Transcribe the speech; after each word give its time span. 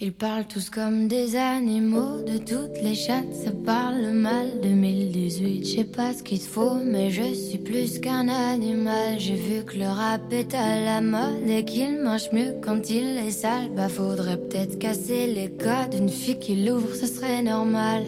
Ils 0.00 0.12
parlent 0.12 0.48
tous 0.48 0.68
comme 0.68 1.06
des 1.06 1.36
animaux, 1.36 2.22
de 2.26 2.38
toutes 2.38 2.82
les 2.82 2.96
chattes, 2.96 3.32
ça 3.32 3.52
parle 3.64 4.10
mal. 4.10 4.48
2018, 4.64 5.64
je 5.64 5.76
sais 5.76 5.84
pas 5.84 6.12
ce 6.12 6.24
qu'il 6.24 6.40
faut, 6.40 6.74
mais 6.74 7.12
je 7.12 7.32
suis 7.34 7.58
plus 7.58 8.00
qu'un 8.00 8.26
animal. 8.26 9.20
J'ai 9.20 9.36
vu 9.36 9.64
que 9.64 9.76
le 9.76 9.86
rap 9.86 10.32
est 10.32 10.54
à 10.54 10.80
la 10.80 11.00
mode 11.00 11.48
et 11.48 11.64
qu'il 11.64 12.02
mange 12.02 12.32
mieux 12.32 12.56
quand 12.60 12.90
il 12.90 13.18
est 13.18 13.30
sale. 13.30 13.70
Bah 13.76 13.88
faudrait 13.88 14.38
peut-être 14.38 14.80
casser 14.80 15.28
les 15.28 15.52
codes, 15.52 15.94
une 15.94 16.08
fille 16.08 16.40
qui 16.40 16.64
l'ouvre, 16.64 16.96
ce 16.96 17.06
serait 17.06 17.42
normal. 17.42 18.02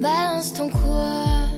Balance 0.00 0.52
ton 0.54 0.68
quoi? 0.68 1.57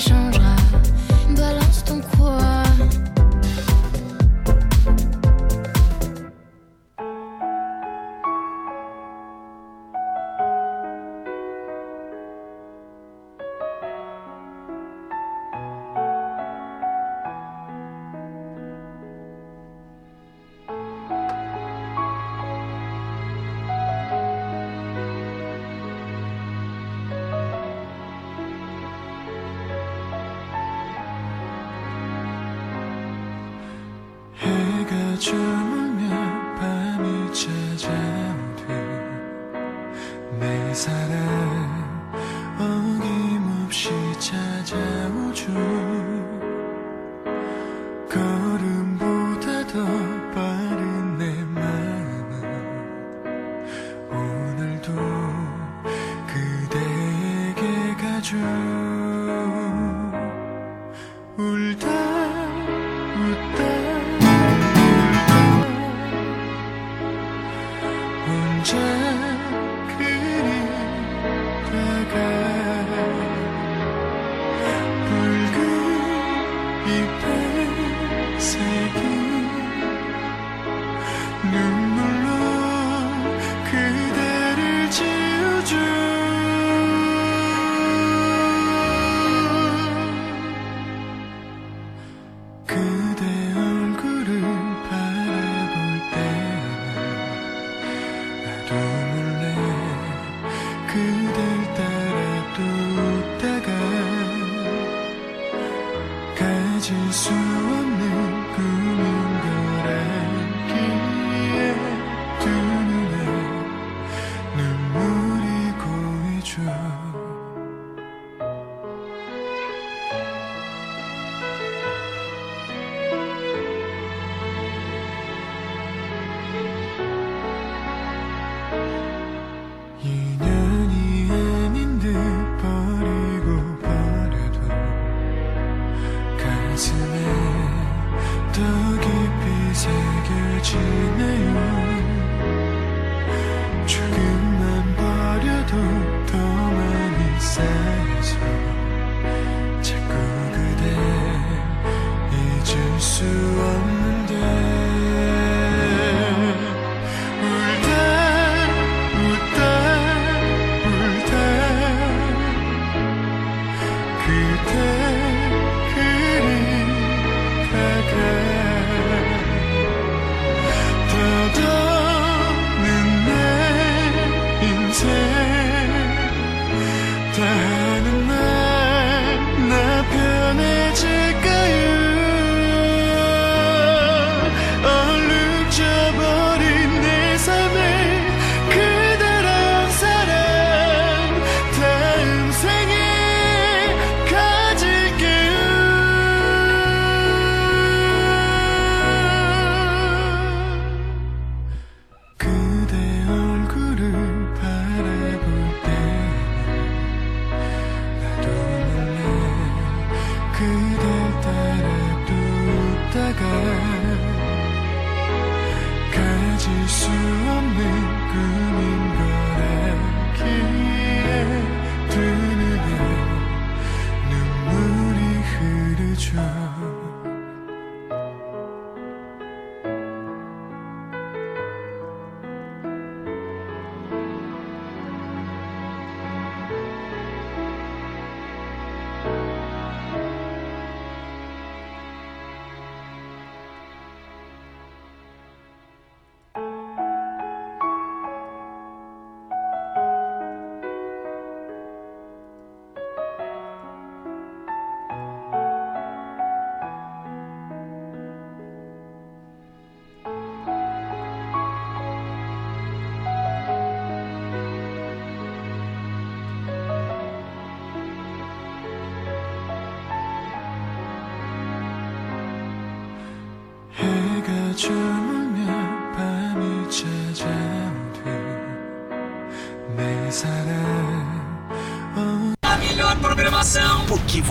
生 0.00 0.29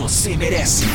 você 0.09 0.35
merece. 0.35 0.87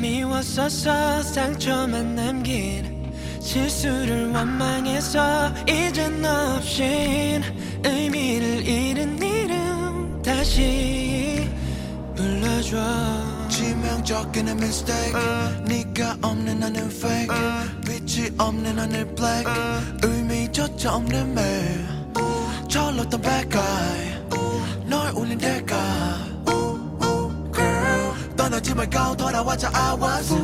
미웠었어 0.00 1.22
상처만 1.22 2.14
남긴 2.16 3.12
실수를 3.40 4.32
원망해서 4.32 5.52
이젠 5.68 6.22
너 6.22 6.56
없인 6.56 7.42
의미를 7.84 8.66
잃은 8.66 9.22
이름 9.22 10.22
다시 10.22 11.05
불러줘. 12.66 13.48
치명적인 13.48 14.48
mistake. 14.48 15.14
네가 15.64 16.18
없는 16.22 16.58
나는 16.58 16.86
fake. 16.86 17.34
빛이 17.84 18.30
없는 18.38 18.78
하늘 18.78 19.14
black. 19.14 19.46
의미조차 20.02 20.96
없는 20.96 21.34
매일 21.34 21.86
철렀던 22.68 23.20
bad 23.20 23.48
guy. 23.48 24.26
널 24.86 25.12
울린 25.14 25.38
대가. 25.38 25.76
Girl 27.54 28.36
떠나지 28.36 28.74
말고 28.74 29.16
돌아와줘 29.16 29.70
I 29.72 29.96
was. 29.96 30.34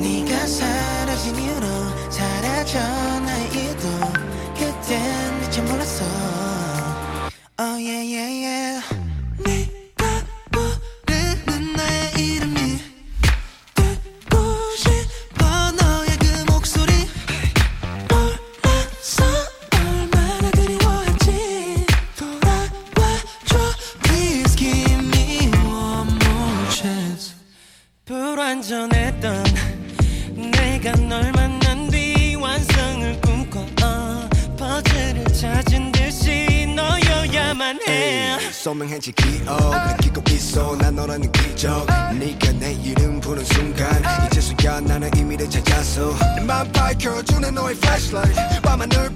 네가 0.00 0.46
사라진 0.46 1.36
이후로 1.36 2.10
사라져 2.10 2.78
나의 3.20 3.48
이동 3.48 4.12
그땐 4.54 5.40
미처 5.40 5.62
몰랐어. 5.62 6.04
Oh 7.56 7.78
yeah 7.78 8.02
yeah 8.02 8.30
yeah 8.42 8.73
해 38.64 38.70
소명해지 38.70 39.12
기억. 39.12 39.96
느끼고 40.00 40.22
있어. 40.30 40.74
난 40.78 40.94
너라는 40.96 41.30
기적. 41.32 41.86
네가 42.14 42.52
내 42.52 42.72
이름 42.72 43.20
부른 43.20 43.44
순간 43.44 44.02
이제서야 44.26 44.80
나는 44.80 45.10
의미를 45.14 45.50
찾았어 45.50 46.14
내맘 46.36 46.72
밝혀주는 46.72 47.54
너의 47.54 47.76
flashlight. 47.76 48.34
밤하늘 48.62 49.10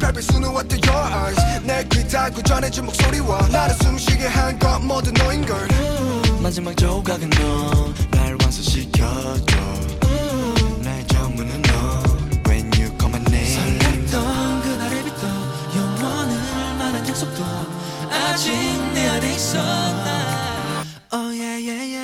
what 0.50 0.68
to 0.68 0.78
your 0.86 1.14
eyes? 1.14 1.64
내 1.64 1.82
귀 1.88 2.06
닫고 2.06 2.42
전해준 2.42 2.84
목소리와 2.84 3.48
나를 3.48 3.74
숨쉬게 3.82 4.26
한 4.26 4.58
것 4.58 4.78
모두 4.80 5.10
너인걸. 5.12 5.68
마지막 6.42 6.76
조각은 6.76 7.30
너. 7.30 7.94
날 8.10 8.36
완성시켜줘. 8.42 9.58
아직 18.10 18.52
der 18.98 19.20
det 19.20 19.40
sådan 19.40 20.06
er. 20.06 20.84
Oh 21.12 21.38
ja, 21.38 21.54
ja, 21.68 21.78
ja. 21.94 21.97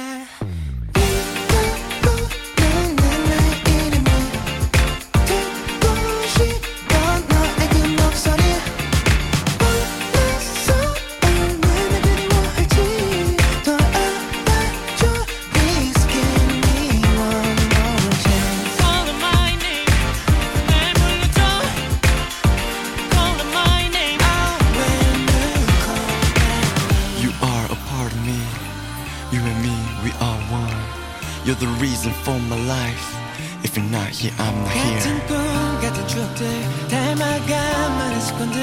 the 31.63 31.68
reason 31.80 32.12
for 32.24 32.38
my 32.50 32.58
life. 32.68 33.16
If 33.63 33.75
you're 33.75 33.86
not 33.86 34.10
here, 34.10 34.32
I'm 34.39 34.56
not 34.63 34.72
here. 34.72 35.00
같은 35.00 35.28
꿈 35.28 35.82
같은 35.82 36.08
추억들 36.08 36.88
닮아간 36.89 37.98
많은 37.98 38.22
습관들 38.22 38.58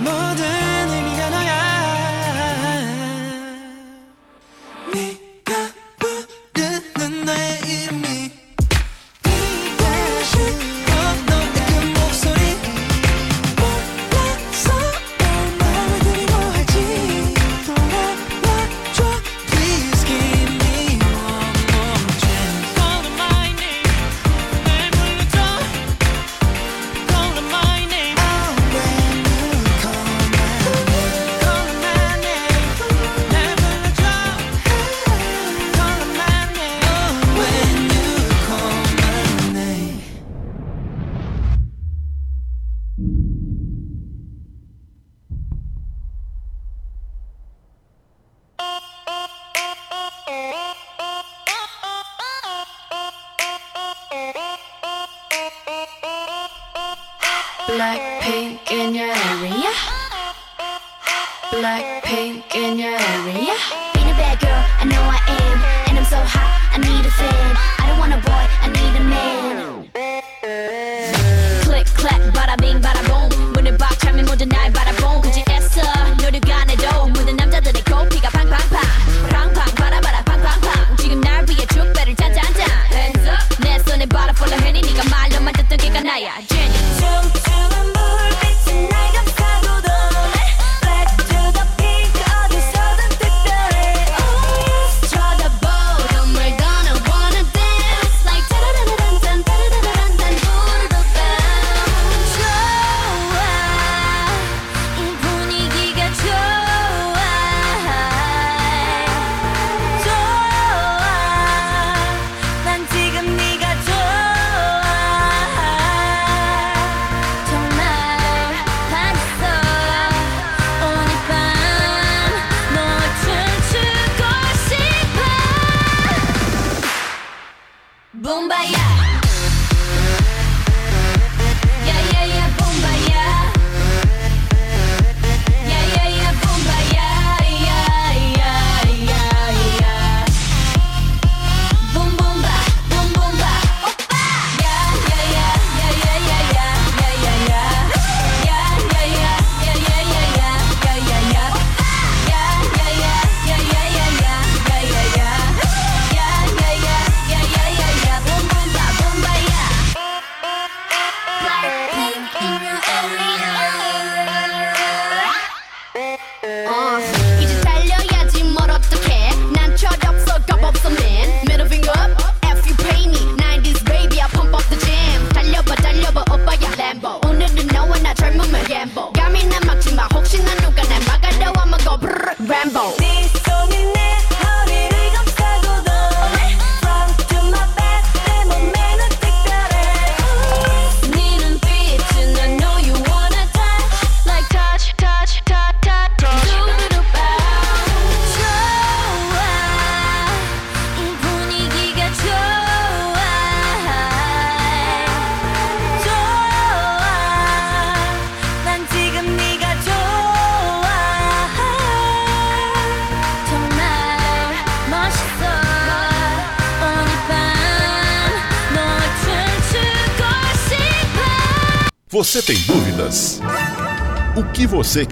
모든 0.00 0.44
의미가 0.90 1.30
너야 1.30 1.75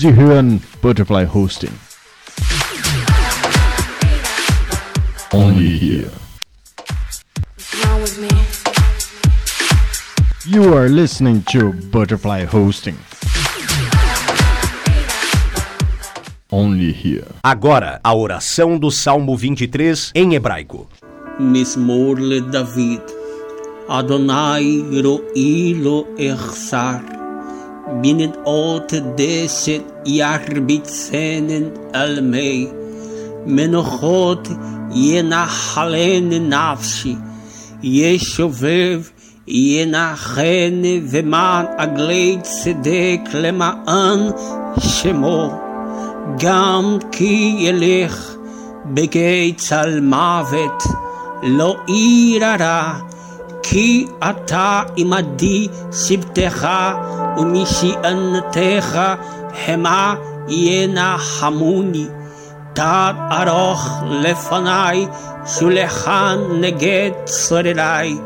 Zihan 0.00 0.62
Butterfly 0.80 1.24
Hosting. 1.24 1.76
Only 5.30 5.76
here. 5.76 6.10
You 10.46 10.72
are 10.72 10.88
listening 10.88 11.42
to 11.52 11.74
Butterfly 11.92 12.46
Hosting. 12.46 12.96
Only 16.50 16.92
here. 16.92 17.26
Agora, 17.44 18.00
a 18.02 18.14
oração 18.14 18.78
do 18.78 18.90
Salmo 18.90 19.36
23 19.36 20.12
em 20.14 20.34
hebraico. 20.34 20.88
Mismorle 21.38 22.40
David. 22.40 23.02
Adonai 23.86 24.80
ro'ilo 25.02 26.06
echsar. 26.16 27.09
מן 27.92 28.30
אות 28.44 28.92
דשת 29.16 29.82
ירביצנן 30.06 31.62
על 31.92 32.20
מי, 32.20 32.66
מנוחות 33.46 34.48
ינחלן 34.94 36.28
נפשי, 36.32 37.14
ישובב 37.82 39.02
ינחן 39.48 40.82
ומען 41.10 41.66
עגלי 41.78 42.38
צדק 42.42 43.20
למען 43.34 44.18
שמו, 44.78 45.60
גם 46.38 46.98
כי 47.12 47.56
ילך 47.58 48.36
בגיא 48.86 49.52
צל 49.56 50.00
מוות, 50.00 50.82
לא 51.42 51.76
עיר 51.86 52.44
הרע. 52.44 53.09
כי 53.62 54.06
אתה 54.30 54.82
עמדי 54.96 55.68
שבתך 55.92 56.68
ומשענתך 57.36 59.00
חמא 59.66 60.14
ינחמוני. 60.48 62.06
ארוך 62.78 64.02
לפניי 64.10 65.06
שולחן 65.46 66.38
נגד 66.60 67.10
צורריי. 67.24 68.16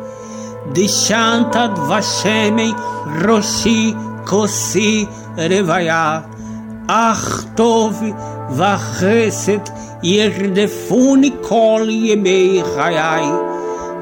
דשנת 0.73 1.57
דבשמי 1.75 2.73
ראשי 3.25 3.95
כוסי 4.27 5.07
רוויה. 5.37 6.21
אך 6.89 7.45
טוב 7.55 8.03
וחסד 8.51 9.59
ירדפוני 10.03 11.31
כל 11.43 11.87
ימי 11.89 12.63
חיי. 12.75 13.25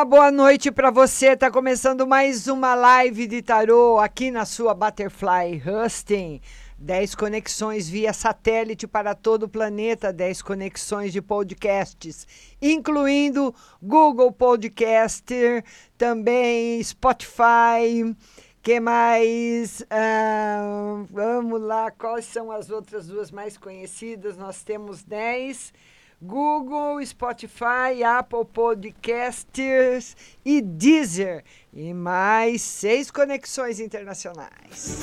Uma 0.00 0.04
boa 0.06 0.30
noite 0.30 0.70
para 0.70 0.90
você. 0.90 1.36
Tá 1.36 1.50
começando 1.50 2.06
mais 2.06 2.48
uma 2.48 2.74
live 2.74 3.26
de 3.26 3.42
tarô 3.42 3.98
aqui 3.98 4.30
na 4.30 4.46
sua 4.46 4.72
Butterfly 4.72 5.62
Husting. 5.62 6.40
10 6.78 7.14
conexões 7.14 7.86
via 7.86 8.14
satélite 8.14 8.86
para 8.86 9.14
todo 9.14 9.42
o 9.42 9.48
planeta, 9.48 10.10
10 10.10 10.40
conexões 10.40 11.12
de 11.12 11.20
podcasts, 11.20 12.26
incluindo 12.62 13.54
Google 13.82 14.32
Podcaster, 14.32 15.62
também 15.98 16.82
Spotify. 16.82 18.16
Que 18.62 18.80
mais? 18.80 19.84
Ah, 19.90 21.04
vamos 21.10 21.60
lá, 21.60 21.90
quais 21.90 22.24
são 22.24 22.50
as 22.50 22.70
outras 22.70 23.08
duas 23.08 23.30
mais 23.30 23.58
conhecidas? 23.58 24.38
Nós 24.38 24.62
temos 24.62 25.02
10. 25.02 25.74
Google, 26.22 27.04
Spotify, 27.04 28.04
Apple 28.04 28.44
Podcasters 28.44 30.14
e 30.44 30.60
Deezer. 30.60 31.42
E 31.72 31.94
mais 31.94 32.60
seis 32.60 33.10
conexões 33.10 33.80
internacionais. 33.80 35.00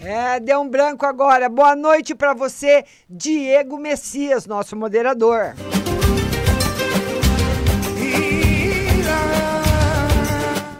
É, 0.00 0.40
deu 0.40 0.60
um 0.60 0.68
branco 0.68 1.04
agora. 1.04 1.48
Boa 1.48 1.76
noite 1.76 2.14
para 2.14 2.32
você, 2.32 2.84
Diego 3.08 3.76
Messias, 3.76 4.46
nosso 4.46 4.74
moderador. 4.74 5.54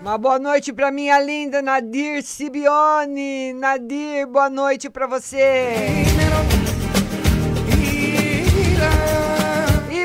Uma 0.01 0.17
boa 0.17 0.39
noite 0.39 0.73
para 0.73 0.91
minha 0.91 1.21
linda 1.21 1.61
Nadir 1.61 2.23
Sibione. 2.23 3.53
Nadir, 3.53 4.27
boa 4.27 4.49
noite 4.49 4.89
para 4.89 5.07
você. 5.07 5.85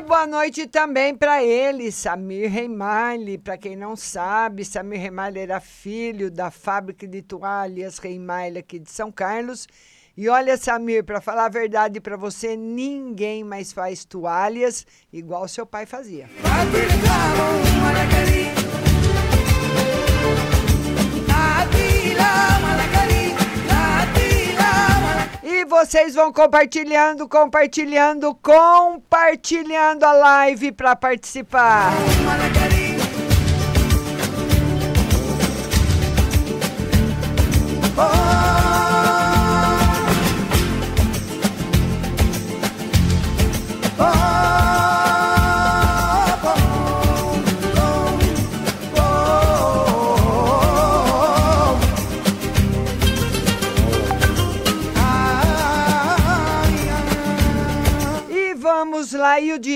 Boa 0.05 0.27
noite 0.27 0.67
também 0.67 1.15
para 1.15 1.43
ele, 1.43 1.91
Samir 1.91 2.51
Reimalli. 2.51 3.39
Para 3.39 3.57
quem 3.57 3.75
não 3.75 3.95
sabe, 3.95 4.63
Samir 4.63 5.01
Reimalli 5.01 5.39
era 5.39 5.59
filho 5.59 6.29
da 6.29 6.51
fábrica 6.51 7.07
de 7.07 7.23
toalhas 7.23 7.97
Reimalli 7.97 8.59
aqui 8.59 8.77
de 8.77 8.91
São 8.91 9.11
Carlos. 9.11 9.67
E 10.15 10.29
olha, 10.29 10.55
Samir, 10.57 11.03
para 11.03 11.19
falar 11.19 11.45
a 11.45 11.49
verdade 11.49 11.99
para 11.99 12.15
você, 12.15 12.55
ninguém 12.55 13.43
mais 13.43 13.73
faz 13.73 14.05
toalhas 14.05 14.85
igual 15.11 15.47
seu 15.47 15.65
pai 15.65 15.85
fazia. 15.87 16.29
E 18.81 18.84
vocês 25.75 26.15
vão 26.15 26.31
compartilhando, 26.31 27.27
compartilhando, 27.27 28.33
compartilhando 28.35 30.05
a 30.05 30.13
live 30.13 30.71
para 30.71 30.95
participar. 30.95 31.91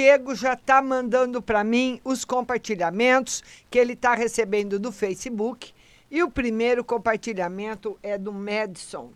Diego 0.09 0.33
já 0.33 0.53
está 0.53 0.81
mandando 0.81 1.39
para 1.39 1.63
mim 1.63 2.01
os 2.03 2.25
compartilhamentos 2.25 3.43
que 3.69 3.77
ele 3.77 3.93
está 3.93 4.15
recebendo 4.15 4.79
do 4.79 4.91
Facebook. 4.91 5.71
E 6.09 6.23
o 6.23 6.31
primeiro 6.31 6.83
compartilhamento 6.83 7.95
é 8.01 8.17
do 8.17 8.33
Madison. 8.33 9.11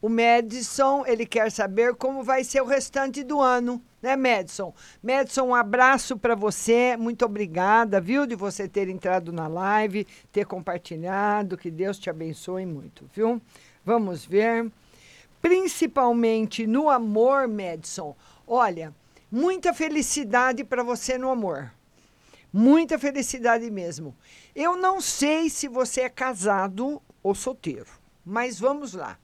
O 0.00 0.08
Madison, 0.08 1.04
ele 1.06 1.24
quer 1.24 1.52
saber 1.52 1.94
como 1.94 2.24
vai 2.24 2.42
ser 2.42 2.60
o 2.62 2.66
restante 2.66 3.22
do 3.22 3.40
ano, 3.40 3.80
né, 4.02 4.16
Madison? 4.16 4.74
Madison, 5.00 5.46
um 5.46 5.54
abraço 5.54 6.18
para 6.18 6.34
você, 6.34 6.96
muito 6.96 7.24
obrigada, 7.24 8.00
viu, 8.00 8.26
de 8.26 8.34
você 8.34 8.66
ter 8.66 8.88
entrado 8.88 9.32
na 9.32 9.46
live, 9.46 10.04
ter 10.32 10.46
compartilhado, 10.46 11.56
que 11.56 11.70
Deus 11.70 11.96
te 11.96 12.10
abençoe 12.10 12.66
muito, 12.66 13.08
viu? 13.14 13.40
Vamos 13.84 14.26
ver. 14.26 14.68
Principalmente 15.40 16.66
no 16.66 16.90
amor, 16.90 17.46
Madison. 17.46 18.16
Olha, 18.44 18.92
muita 19.32 19.72
felicidade 19.72 20.62
para 20.62 20.82
você 20.82 21.16
no 21.16 21.30
amor. 21.30 21.72
Muita 22.52 22.98
felicidade 22.98 23.70
mesmo. 23.70 24.14
Eu 24.54 24.76
não 24.76 25.00
sei 25.00 25.48
se 25.48 25.66
você 25.66 26.02
é 26.02 26.08
casado 26.10 27.00
ou 27.22 27.34
solteiro, 27.34 27.88
mas 28.22 28.60
vamos 28.60 28.92
lá. 28.92 29.18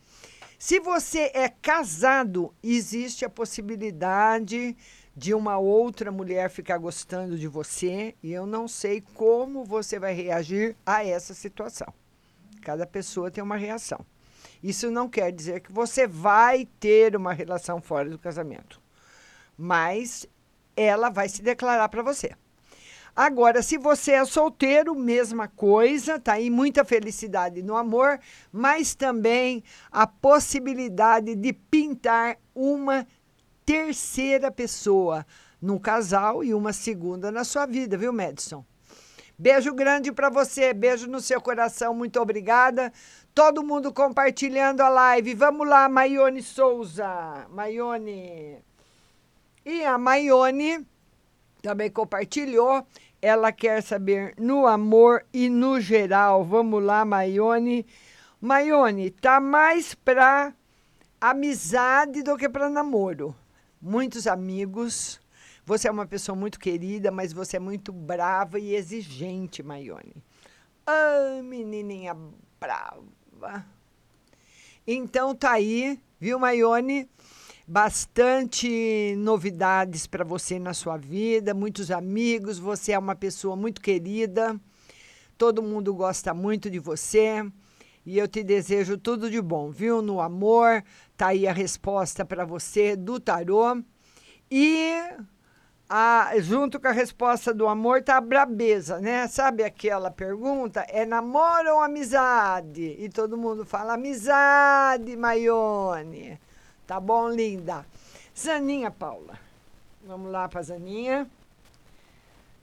Se 0.58 0.80
você 0.80 1.30
é 1.34 1.48
casado, 1.48 2.54
existe 2.62 3.22
a 3.22 3.30
possibilidade 3.30 4.74
de 5.14 5.34
uma 5.34 5.58
outra 5.58 6.10
mulher 6.10 6.48
ficar 6.48 6.78
gostando 6.78 7.36
de 7.36 7.46
você, 7.46 8.14
e 8.22 8.32
eu 8.32 8.46
não 8.46 8.66
sei 8.66 9.02
como 9.14 9.64
você 9.64 9.98
vai 9.98 10.14
reagir 10.14 10.74
a 10.86 11.04
essa 11.04 11.34
situação. 11.34 11.92
Cada 12.62 12.86
pessoa 12.86 13.30
tem 13.30 13.44
uma 13.44 13.56
reação. 13.56 14.04
Isso 14.62 14.90
não 14.90 15.08
quer 15.08 15.30
dizer 15.32 15.60
que 15.60 15.70
você 15.70 16.06
vai 16.06 16.66
ter 16.80 17.14
uma 17.14 17.32
relação 17.32 17.80
fora 17.80 18.08
do 18.08 18.18
casamento, 18.18 18.80
mas 19.58 20.24
ela 20.76 21.10
vai 21.10 21.28
se 21.28 21.42
declarar 21.42 21.88
para 21.88 22.02
você. 22.02 22.30
Agora, 23.16 23.62
se 23.62 23.76
você 23.76 24.12
é 24.12 24.24
solteiro, 24.24 24.94
mesma 24.94 25.48
coisa, 25.48 26.20
tá 26.20 26.34
aí 26.34 26.48
muita 26.48 26.84
felicidade 26.84 27.64
no 27.64 27.76
amor, 27.76 28.20
mas 28.52 28.94
também 28.94 29.64
a 29.90 30.06
possibilidade 30.06 31.34
de 31.34 31.52
pintar 31.52 32.38
uma 32.54 33.04
terceira 33.66 34.52
pessoa 34.52 35.26
num 35.60 35.80
casal 35.80 36.44
e 36.44 36.54
uma 36.54 36.72
segunda 36.72 37.32
na 37.32 37.42
sua 37.42 37.66
vida, 37.66 37.96
viu, 37.96 38.12
Madison? 38.12 38.64
Beijo 39.36 39.74
grande 39.74 40.12
para 40.12 40.30
você, 40.30 40.72
beijo 40.72 41.08
no 41.08 41.20
seu 41.20 41.40
coração, 41.40 41.92
muito 41.92 42.20
obrigada. 42.20 42.92
Todo 43.34 43.64
mundo 43.64 43.92
compartilhando 43.92 44.80
a 44.80 44.88
live. 44.88 45.34
Vamos 45.34 45.68
lá, 45.68 45.88
Maione 45.88 46.42
Souza. 46.42 47.46
Maione. 47.50 48.58
E 49.70 49.84
a 49.84 49.98
Maione 49.98 50.86
também 51.60 51.90
compartilhou. 51.90 52.86
Ela 53.20 53.52
quer 53.52 53.82
saber 53.82 54.32
no 54.38 54.66
amor 54.66 55.26
e 55.30 55.50
no 55.50 55.78
geral. 55.78 56.42
Vamos 56.42 56.82
lá, 56.82 57.04
Maione. 57.04 57.84
Maione, 58.40 59.10
tá 59.10 59.38
mais 59.38 59.94
para 59.94 60.54
amizade 61.20 62.22
do 62.22 62.34
que 62.38 62.48
para 62.48 62.70
namoro. 62.70 63.36
Muitos 63.78 64.26
amigos. 64.26 65.20
Você 65.66 65.86
é 65.86 65.90
uma 65.90 66.06
pessoa 66.06 66.34
muito 66.34 66.58
querida, 66.58 67.10
mas 67.10 67.34
você 67.34 67.58
é 67.58 67.60
muito 67.60 67.92
brava 67.92 68.58
e 68.58 68.74
exigente, 68.74 69.62
Maione. 69.62 70.14
Ah, 70.86 71.42
menininha 71.44 72.16
brava. 72.58 73.66
Então 74.86 75.34
tá 75.34 75.52
aí, 75.52 76.00
viu, 76.18 76.38
Maione? 76.38 77.06
Bastante 77.70 79.14
novidades 79.18 80.06
para 80.06 80.24
você 80.24 80.58
na 80.58 80.72
sua 80.72 80.96
vida, 80.96 81.52
muitos 81.52 81.90
amigos, 81.90 82.58
você 82.58 82.92
é 82.92 82.98
uma 82.98 83.14
pessoa 83.14 83.54
muito 83.54 83.82
querida. 83.82 84.58
Todo 85.36 85.62
mundo 85.62 85.92
gosta 85.92 86.32
muito 86.32 86.70
de 86.70 86.78
você. 86.78 87.44
E 88.06 88.16
eu 88.16 88.26
te 88.26 88.42
desejo 88.42 88.96
tudo 88.96 89.30
de 89.30 89.38
bom, 89.42 89.70
viu? 89.70 90.00
No 90.00 90.18
amor, 90.18 90.82
tá 91.14 91.26
aí 91.26 91.46
a 91.46 91.52
resposta 91.52 92.24
para 92.24 92.46
você 92.46 92.96
do 92.96 93.20
tarô. 93.20 93.82
E 94.50 95.02
a, 95.86 96.32
junto 96.38 96.80
com 96.80 96.88
a 96.88 96.92
resposta 96.92 97.52
do 97.52 97.68
amor 97.68 98.02
tá 98.02 98.16
a 98.16 98.22
brabeza, 98.22 98.98
né? 98.98 99.28
Sabe 99.28 99.62
aquela 99.62 100.10
pergunta? 100.10 100.86
É 100.88 101.04
namoro 101.04 101.74
ou 101.74 101.80
amizade? 101.82 102.96
E 102.98 103.10
todo 103.10 103.36
mundo 103.36 103.66
fala 103.66 103.92
amizade, 103.92 105.14
Maione. 105.18 106.40
Tá 106.88 106.98
bom, 106.98 107.28
linda? 107.28 107.84
Zaninha 108.34 108.90
Paula. 108.90 109.38
Vamos 110.06 110.32
lá 110.32 110.48
para 110.48 110.62
Zaninha. 110.62 111.28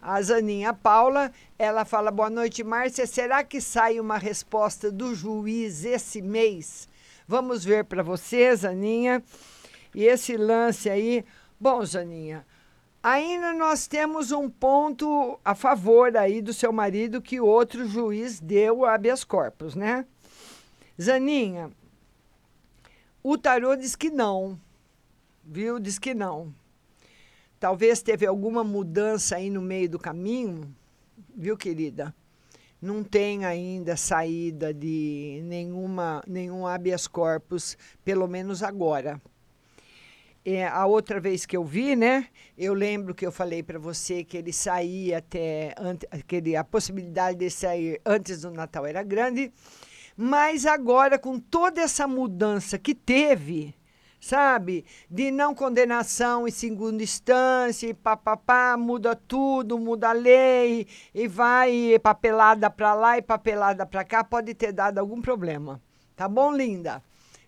A 0.02 0.20
Zaninha 0.20 0.74
Paula, 0.74 1.32
ela 1.60 1.86
fala: 1.86 2.10
boa 2.10 2.28
noite, 2.28 2.64
Márcia. 2.64 3.06
Será 3.06 3.44
que 3.44 3.62
sai 3.62 4.00
uma 4.00 4.18
resposta 4.18 4.92
do 4.92 5.14
juiz 5.14 5.86
esse 5.86 6.24
mês? 6.24 6.90
Vamos 7.28 7.64
ver 7.64 7.86
para 7.86 8.02
você, 8.02 8.56
Zaninha. 8.56 9.24
E 9.94 10.04
esse 10.06 10.36
lance 10.36 10.90
aí. 10.90 11.24
Bom, 11.60 11.86
Zaninha, 11.86 12.44
ainda 13.04 13.54
nós 13.54 13.86
temos 13.86 14.32
um 14.32 14.50
ponto 14.50 15.40
a 15.46 15.54
favor 15.54 16.18
aí 16.18 16.42
do 16.42 16.52
seu 16.52 16.74
marido 16.74 17.22
que 17.22 17.40
outro 17.40 17.88
juiz 17.88 18.40
deu 18.40 18.86
habeas 18.86 19.24
corpus, 19.24 19.76
né? 19.76 20.04
Zaninha, 21.00 21.70
o 23.28 23.38
tarô 23.38 23.76
diz 23.76 23.96
que 23.96 24.12
não, 24.12 24.60
viu? 25.44 25.80
Diz 25.80 25.98
que 25.98 26.14
não. 26.14 26.54
Talvez 27.60 28.04
teve 28.04 28.26
alguma 28.26 28.64
mudança 28.64 29.38
aí 29.38 29.50
no 29.50 29.62
meio 29.62 29.90
do 29.90 29.98
caminho, 29.98 30.76
viu, 31.36 31.58
querida? 31.58 32.14
Não 32.80 33.04
tem 33.04 33.44
ainda 33.44 33.98
saída 33.98 34.72
de 34.72 35.42
nenhuma, 35.46 36.24
nenhum 36.28 36.68
habeas 36.68 37.08
corpus, 37.08 37.76
pelo 38.04 38.28
menos 38.28 38.62
agora. 38.62 39.20
É, 40.46 40.68
a 40.68 40.86
outra 40.86 41.20
vez 41.20 41.44
que 41.48 41.58
eu 41.58 41.64
vi, 41.64 41.96
né? 41.96 42.28
Eu 42.56 42.76
lembro 42.76 43.16
que 43.16 43.26
eu 43.26 43.32
falei 43.32 43.64
para 43.64 43.80
você 43.80 44.24
que 44.24 44.38
ele 44.38 44.54
saía 44.54 45.18
até 45.18 45.74
ante- 45.80 46.08
que 46.28 46.36
ele, 46.36 46.56
a 46.56 46.64
possibilidade 46.64 47.40
de 47.40 47.50
sair 47.50 48.00
antes 48.06 48.42
do 48.42 48.52
Natal 48.52 48.86
era 48.86 49.02
grande, 49.02 49.52
mas 50.16 50.66
agora 50.66 51.20
com 51.20 51.40
toda 51.40 51.82
essa 51.82 52.08
mudança 52.08 52.78
que 52.78 52.96
teve, 52.96 53.76
sabe? 54.20 54.86
De 55.10 55.30
não 55.30 55.54
condenação 55.54 56.48
em 56.48 56.52
segunda 56.52 57.04
instância, 57.04 57.88
e 57.88 57.94
papapá, 57.94 58.76
muda 58.78 59.16
tudo, 59.16 59.78
muda 59.78 60.10
a 60.10 60.14
lei, 60.14 60.88
e 61.14 61.28
vai 61.28 62.00
papelada 62.00 62.70
para 62.70 62.94
lá 62.94 63.18
e 63.18 63.22
papelada 63.22 63.86
para 63.86 64.04
cá, 64.04 64.24
pode 64.24 64.54
ter 64.54 64.72
dado 64.72 65.00
algum 65.00 65.22
problema. 65.22 65.82
Tá 66.16 66.28
bom, 66.30 66.52
linda? 66.52 67.04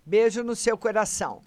Beijo 0.06 0.44
no 0.44 0.56
seu 0.56 0.78
coração. 0.78 1.42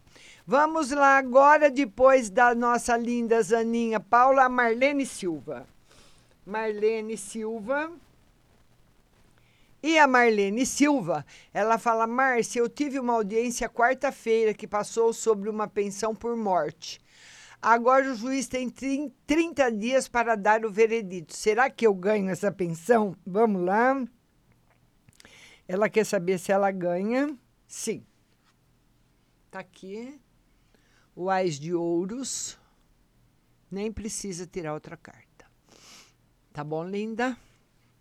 Vamos 0.46 0.90
lá 0.90 1.18
agora, 1.18 1.70
depois 1.70 2.30
da 2.30 2.54
nossa 2.54 2.96
linda 2.96 3.40
Zaninha 3.42 4.00
Paula, 4.00 4.48
Marlene 4.48 5.06
Silva. 5.06 5.66
Marlene 6.44 7.16
Silva. 7.16 7.90
E 9.82 9.98
a 9.98 10.06
Marlene 10.06 10.66
Silva, 10.66 11.24
ela 11.52 11.78
fala: 11.78 12.06
Márcia, 12.06 12.60
eu 12.60 12.68
tive 12.68 12.98
uma 12.98 13.14
audiência 13.14 13.68
quarta-feira 13.68 14.52
que 14.52 14.66
passou 14.66 15.12
sobre 15.12 15.48
uma 15.48 15.66
pensão 15.66 16.14
por 16.14 16.36
morte. 16.36 17.00
Agora 17.62 18.10
o 18.10 18.14
juiz 18.14 18.46
tem 18.48 18.68
trin- 18.70 19.12
30 19.26 19.70
dias 19.70 20.08
para 20.08 20.34
dar 20.34 20.64
o 20.64 20.70
veredito. 20.70 21.34
Será 21.36 21.68
que 21.68 21.86
eu 21.86 21.94
ganho 21.94 22.30
essa 22.30 22.50
pensão? 22.50 23.14
Vamos 23.26 23.62
lá. 23.64 24.02
Ela 25.68 25.88
quer 25.88 26.04
saber 26.04 26.38
se 26.38 26.50
ela 26.52 26.70
ganha. 26.70 27.36
Sim. 27.66 28.04
Tá 29.50 29.60
aqui. 29.60 30.18
O 31.14 31.28
Ás 31.28 31.58
de 31.58 31.74
Ouros. 31.74 32.58
Nem 33.70 33.92
precisa 33.92 34.46
tirar 34.46 34.74
outra 34.74 34.96
carta. 34.96 35.46
Tá 36.52 36.64
bom, 36.64 36.84
linda? 36.84 37.36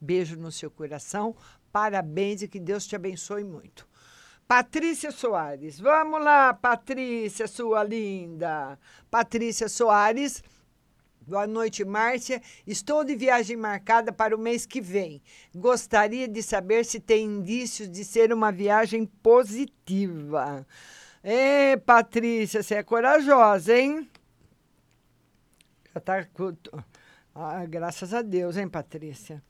Beijo 0.02 0.38
no 0.38 0.52
seu 0.52 0.72
coração. 0.72 1.36
Parabéns 1.71 2.41
e 2.41 2.47
que 2.47 2.60
Deus 2.60 2.86
te 2.86 2.95
abençoe 2.95 3.43
muito. 3.43 3.88
Patrícia 4.47 5.12
Soares. 5.12 5.79
Vamos 5.79 6.23
lá, 6.23 6.53
Patrícia, 6.53 7.47
sua 7.47 7.84
linda. 7.84 8.79
Patrícia 9.12 9.69
Soares. 9.69 10.43
Boa 11.21 11.45
noite, 11.45 11.86
Márcia. 11.86 12.41
Estou 12.65 13.03
de 13.03 13.15
viagem 13.15 13.55
marcada 13.55 14.12
para 14.12 14.36
o 14.36 14.39
mês 14.39 14.65
que 14.65 14.82
vem. 14.82 15.21
Gostaria 15.53 16.27
de 16.27 16.41
saber 16.41 16.84
se 16.84 16.99
tem 16.99 17.25
indícios 17.25 17.88
de 17.88 18.03
ser 18.03 18.34
uma 18.34 18.51
viagem 18.51 19.05
positiva. 19.05 20.65
Ê, 21.23 21.77
Patrícia, 21.86 22.63
você 22.63 22.75
é 22.75 22.84
corajosa, 22.84 23.77
hein? 23.77 24.10
Já 25.93 25.99
tá. 26.01 26.27
Ah, 27.36 27.63
graças 27.67 28.12
a 28.13 28.23
Deus, 28.23 28.58
hein, 28.58 28.67
Patrícia? 28.67 29.43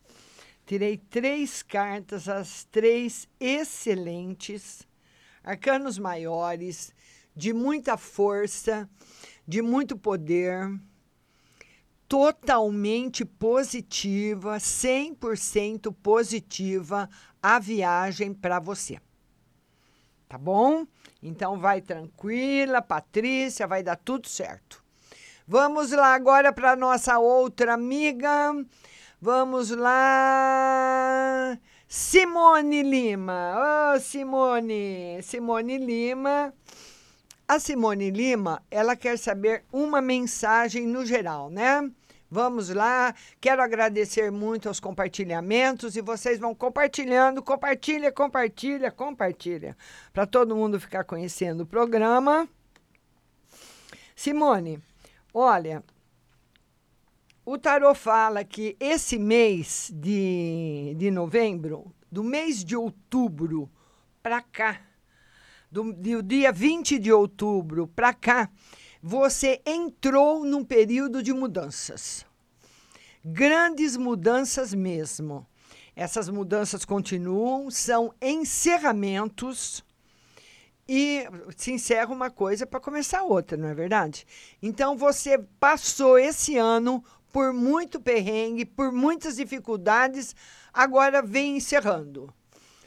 Tirei 0.69 0.97
três 0.97 1.63
cartas, 1.63 2.29
as 2.29 2.63
três 2.65 3.27
excelentes, 3.39 4.87
arcanos 5.43 5.97
maiores, 5.97 6.93
de 7.35 7.51
muita 7.51 7.97
força, 7.97 8.87
de 9.47 9.63
muito 9.63 9.97
poder, 9.97 10.71
totalmente 12.07 13.25
positiva, 13.25 14.57
100% 14.57 15.91
positiva 16.03 17.09
a 17.41 17.57
viagem 17.57 18.31
para 18.31 18.59
você. 18.59 18.99
Tá 20.27 20.37
bom? 20.37 20.85
Então 21.19 21.59
vai 21.59 21.81
tranquila, 21.81 22.79
Patrícia, 22.79 23.65
vai 23.65 23.81
dar 23.81 23.95
tudo 23.95 24.27
certo. 24.27 24.83
Vamos 25.47 25.89
lá 25.89 26.13
agora 26.13 26.53
para 26.53 26.75
nossa 26.75 27.17
outra 27.17 27.73
amiga. 27.73 28.53
Vamos 29.21 29.69
lá. 29.69 31.57
Simone 31.87 32.83
Lima. 32.83 33.93
Ô, 33.93 33.99
Simone. 33.99 35.21
Simone 35.21 35.77
Lima. 35.77 36.53
A 37.45 37.59
Simone 37.59 38.11
Lima, 38.11 38.63
ela 38.71 38.95
quer 38.95 39.17
saber 39.17 39.65
uma 39.73 40.01
mensagem 40.01 40.85
no 40.87 41.05
geral, 41.05 41.49
né? 41.49 41.91
Vamos 42.31 42.69
lá. 42.69 43.13
Quero 43.41 43.61
agradecer 43.61 44.31
muito 44.31 44.69
aos 44.69 44.79
compartilhamentos 44.79 45.97
e 45.97 46.01
vocês 46.01 46.39
vão 46.39 46.55
compartilhando, 46.55 47.41
compartilha, 47.41 48.11
compartilha, 48.11 48.91
compartilha, 48.91 49.75
para 50.13 50.27
todo 50.27 50.55
mundo 50.55 50.79
ficar 50.79 51.03
conhecendo 51.03 51.61
o 51.63 51.65
programa. 51.65 52.47
Simone, 54.15 54.79
olha, 55.33 55.83
o 57.51 57.57
tarô 57.57 57.95
fala 57.95 58.43
que 58.43 58.77
esse 58.79 59.17
mês 59.17 59.89
de, 59.91 60.93
de 60.95 61.09
novembro, 61.09 61.91
do 62.11 62.23
mês 62.23 62.63
de 62.63 62.75
outubro 62.75 63.67
para 64.21 64.39
cá, 64.39 64.79
do, 65.71 65.91
do 65.91 66.21
dia 66.21 66.51
20 66.51 66.99
de 66.99 67.11
outubro 67.11 67.87
para 67.87 68.13
cá, 68.13 68.51
você 69.01 69.59
entrou 69.65 70.45
num 70.45 70.63
período 70.63 71.23
de 71.23 71.33
mudanças. 71.33 72.23
Grandes 73.25 73.97
mudanças 73.97 74.71
mesmo. 74.71 75.43
Essas 75.95 76.29
mudanças 76.29 76.85
continuam, 76.85 77.71
são 77.71 78.13
encerramentos 78.21 79.83
e 80.87 81.27
se 81.55 81.71
encerra 81.71 82.13
uma 82.13 82.29
coisa 82.29 82.65
para 82.65 82.79
começar 82.79 83.21
outra, 83.21 83.57
não 83.57 83.69
é 83.69 83.75
verdade? 83.75 84.25
Então 84.61 84.95
você 84.95 85.37
passou 85.59 86.17
esse 86.17 86.57
ano 86.57 87.03
por 87.31 87.53
muito 87.53 87.99
perrengue, 87.99 88.65
por 88.65 88.91
muitas 88.91 89.35
dificuldades, 89.35 90.35
agora 90.73 91.21
vem 91.21 91.57
encerrando. 91.57 92.33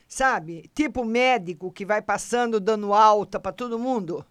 Sabe? 0.09 0.71
Tipo 0.75 1.05
médico 1.05 1.73
que 1.73 1.87
vai 1.87 2.03
passando 2.03 2.61
dando 2.61 2.93
alta 2.93 3.41
para 3.41 3.53
todo 3.53 3.79
mundo. 3.79 4.25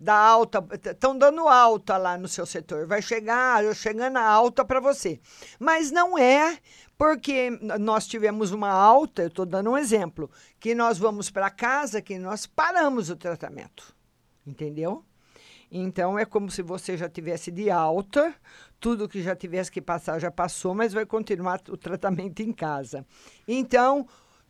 Dá 0.00 0.14
alta, 0.14 0.64
estão 0.72 1.18
dando 1.18 1.48
alta 1.48 1.96
lá 1.96 2.16
no 2.16 2.28
seu 2.28 2.46
setor. 2.46 2.86
Vai 2.86 3.02
chegar, 3.02 3.62
chegando 3.74 4.16
a 4.16 4.22
alta 4.22 4.64
para 4.64 4.80
você. 4.80 5.20
Mas 5.58 5.90
não 5.90 6.16
é 6.16 6.58
porque 6.96 7.50
nós 7.78 8.06
tivemos 8.06 8.52
uma 8.52 8.70
alta, 8.70 9.22
eu 9.22 9.28
estou 9.28 9.44
dando 9.44 9.70
um 9.70 9.78
exemplo, 9.78 10.30
que 10.58 10.74
nós 10.74 10.98
vamos 10.98 11.30
para 11.30 11.50
casa, 11.50 12.00
que 12.00 12.18
nós 12.18 12.46
paramos 12.46 13.10
o 13.10 13.16
tratamento. 13.16 13.94
Entendeu? 14.46 15.04
Então 15.70 16.18
é 16.18 16.24
como 16.24 16.50
se 16.50 16.62
você 16.62 16.96
já 16.96 17.08
tivesse 17.08 17.50
de 17.50 17.70
alta, 17.70 18.34
tudo 18.80 19.08
que 19.08 19.22
já 19.22 19.36
tivesse 19.36 19.70
que 19.70 19.82
passar 19.82 20.18
já 20.18 20.30
passou, 20.30 20.74
mas 20.74 20.92
vai 20.92 21.04
continuar 21.04 21.60
o 21.68 21.76
tratamento 21.76 22.40
em 22.40 22.52
casa. 22.52 23.06
Então, 23.46 24.06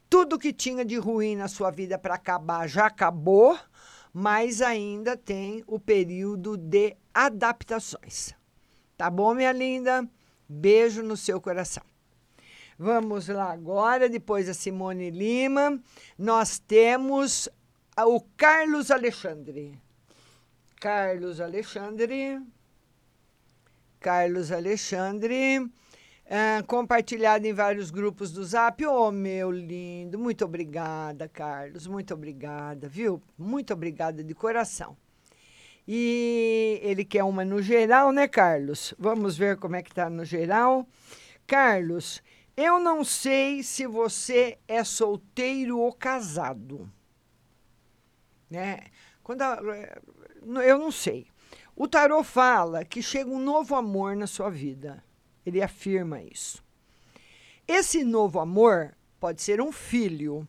tudo 0.09 0.39
que 0.39 0.53
tinha 0.53 0.85
de 0.85 0.97
ruim 0.97 1.35
na 1.37 1.49
sua 1.49 1.71
vida 1.71 1.99
para 1.99 2.15
acabar 2.15 2.69
já 2.69 2.87
acabou, 2.87 3.59
mas 4.13 4.63
ainda 4.63 5.17
tem 5.17 5.65
o 5.67 5.79
período 5.79 6.57
de 6.57 6.97
adaptações. 7.13 8.33
Tá 8.97 9.11
bom, 9.11 9.35
minha 9.35 9.53
linda? 9.53 10.09
Beijo 10.49 11.03
no 11.03 11.17
seu 11.17 11.41
coração. 11.41 11.83
Vamos 12.79 13.27
lá 13.27 13.51
agora, 13.53 14.09
depois 14.09 14.47
da 14.47 14.55
Simone 14.55 15.11
Lima, 15.11 15.81
nós 16.17 16.61
temos 16.61 17.49
o 17.97 18.21
Carlos 18.37 18.91
Alexandre. 18.93 19.79
Carlos 20.81 21.41
Alexandre. 21.41 22.41
Carlos 24.01 24.53
Alexandre. 24.53 25.69
Ah, 26.31 26.63
compartilhado 26.67 27.47
em 27.47 27.53
vários 27.53 27.91
grupos 27.91 28.31
do 28.33 28.45
Zap. 28.45 28.85
Oh, 28.87 29.11
meu 29.11 29.51
lindo, 29.51 30.19
muito 30.19 30.45
obrigada, 30.45 31.27
Carlos, 31.29 31.87
muito 31.87 32.13
obrigada, 32.13 32.87
viu? 32.87 33.21
Muito 33.37 33.73
obrigada 33.73 34.23
de 34.23 34.35
coração. 34.35 34.97
E 35.87 36.79
ele 36.83 37.03
quer 37.05 37.25
uma 37.25 37.45
no 37.47 37.63
geral, 37.63 38.13
né, 38.13 38.29
Carlos? 38.29 38.93
Vamos 38.99 39.39
ver 39.39 39.57
como 39.57 39.75
é 39.75 39.83
que 39.83 39.93
tá 39.95 40.11
no 40.11 40.23
geral. 40.25 40.87
Carlos, 41.47 42.23
eu 42.55 42.79
não 42.79 43.03
sei 43.03 43.63
se 43.63 43.87
você 43.87 44.59
é 44.69 44.85
solteiro 44.85 45.79
ou 45.79 45.91
casado. 45.93 46.89
Né? 48.51 48.81
Quando 49.23 49.43
a- 49.43 49.61
eu 50.63 50.79
não 50.79 50.91
sei. 50.91 51.27
O 51.75 51.87
tarô 51.87 52.23
fala 52.25 52.85
que 52.85 53.03
chega 53.03 53.31
um 53.31 53.39
novo 53.39 53.75
amor 53.75 54.17
na 54.17 54.27
sua 54.27 54.51
vida. 54.51 55.03
Ele 55.47 55.63
afirma 55.63 56.21
isso. 56.21 56.63
Esse 57.67 58.03
novo 58.03 58.41
amor 58.41 58.95
pode 59.21 59.43
ser 59.43 59.61
um 59.61 59.71
filho, 59.71 60.47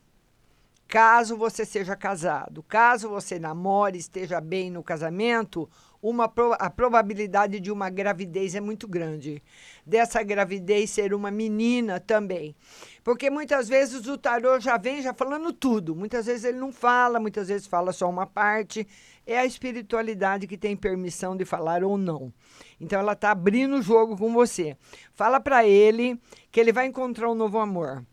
caso 0.88 1.36
você 1.36 1.64
seja 1.64 1.94
casado. 1.94 2.62
Caso 2.62 3.08
você 3.08 3.38
namore, 3.38 3.98
esteja 3.98 4.40
bem 4.40 4.70
no 4.70 4.82
casamento, 4.82 5.70
uma 6.02 6.32
a 6.58 6.70
probabilidade 6.70 7.60
de 7.60 7.70
uma 7.70 7.90
gravidez 7.90 8.54
é 8.54 8.60
muito 8.60 8.88
grande. 8.88 9.42
Dessa 9.84 10.22
gravidez 10.22 10.90
ser 10.90 11.12
uma 11.12 11.30
menina 11.30 12.00
também. 12.00 12.56
Porque 13.04 13.30
muitas 13.30 13.68
vezes 13.68 14.06
o 14.06 14.16
tarô 14.16 14.58
já 14.58 14.76
vem 14.78 15.02
já 15.02 15.12
falando 15.12 15.52
tudo. 15.52 15.94
Muitas 15.94 16.26
vezes 16.26 16.44
ele 16.44 16.58
não 16.58 16.72
fala, 16.72 17.20
muitas 17.20 17.48
vezes 17.48 17.66
fala 17.66 17.92
só 17.92 18.08
uma 18.08 18.26
parte. 18.26 18.86
É 19.26 19.38
a 19.38 19.46
espiritualidade 19.46 20.46
que 20.46 20.58
tem 20.58 20.76
permissão 20.76 21.36
de 21.36 21.44
falar 21.44 21.84
ou 21.84 21.96
não. 21.96 22.32
Então 22.80 22.98
ela 22.98 23.12
está 23.12 23.30
abrindo 23.30 23.76
o 23.76 23.82
jogo 23.82 24.16
com 24.16 24.32
você. 24.32 24.76
Fala 25.12 25.38
para 25.38 25.66
ele 25.66 26.20
que 26.50 26.58
ele 26.58 26.72
vai 26.72 26.86
encontrar 26.86 27.30
um 27.30 27.34
novo 27.34 27.58
amor. 27.58 28.04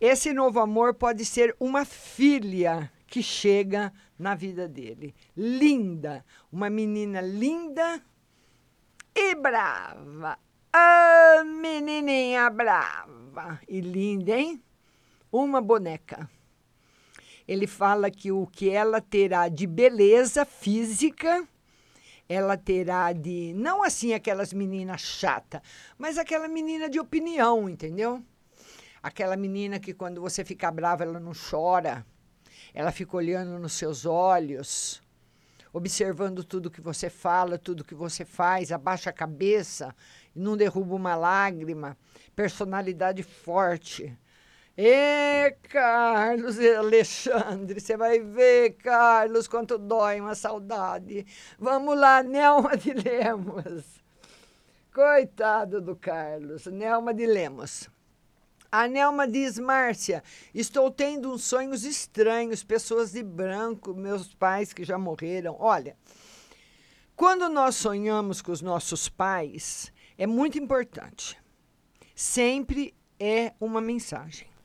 Esse 0.00 0.32
novo 0.32 0.60
amor 0.60 0.94
pode 0.94 1.24
ser 1.24 1.54
uma 1.58 1.84
filha 1.84 2.90
que 3.06 3.22
chega 3.22 3.92
na 4.18 4.34
vida 4.34 4.68
dele. 4.68 5.14
Linda, 5.36 6.24
uma 6.50 6.68
menina 6.68 7.20
linda 7.20 8.02
e 9.14 9.34
brava. 9.34 10.38
Ah, 10.72 11.42
menininha 11.44 12.50
brava 12.50 13.58
e 13.66 13.80
linda, 13.80 14.36
hein? 14.36 14.62
Uma 15.32 15.60
boneca. 15.60 16.28
Ele 17.46 17.66
fala 17.66 18.10
que 18.10 18.32
o 18.32 18.46
que 18.46 18.70
ela 18.70 19.00
terá 19.00 19.48
de 19.48 19.66
beleza 19.66 20.44
física, 20.44 21.46
ela 22.28 22.56
terá 22.56 23.12
de. 23.12 23.52
Não 23.54 23.82
assim 23.82 24.12
aquelas 24.12 24.52
meninas 24.52 25.00
chata, 25.00 25.62
mas 25.96 26.18
aquela 26.18 26.48
menina 26.48 26.88
de 26.88 26.98
opinião, 26.98 27.68
entendeu? 27.68 28.22
Aquela 29.02 29.36
menina 29.36 29.78
que 29.78 29.94
quando 29.94 30.20
você 30.20 30.44
fica 30.44 30.70
brava, 30.70 31.04
ela 31.04 31.20
não 31.20 31.32
chora. 31.32 32.04
Ela 32.74 32.90
fica 32.90 33.16
olhando 33.16 33.58
nos 33.58 33.74
seus 33.74 34.04
olhos, 34.04 35.00
observando 35.72 36.42
tudo 36.42 36.70
que 36.70 36.80
você 36.80 37.08
fala, 37.08 37.56
tudo 37.56 37.84
que 37.84 37.94
você 37.94 38.24
faz, 38.24 38.72
abaixa 38.72 39.10
a 39.10 39.12
cabeça 39.12 39.94
não 40.34 40.56
derruba 40.56 40.94
uma 40.94 41.16
lágrima. 41.16 41.96
Personalidade 42.34 43.22
forte. 43.22 44.16
Ê, 44.78 45.56
Carlos 45.70 46.58
e 46.58 46.74
Alexandre, 46.74 47.80
você 47.80 47.96
vai 47.96 48.20
ver, 48.20 48.74
Carlos, 48.74 49.48
quanto 49.48 49.78
dói 49.78 50.20
uma 50.20 50.34
saudade. 50.34 51.24
Vamos 51.58 51.98
lá, 51.98 52.22
Nelma 52.22 52.76
de 52.76 52.92
Lemos. 52.92 53.84
Coitado 54.92 55.80
do 55.80 55.96
Carlos, 55.96 56.66
Nelma 56.66 57.14
de 57.14 57.24
Lemos. 57.24 57.88
A 58.70 58.86
Nelma 58.86 59.26
diz, 59.26 59.58
Márcia, 59.58 60.22
estou 60.54 60.90
tendo 60.90 61.32
uns 61.32 61.44
sonhos 61.44 61.82
estranhos, 61.84 62.62
pessoas 62.62 63.12
de 63.12 63.22
branco, 63.22 63.94
meus 63.94 64.34
pais 64.34 64.74
que 64.74 64.84
já 64.84 64.98
morreram. 64.98 65.56
Olha, 65.58 65.96
quando 67.14 67.48
nós 67.48 67.76
sonhamos 67.76 68.42
com 68.42 68.52
os 68.52 68.60
nossos 68.60 69.08
pais, 69.08 69.90
é 70.18 70.26
muito 70.26 70.58
importante. 70.58 71.40
Sempre 72.14 72.94
é 73.18 73.54
uma 73.58 73.80
mensagem. 73.80 74.55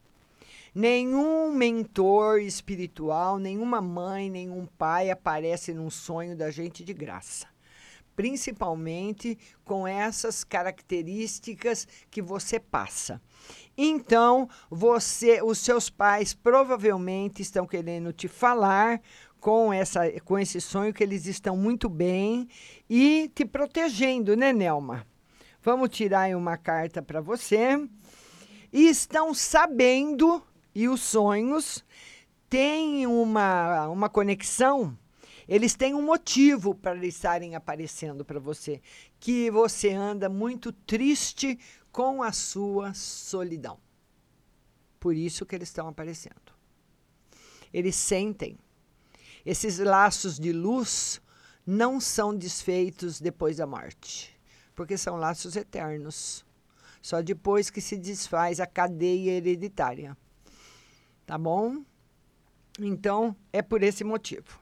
Nenhum 0.73 1.51
mentor 1.51 2.39
espiritual, 2.39 3.38
nenhuma 3.38 3.81
mãe, 3.81 4.29
nenhum 4.29 4.65
pai 4.65 5.12
aparece 5.12 5.73
num 5.73 5.89
sonho 5.89 6.36
da 6.36 6.49
gente 6.49 6.81
de 6.84 6.93
graça. 6.93 7.45
Principalmente 8.15 9.38
com 9.65 9.86
essas 9.86 10.43
características 10.43 11.88
que 12.10 12.21
você 12.21 12.60
passa. 12.60 13.21
Então, 13.77 14.47
você, 14.69 15.41
os 15.41 15.57
seus 15.57 15.89
pais 15.89 16.34
provavelmente 16.34 17.41
estão 17.41 17.65
querendo 17.67 18.13
te 18.13 18.29
falar 18.29 19.01
com, 19.41 19.73
essa, 19.73 20.10
com 20.21 20.39
esse 20.39 20.62
sonho 20.62 20.93
que 20.93 21.03
eles 21.03 21.25
estão 21.25 21.57
muito 21.57 21.89
bem 21.89 22.47
e 22.89 23.29
te 23.36 23.43
protegendo, 23.43 24.38
né, 24.38 24.53
Nelma? 24.53 25.05
Vamos 25.62 25.89
tirar 25.89 26.21
aí 26.21 26.36
uma 26.36 26.57
carta 26.57 27.01
para 27.01 27.19
você. 27.19 27.77
E 28.71 28.88
estão 28.88 29.34
sabendo, 29.34 30.41
e 30.73 30.88
os 30.88 31.01
sonhos 31.01 31.84
têm 32.49 33.07
uma, 33.07 33.88
uma 33.88 34.10
conexão, 34.10 34.97
eles 35.47 35.75
têm 35.75 35.93
um 35.93 36.01
motivo 36.01 36.73
para 36.73 36.95
eles 36.95 37.15
estarem 37.15 37.55
aparecendo 37.55 38.23
para 38.23 38.39
você, 38.39 38.81
que 39.19 39.51
você 39.51 39.91
anda 39.91 40.29
muito 40.29 40.71
triste 40.71 41.60
com 41.91 42.23
a 42.23 42.31
sua 42.31 42.93
solidão. 42.93 43.77
Por 44.99 45.15
isso 45.15 45.45
que 45.45 45.55
eles 45.55 45.69
estão 45.69 45.88
aparecendo. 45.88 46.53
Eles 47.73 47.95
sentem. 47.95 48.57
Esses 49.45 49.79
laços 49.79 50.39
de 50.39 50.53
luz 50.53 51.21
não 51.65 51.99
são 51.99 52.36
desfeitos 52.36 53.19
depois 53.19 53.57
da 53.57 53.65
morte, 53.65 54.38
porque 54.75 54.97
são 54.97 55.15
laços 55.15 55.55
eternos. 55.55 56.45
Só 57.01 57.21
depois 57.21 57.69
que 57.69 57.81
se 57.81 57.97
desfaz 57.97 58.60
a 58.60 58.67
cadeia 58.67 59.31
hereditária. 59.31 60.15
Tá 61.32 61.38
bom? 61.38 61.86
Então, 62.78 63.34
é 63.54 63.62
por 63.62 63.82
esse 63.84 64.04
motivo. 64.04 64.60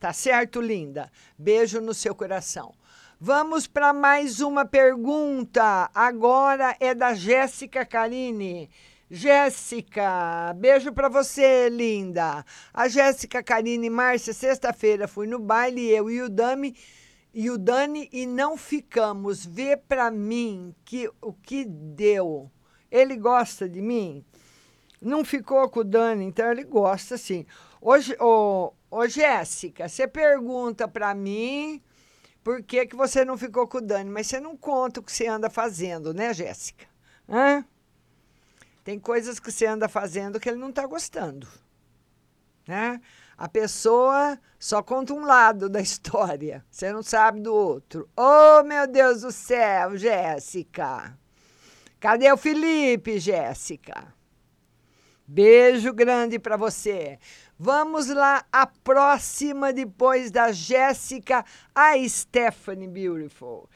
Tá 0.00 0.14
certo, 0.14 0.62
linda? 0.62 1.12
Beijo 1.36 1.78
no 1.78 1.92
seu 1.92 2.14
coração. 2.14 2.72
Vamos 3.20 3.66
para 3.66 3.92
mais 3.92 4.40
uma 4.40 4.64
pergunta. 4.64 5.90
Agora 5.94 6.74
é 6.80 6.94
da 6.94 7.12
Jéssica 7.12 7.84
Carine. 7.84 8.70
Jéssica, 9.10 10.54
beijo 10.56 10.90
para 10.90 11.10
você, 11.10 11.68
linda. 11.68 12.42
A 12.72 12.88
Jéssica 12.88 13.42
Carine 13.42 13.90
Márcia, 13.90 14.32
sexta-feira 14.32 15.06
fui 15.06 15.26
no 15.26 15.38
baile, 15.38 15.86
eu 15.86 16.08
e 16.10 16.22
o 16.22 16.30
Dami 16.30 16.74
e 17.34 17.50
o 17.50 17.58
Dani 17.58 18.08
e 18.10 18.24
não 18.24 18.56
ficamos. 18.56 19.44
Vê 19.44 19.76
para 19.76 20.10
mim 20.10 20.74
que 20.82 21.10
o 21.20 21.34
que 21.34 21.66
deu. 21.66 22.50
Ele 22.90 23.16
gosta 23.16 23.68
de 23.68 23.82
mim? 23.82 24.24
Não 25.06 25.24
ficou 25.24 25.68
com 25.70 25.80
o 25.80 25.84
Dani, 25.84 26.24
então 26.24 26.50
ele 26.50 26.64
gosta 26.64 27.16
sim. 27.16 27.46
Hoje, 27.80 28.16
ô, 28.18 28.72
ô 28.90 29.06
Jéssica, 29.06 29.88
você 29.88 30.08
pergunta 30.08 30.88
para 30.88 31.14
mim 31.14 31.80
por 32.42 32.60
que, 32.60 32.86
que 32.86 32.96
você 32.96 33.24
não 33.24 33.38
ficou 33.38 33.68
com 33.68 33.78
o 33.78 33.80
Dani, 33.80 34.10
mas 34.10 34.26
você 34.26 34.40
não 34.40 34.56
conta 34.56 34.98
o 34.98 35.02
que 35.04 35.12
você 35.12 35.28
anda 35.28 35.48
fazendo, 35.48 36.12
né, 36.12 36.34
Jéssica? 36.34 36.86
Hã? 37.28 37.64
Tem 38.82 38.98
coisas 38.98 39.38
que 39.38 39.52
você 39.52 39.66
anda 39.66 39.88
fazendo 39.88 40.40
que 40.40 40.48
ele 40.48 40.58
não 40.58 40.70
está 40.70 40.84
gostando. 40.84 41.46
Né? 42.66 43.00
A 43.38 43.48
pessoa 43.48 44.36
só 44.58 44.82
conta 44.82 45.14
um 45.14 45.24
lado 45.24 45.68
da 45.68 45.78
história, 45.80 46.66
você 46.68 46.92
não 46.92 47.04
sabe 47.04 47.38
do 47.38 47.54
outro. 47.54 48.08
Oh, 48.16 48.64
meu 48.64 48.88
Deus 48.88 49.20
do 49.20 49.30
céu, 49.30 49.96
Jéssica! 49.96 51.16
Cadê 52.00 52.32
o 52.32 52.36
Felipe, 52.36 53.20
Jéssica? 53.20 54.15
Beijo 55.28 55.92
grande 55.92 56.38
para 56.38 56.56
você. 56.56 57.18
Vamos 57.58 58.06
lá, 58.08 58.44
a 58.52 58.64
próxima 58.64 59.72
depois 59.72 60.30
da 60.30 60.52
Jéssica, 60.52 61.44
a 61.74 61.94
Stephanie 62.08 62.86
Beautiful. 62.86 63.68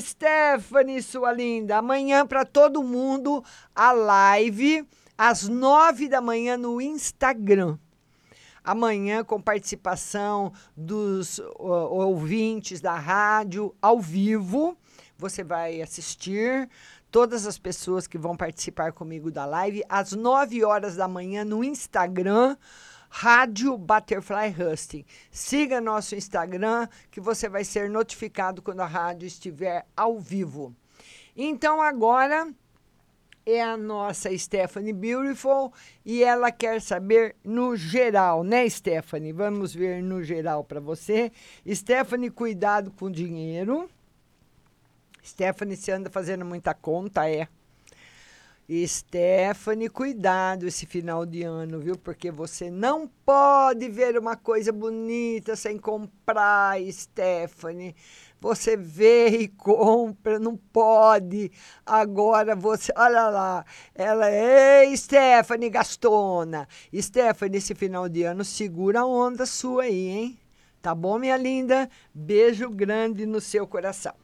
Stephanie, 0.00 1.00
sua 1.00 1.32
linda, 1.32 1.78
amanhã 1.78 2.26
para 2.26 2.44
todo 2.44 2.82
mundo 2.82 3.42
a 3.74 3.92
live 3.92 4.86
às 5.16 5.48
nove 5.48 6.08
da 6.08 6.20
manhã 6.20 6.58
no 6.58 6.78
Instagram. 6.78 7.78
Amanhã 8.62 9.24
com 9.24 9.40
participação 9.40 10.52
dos 10.76 11.40
ó, 11.58 12.06
ouvintes 12.06 12.82
da 12.82 12.98
rádio 12.98 13.74
ao 13.80 13.98
vivo. 13.98 14.76
Você 15.16 15.42
vai 15.42 15.80
assistir 15.80 16.68
todas 17.10 17.46
as 17.46 17.58
pessoas 17.58 18.06
que 18.06 18.18
vão 18.18 18.36
participar 18.36 18.92
comigo 18.92 19.30
da 19.30 19.44
live 19.44 19.82
às 19.88 20.12
9 20.12 20.64
horas 20.64 20.96
da 20.96 21.08
manhã 21.08 21.44
no 21.44 21.64
Instagram, 21.64 22.56
Rádio 23.08 23.76
Butterfly 23.78 24.54
Husting. 24.58 25.04
Siga 25.30 25.80
nosso 25.80 26.14
Instagram 26.14 26.88
que 27.10 27.20
você 27.20 27.48
vai 27.48 27.64
ser 27.64 27.88
notificado 27.88 28.60
quando 28.60 28.80
a 28.80 28.86
rádio 28.86 29.26
estiver 29.26 29.86
ao 29.96 30.18
vivo. 30.18 30.74
Então 31.34 31.80
agora 31.80 32.52
é 33.46 33.62
a 33.62 33.78
nossa 33.78 34.36
Stephanie 34.36 34.92
Beautiful 34.92 35.72
e 36.04 36.22
ela 36.22 36.52
quer 36.52 36.82
saber 36.82 37.34
no 37.42 37.74
geral, 37.76 38.44
né, 38.44 38.68
Stephanie? 38.68 39.32
Vamos 39.32 39.74
ver 39.74 40.02
no 40.02 40.22
geral 40.22 40.62
para 40.62 40.80
você. 40.80 41.32
Stephanie, 41.66 42.28
cuidado 42.28 42.90
com 42.90 43.06
o 43.06 43.10
dinheiro. 43.10 43.88
Stephanie, 45.24 45.76
você 45.76 45.92
anda 45.92 46.10
fazendo 46.10 46.44
muita 46.44 46.74
conta, 46.74 47.28
é. 47.28 47.48
Stephanie, 48.86 49.88
cuidado 49.88 50.66
esse 50.66 50.84
final 50.84 51.24
de 51.24 51.42
ano, 51.42 51.80
viu? 51.80 51.96
Porque 51.96 52.30
você 52.30 52.70
não 52.70 53.08
pode 53.24 53.88
ver 53.88 54.18
uma 54.18 54.36
coisa 54.36 54.70
bonita 54.70 55.56
sem 55.56 55.78
comprar, 55.78 56.76
Stephanie. 56.92 57.96
Você 58.38 58.76
vê 58.76 59.28
e 59.28 59.48
compra, 59.48 60.38
não 60.38 60.54
pode. 60.54 61.50
Agora 61.84 62.54
você, 62.54 62.92
olha 62.94 63.30
lá, 63.30 63.64
ela 63.94 64.28
é 64.28 64.94
Stephanie 64.94 65.70
Gastona. 65.70 66.68
Stephanie, 66.94 67.56
esse 67.56 67.74
final 67.74 68.06
de 68.06 68.22
ano, 68.24 68.44
segura 68.44 69.00
a 69.00 69.06
onda 69.06 69.46
sua 69.46 69.84
aí, 69.84 70.08
hein? 70.08 70.38
Tá 70.82 70.94
bom, 70.94 71.18
minha 71.18 71.38
linda? 71.38 71.88
Beijo 72.12 72.68
grande 72.68 73.24
no 73.24 73.40
seu 73.40 73.66
coração. 73.66 74.14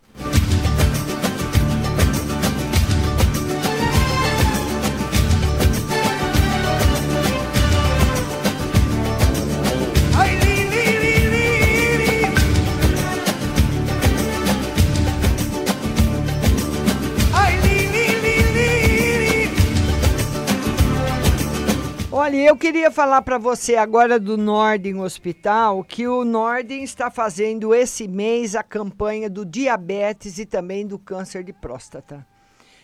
Eu 22.36 22.56
queria 22.56 22.90
falar 22.90 23.22
para 23.22 23.38
você 23.38 23.76
agora 23.76 24.18
do 24.18 24.36
Nordem 24.36 24.98
Hospital, 25.00 25.84
que 25.84 26.08
o 26.08 26.24
Nordem 26.24 26.82
está 26.82 27.08
fazendo 27.08 27.72
esse 27.72 28.08
mês 28.08 28.56
a 28.56 28.62
campanha 28.64 29.30
do 29.30 29.46
diabetes 29.46 30.38
e 30.38 30.44
também 30.44 30.84
do 30.84 30.98
câncer 30.98 31.44
de 31.44 31.52
próstata. 31.52 32.26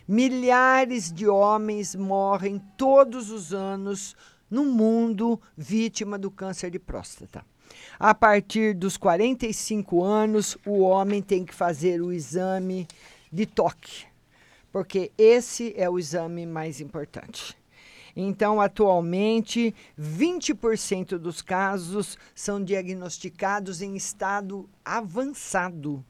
Milhares 0.06 1.12
de 1.12 1.26
homens 1.26 1.96
morrem 1.96 2.62
todos 2.76 3.32
os 3.32 3.52
anos 3.52 4.14
no 4.48 4.64
mundo 4.64 5.40
vítima 5.56 6.16
do 6.16 6.30
câncer 6.30 6.70
de 6.70 6.78
próstata. 6.78 7.44
A 7.98 8.14
partir 8.14 8.72
dos 8.72 8.96
45 8.96 10.00
anos, 10.00 10.56
o 10.64 10.78
homem 10.78 11.20
tem 11.20 11.44
que 11.44 11.52
fazer 11.52 12.00
o 12.00 12.12
exame 12.12 12.86
de 13.32 13.46
toque, 13.46 14.06
porque 14.70 15.10
esse 15.18 15.74
é 15.76 15.90
o 15.90 15.98
exame 15.98 16.46
mais 16.46 16.80
importante. 16.80 17.58
Então, 18.16 18.60
atualmente, 18.60 19.74
20% 19.98 21.18
dos 21.18 21.42
casos 21.42 22.18
são 22.34 22.62
diagnosticados 22.62 23.82
em 23.82 23.96
estado 23.96 24.68
avançado. 24.84 26.04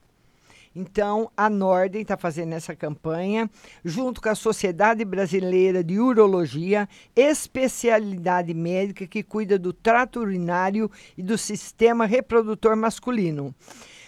Então, 0.73 1.29
a 1.35 1.49
Nordem 1.49 2.01
está 2.01 2.15
fazendo 2.15 2.53
essa 2.53 2.73
campanha, 2.73 3.49
junto 3.83 4.21
com 4.21 4.29
a 4.29 4.35
Sociedade 4.35 5.03
Brasileira 5.03 5.83
de 5.83 5.99
Urologia, 5.99 6.87
especialidade 7.13 8.53
médica 8.53 9.05
que 9.05 9.21
cuida 9.21 9.59
do 9.59 9.73
trato 9.73 10.21
urinário 10.21 10.89
e 11.17 11.21
do 11.21 11.37
sistema 11.37 12.05
reprodutor 12.05 12.77
masculino. 12.77 13.53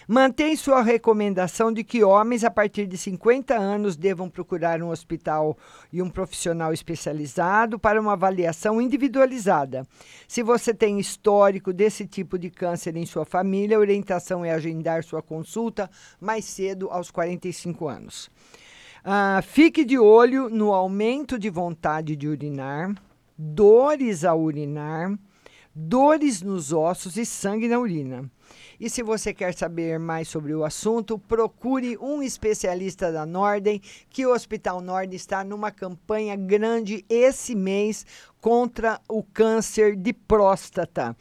Mantém 0.06 0.54
sua 0.54 0.82
recomendação 0.82 1.72
de 1.72 1.82
que 1.82 2.04
homens 2.04 2.44
a 2.44 2.50
partir 2.50 2.86
de 2.86 2.98
50 2.98 3.54
anos 3.54 3.96
devam 3.96 4.28
procurar 4.28 4.82
um 4.82 4.90
hospital 4.90 5.56
e 5.90 6.02
um 6.02 6.10
profissional 6.10 6.74
especializado 6.74 7.78
para 7.78 7.98
uma 7.98 8.12
avaliação 8.12 8.82
individualizada. 8.82 9.86
Se 10.28 10.42
você 10.42 10.74
tem 10.74 11.00
histórico 11.00 11.72
desse 11.72 12.06
tipo 12.06 12.38
de 12.38 12.50
câncer 12.50 12.96
em 12.96 13.06
sua 13.06 13.24
família, 13.24 13.78
a 13.78 13.80
orientação 13.80 14.44
é 14.44 14.52
agendar 14.52 15.02
sua 15.04 15.22
consulta 15.22 15.90
mais 16.20 16.44
cedo, 16.44 16.90
aos 16.90 17.10
45 17.10 17.88
anos. 17.88 18.30
Ah, 19.02 19.40
fique 19.42 19.84
de 19.84 19.98
olho 19.98 20.50
no 20.50 20.72
aumento 20.72 21.38
de 21.38 21.48
vontade 21.48 22.14
de 22.14 22.28
urinar, 22.28 22.94
dores 23.38 24.22
ao 24.24 24.40
urinar, 24.40 25.18
dores 25.74 26.42
nos 26.42 26.72
ossos 26.72 27.16
e 27.16 27.24
sangue 27.24 27.68
na 27.68 27.78
urina. 27.78 28.30
E 28.84 28.90
se 28.90 29.02
você 29.02 29.32
quer 29.32 29.54
saber 29.54 29.98
mais 29.98 30.28
sobre 30.28 30.54
o 30.54 30.62
assunto, 30.62 31.18
procure 31.18 31.96
um 31.96 32.22
especialista 32.22 33.10
da 33.10 33.24
Nordem, 33.24 33.80
que 34.10 34.26
o 34.26 34.32
Hospital 34.34 34.82
Nordem 34.82 35.16
está 35.16 35.42
numa 35.42 35.70
campanha 35.70 36.36
grande 36.36 37.02
esse 37.08 37.54
mês 37.54 38.04
contra 38.42 39.00
o 39.08 39.22
câncer 39.22 39.96
de 39.96 40.12
próstata. 40.12 41.16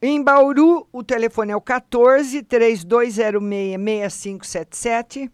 Em 0.00 0.22
Bauru, 0.22 0.88
o 0.90 1.04
telefone 1.04 1.52
é 1.52 1.56
o 1.56 1.60
14 1.60 2.42
3206 2.42 3.16
6577. 3.16 5.30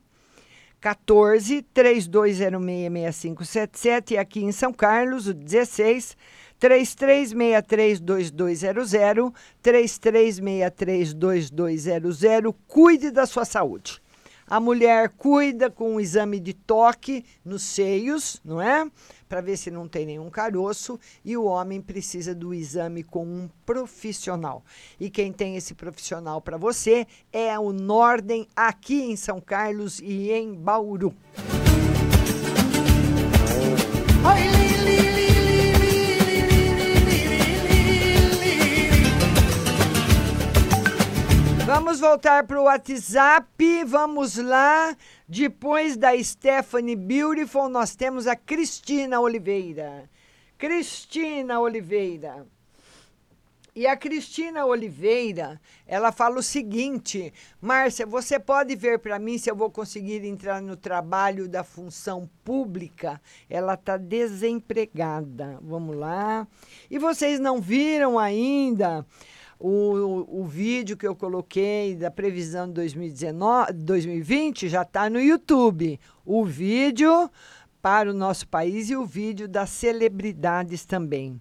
14 0.80 1.62
3206 1.72 2.36
6577 2.36 4.14
e 4.14 4.18
aqui 4.18 4.42
em 4.42 4.50
São 4.50 4.72
Carlos, 4.72 5.28
o 5.28 5.32
16 5.32 6.16
33632200, 6.60 9.32
33632200. 9.62 12.54
Cuide 12.66 13.10
da 13.10 13.26
sua 13.26 13.44
saúde. 13.44 14.02
A 14.46 14.60
mulher 14.60 15.08
cuida 15.08 15.70
com 15.70 15.94
um 15.94 16.00
exame 16.00 16.38
de 16.38 16.52
toque 16.52 17.24
nos 17.42 17.62
seios, 17.62 18.38
não 18.44 18.60
é? 18.60 18.86
Para 19.26 19.40
ver 19.40 19.56
se 19.56 19.70
não 19.70 19.88
tem 19.88 20.04
nenhum 20.04 20.28
caroço. 20.28 21.00
E 21.24 21.34
o 21.34 21.44
homem 21.44 21.80
precisa 21.80 22.34
do 22.34 22.52
exame 22.52 23.02
com 23.02 23.24
um 23.24 23.48
profissional. 23.64 24.62
E 25.00 25.08
quem 25.08 25.32
tem 25.32 25.56
esse 25.56 25.74
profissional 25.74 26.42
para 26.42 26.58
você 26.58 27.06
é 27.32 27.58
o 27.58 27.72
Nordem, 27.72 28.46
aqui 28.54 29.00
em 29.02 29.16
São 29.16 29.40
Carlos 29.40 29.98
e 30.00 30.30
em 30.30 30.54
Bauru. 30.54 31.14
Ai, 34.26 34.48
li, 34.48 34.56
li, 34.56 34.76
li, 34.84 34.96
li, 35.00 35.12
li, 35.12 35.23
Vamos 41.74 41.98
voltar 41.98 42.46
para 42.46 42.60
o 42.60 42.66
WhatsApp. 42.66 43.84
Vamos 43.84 44.36
lá. 44.36 44.96
Depois 45.28 45.96
da 45.96 46.16
Stephanie 46.22 46.94
Beautiful, 46.94 47.68
nós 47.68 47.96
temos 47.96 48.28
a 48.28 48.36
Cristina 48.36 49.18
Oliveira. 49.18 50.08
Cristina 50.56 51.58
Oliveira. 51.58 52.46
E 53.74 53.88
a 53.88 53.96
Cristina 53.96 54.64
Oliveira, 54.64 55.60
ela 55.84 56.12
fala 56.12 56.38
o 56.38 56.42
seguinte: 56.44 57.34
Márcia, 57.60 58.06
você 58.06 58.38
pode 58.38 58.76
ver 58.76 59.00
para 59.00 59.18
mim 59.18 59.36
se 59.36 59.50
eu 59.50 59.56
vou 59.56 59.68
conseguir 59.68 60.24
entrar 60.24 60.62
no 60.62 60.76
trabalho 60.76 61.48
da 61.48 61.64
função 61.64 62.30
pública? 62.44 63.20
Ela 63.50 63.74
está 63.74 63.96
desempregada. 63.96 65.58
Vamos 65.60 65.96
lá. 65.96 66.46
E 66.88 67.00
vocês 67.00 67.40
não 67.40 67.60
viram 67.60 68.16
ainda 68.16 69.04
o, 69.68 70.42
o 70.42 70.44
vídeo 70.44 70.96
que 70.96 71.06
eu 71.06 71.14
coloquei 71.14 71.94
da 71.94 72.10
previsão 72.10 72.66
de 72.66 72.74
2019, 72.74 73.72
2020? 73.72 74.68
Já 74.68 74.82
está 74.82 75.08
no 75.08 75.20
YouTube. 75.20 75.98
O 76.24 76.44
vídeo 76.44 77.30
para 77.80 78.10
o 78.10 78.14
nosso 78.14 78.48
país 78.48 78.90
e 78.90 78.96
o 78.96 79.04
vídeo 79.04 79.46
das 79.46 79.70
celebridades 79.70 80.84
também 80.84 81.40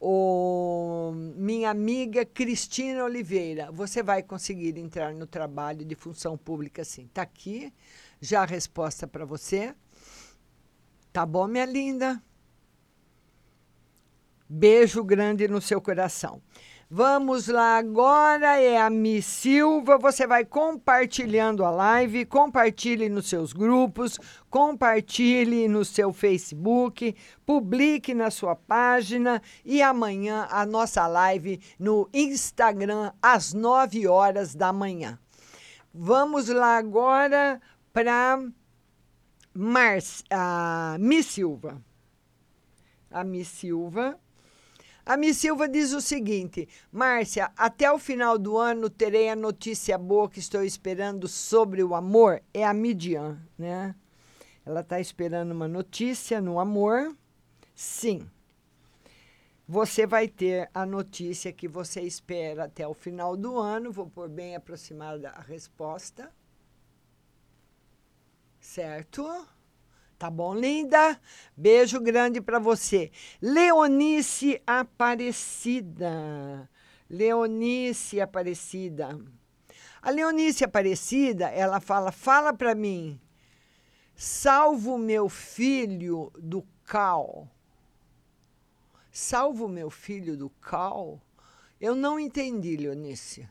o, 0.00 1.12
minha 1.36 1.70
amiga 1.70 2.24
Cristina 2.24 3.04
Oliveira, 3.04 3.70
você 3.70 4.02
vai 4.02 4.22
conseguir 4.22 4.78
entrar 4.78 5.12
no 5.12 5.26
trabalho 5.26 5.84
de 5.84 5.94
função 5.94 6.38
pública 6.38 6.82
sim. 6.82 7.04
Está 7.04 7.22
aqui 7.22 7.72
já 8.18 8.42
a 8.42 8.46
resposta 8.46 9.06
para 9.06 9.26
você. 9.26 9.74
Tá 11.12 11.26
bom, 11.26 11.46
minha 11.46 11.66
linda? 11.66 12.22
Beijo 14.48 15.04
grande 15.04 15.46
no 15.46 15.60
seu 15.60 15.80
coração. 15.80 16.40
Vamos 16.92 17.46
lá, 17.46 17.76
agora 17.76 18.60
é 18.60 18.76
a 18.76 18.90
Miss 18.90 19.24
Silva. 19.24 19.96
Você 19.96 20.26
vai 20.26 20.44
compartilhando 20.44 21.64
a 21.64 21.70
live, 21.70 22.24
compartilhe 22.24 23.08
nos 23.08 23.28
seus 23.28 23.52
grupos, 23.52 24.18
compartilhe 24.50 25.68
no 25.68 25.84
seu 25.84 26.12
Facebook, 26.12 27.14
publique 27.46 28.12
na 28.12 28.28
sua 28.28 28.56
página 28.56 29.40
e 29.64 29.80
amanhã 29.80 30.48
a 30.50 30.66
nossa 30.66 31.06
live 31.06 31.60
no 31.78 32.10
Instagram 32.12 33.12
às 33.22 33.54
9 33.54 34.08
horas 34.08 34.56
da 34.56 34.72
manhã. 34.72 35.16
Vamos 35.94 36.48
lá 36.48 36.76
agora 36.76 37.62
para 37.92 38.36
a 40.28 40.96
Miss 40.98 41.26
Silva. 41.26 41.80
A 43.12 43.22
Miss 43.22 43.46
Silva. 43.46 44.18
A 45.10 45.16
Miss 45.16 45.38
Silva 45.38 45.68
diz 45.68 45.92
o 45.92 46.00
seguinte: 46.00 46.68
Márcia, 46.92 47.50
até 47.56 47.90
o 47.90 47.98
final 47.98 48.38
do 48.38 48.56
ano 48.56 48.88
terei 48.88 49.28
a 49.28 49.34
notícia 49.34 49.98
boa 49.98 50.30
que 50.30 50.38
estou 50.38 50.62
esperando 50.62 51.26
sobre 51.26 51.82
o 51.82 51.96
amor. 51.96 52.40
É 52.54 52.64
a 52.64 52.72
Midian, 52.72 53.36
né? 53.58 53.96
Ela 54.64 54.82
está 54.82 55.00
esperando 55.00 55.50
uma 55.50 55.66
notícia 55.66 56.40
no 56.40 56.60
amor. 56.60 57.12
Sim. 57.74 58.30
Você 59.66 60.06
vai 60.06 60.28
ter 60.28 60.70
a 60.72 60.86
notícia 60.86 61.52
que 61.52 61.66
você 61.66 62.02
espera 62.02 62.66
até 62.66 62.86
o 62.86 62.94
final 62.94 63.36
do 63.36 63.58
ano. 63.58 63.90
Vou 63.90 64.08
pôr 64.08 64.28
bem 64.28 64.54
aproximada 64.54 65.30
a 65.30 65.40
resposta. 65.40 66.32
Certo? 68.60 69.26
Tá 70.20 70.28
bom, 70.28 70.54
linda? 70.54 71.18
Beijo 71.56 71.98
grande 71.98 72.42
para 72.42 72.58
você. 72.58 73.10
Leonice 73.40 74.60
Aparecida. 74.66 76.68
Leonice 77.08 78.20
Aparecida. 78.20 79.18
A 80.02 80.10
Leonice 80.10 80.62
Aparecida, 80.62 81.48
ela 81.48 81.80
fala: 81.80 82.12
fala 82.12 82.52
para 82.52 82.74
mim, 82.74 83.18
salvo 84.14 84.98
meu 84.98 85.26
filho 85.30 86.30
do 86.38 86.66
cal. 86.84 87.48
Salvo 89.10 89.68
meu 89.68 89.88
filho 89.88 90.36
do 90.36 90.50
cal? 90.50 91.18
Eu 91.80 91.94
não 91.94 92.20
entendi, 92.20 92.76
Leonice. 92.76 93.48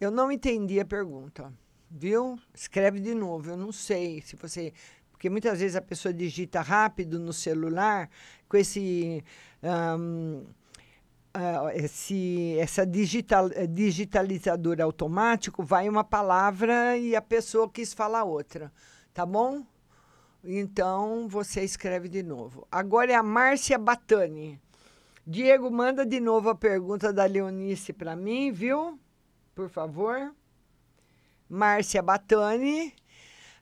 Eu 0.00 0.12
não 0.12 0.30
entendi 0.30 0.78
a 0.78 0.84
pergunta, 0.84 1.52
viu? 1.92 2.38
Escreve 2.54 3.00
de 3.00 3.14
novo, 3.14 3.50
eu 3.50 3.56
não 3.56 3.72
sei 3.72 4.22
se 4.22 4.36
você. 4.36 4.72
Porque 5.10 5.28
muitas 5.30 5.60
vezes 5.60 5.76
a 5.76 5.82
pessoa 5.82 6.12
digita 6.12 6.60
rápido 6.60 7.18
no 7.18 7.32
celular 7.32 8.08
com 8.48 8.56
esse. 8.56 9.22
ahn, 9.62 10.42
ah, 11.34 11.70
esse 11.74 12.58
essa 12.58 12.84
digital, 12.84 13.48
eh, 13.54 13.66
digitalizador 13.66 14.80
automático, 14.82 15.62
vai 15.62 15.88
uma 15.88 16.04
palavra 16.04 16.96
e 16.98 17.16
a 17.16 17.22
pessoa 17.22 17.70
quis 17.70 17.94
falar 17.94 18.24
outra, 18.24 18.70
tá 19.14 19.24
bom? 19.24 19.64
Então 20.44 21.28
você 21.28 21.62
escreve 21.62 22.08
de 22.08 22.22
novo. 22.22 22.66
Agora 22.70 23.12
é 23.12 23.14
a 23.14 23.22
Márcia 23.22 23.78
Batani. 23.78 24.60
Diego, 25.26 25.70
manda 25.70 26.04
de 26.04 26.20
novo 26.20 26.50
a 26.50 26.54
pergunta 26.54 27.12
da 27.12 27.24
Leonice 27.24 27.92
para 27.92 28.14
mim, 28.16 28.52
viu? 28.52 28.98
Por 29.54 29.70
favor. 29.70 30.34
Márcia 31.52 32.00
Batani. 32.00 32.94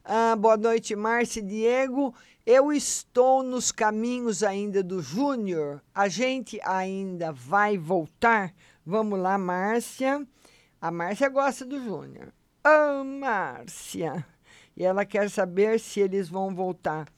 Ah, 0.04 0.36
boa 0.36 0.56
noite, 0.56 0.94
Márcia 0.94 1.40
e 1.40 1.44
Diego. 1.44 2.14
Eu 2.46 2.72
estou 2.72 3.42
nos 3.42 3.72
caminhos 3.72 4.44
ainda 4.44 4.80
do 4.80 5.02
Júnior. 5.02 5.82
A 5.92 6.06
gente 6.06 6.60
ainda 6.62 7.32
vai 7.32 7.76
voltar? 7.76 8.54
Vamos 8.86 9.18
lá, 9.18 9.36
Márcia. 9.36 10.24
A 10.80 10.92
Márcia 10.92 11.28
gosta 11.28 11.64
do 11.64 11.82
Júnior. 11.82 12.32
Ô, 12.64 13.02
Márcia. 13.02 14.24
E 14.76 14.84
ela 14.84 15.04
quer 15.04 15.28
saber 15.28 15.80
se 15.80 15.98
eles 15.98 16.28
vão 16.28 16.54
voltar. 16.54 17.08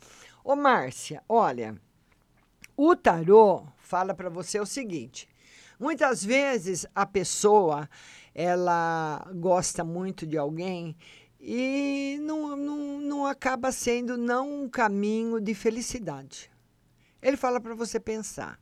Ô, 0.43 0.57
Márcia, 0.57 1.23
olha, 1.29 1.77
o 2.75 2.97
tarô 2.97 3.67
fala 3.77 4.15
para 4.15 4.31
você 4.31 4.59
o 4.59 4.65
seguinte: 4.65 5.29
muitas 5.79 6.25
vezes 6.25 6.87
a 6.95 7.05
pessoa 7.05 7.87
ela 8.35 9.27
gosta 9.35 9.85
muito 9.85 10.27
de 10.27 10.39
alguém 10.39 10.97
e 11.39 12.19
não, 12.23 12.57
não, 12.57 13.01
não 13.01 13.27
acaba 13.27 13.73
sendo 13.73 14.17
não 14.17 14.63
um 14.63 14.69
caminho 14.69 15.41
de 15.41 15.55
felicidade. 15.55 16.51
Ele 17.21 17.37
fala 17.37 17.61
para 17.61 17.75
você 17.75 17.99
pensar. 17.99 18.59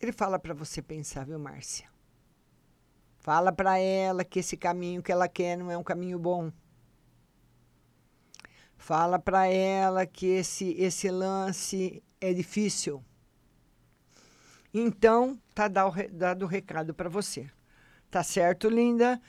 Ele 0.00 0.12
fala 0.12 0.38
para 0.38 0.52
você 0.52 0.82
pensar, 0.82 1.24
viu, 1.24 1.38
Márcia? 1.38 1.88
Fala 3.18 3.50
para 3.50 3.78
ela 3.78 4.24
que 4.24 4.40
esse 4.40 4.56
caminho 4.56 5.02
que 5.02 5.10
ela 5.10 5.28
quer 5.28 5.56
não 5.56 5.70
é 5.70 5.76
um 5.76 5.82
caminho 5.82 6.18
bom. 6.18 6.52
Fala 8.76 9.18
para 9.18 9.48
ela 9.48 10.06
que 10.06 10.26
esse 10.26 10.72
esse 10.78 11.10
lance 11.10 12.02
é 12.20 12.32
difícil. 12.32 13.02
Então, 14.72 15.40
tá 15.54 15.66
dado, 15.68 16.44
o 16.44 16.46
recado 16.46 16.92
para 16.94 17.08
você. 17.08 17.50
Tá 18.16 18.22
certo, 18.22 18.70
linda? 18.70 19.20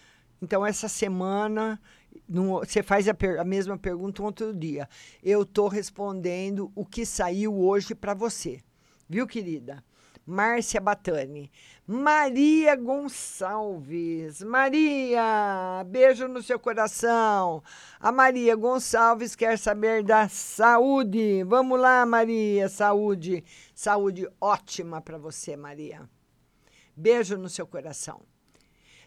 Então, 0.42 0.66
essa 0.66 0.88
semana, 0.88 1.78
você 2.26 2.82
faz 2.82 3.06
a, 3.10 3.14
a 3.38 3.44
mesma 3.44 3.78
pergunta 3.78 4.24
outro 4.24 4.54
dia. 4.54 4.88
Eu 5.22 5.46
tô 5.46 5.68
respondendo 5.68 6.72
o 6.74 6.86
que 6.86 7.06
saiu 7.06 7.54
hoje 7.54 7.94
para 7.94 8.14
você. 8.14 8.62
Viu, 9.10 9.28
querida? 9.28 9.84
Márcia 10.26 10.80
Batani. 10.80 11.52
Maria 11.86 12.78
Gonçalves. 12.78 14.42
Maria, 14.42 15.84
beijo 15.86 16.30
no 16.30 16.42
seu 16.42 16.58
coração. 16.58 17.62
A 18.00 18.10
Maria 18.10 18.56
Gonçalves 18.56 19.36
quer 19.36 19.60
saber 19.60 20.02
da 20.02 20.30
saúde. 20.30 21.44
Vamos 21.44 21.78
lá, 21.78 22.06
Maria, 22.06 22.70
saúde. 22.70 23.44
Saúde 23.76 24.26
ótima 24.40 25.02
para 25.02 25.18
você, 25.18 25.58
Maria. 25.58 26.10
Beijo 26.96 27.38
no 27.38 27.50
seu 27.50 27.68
coração. 27.68 28.22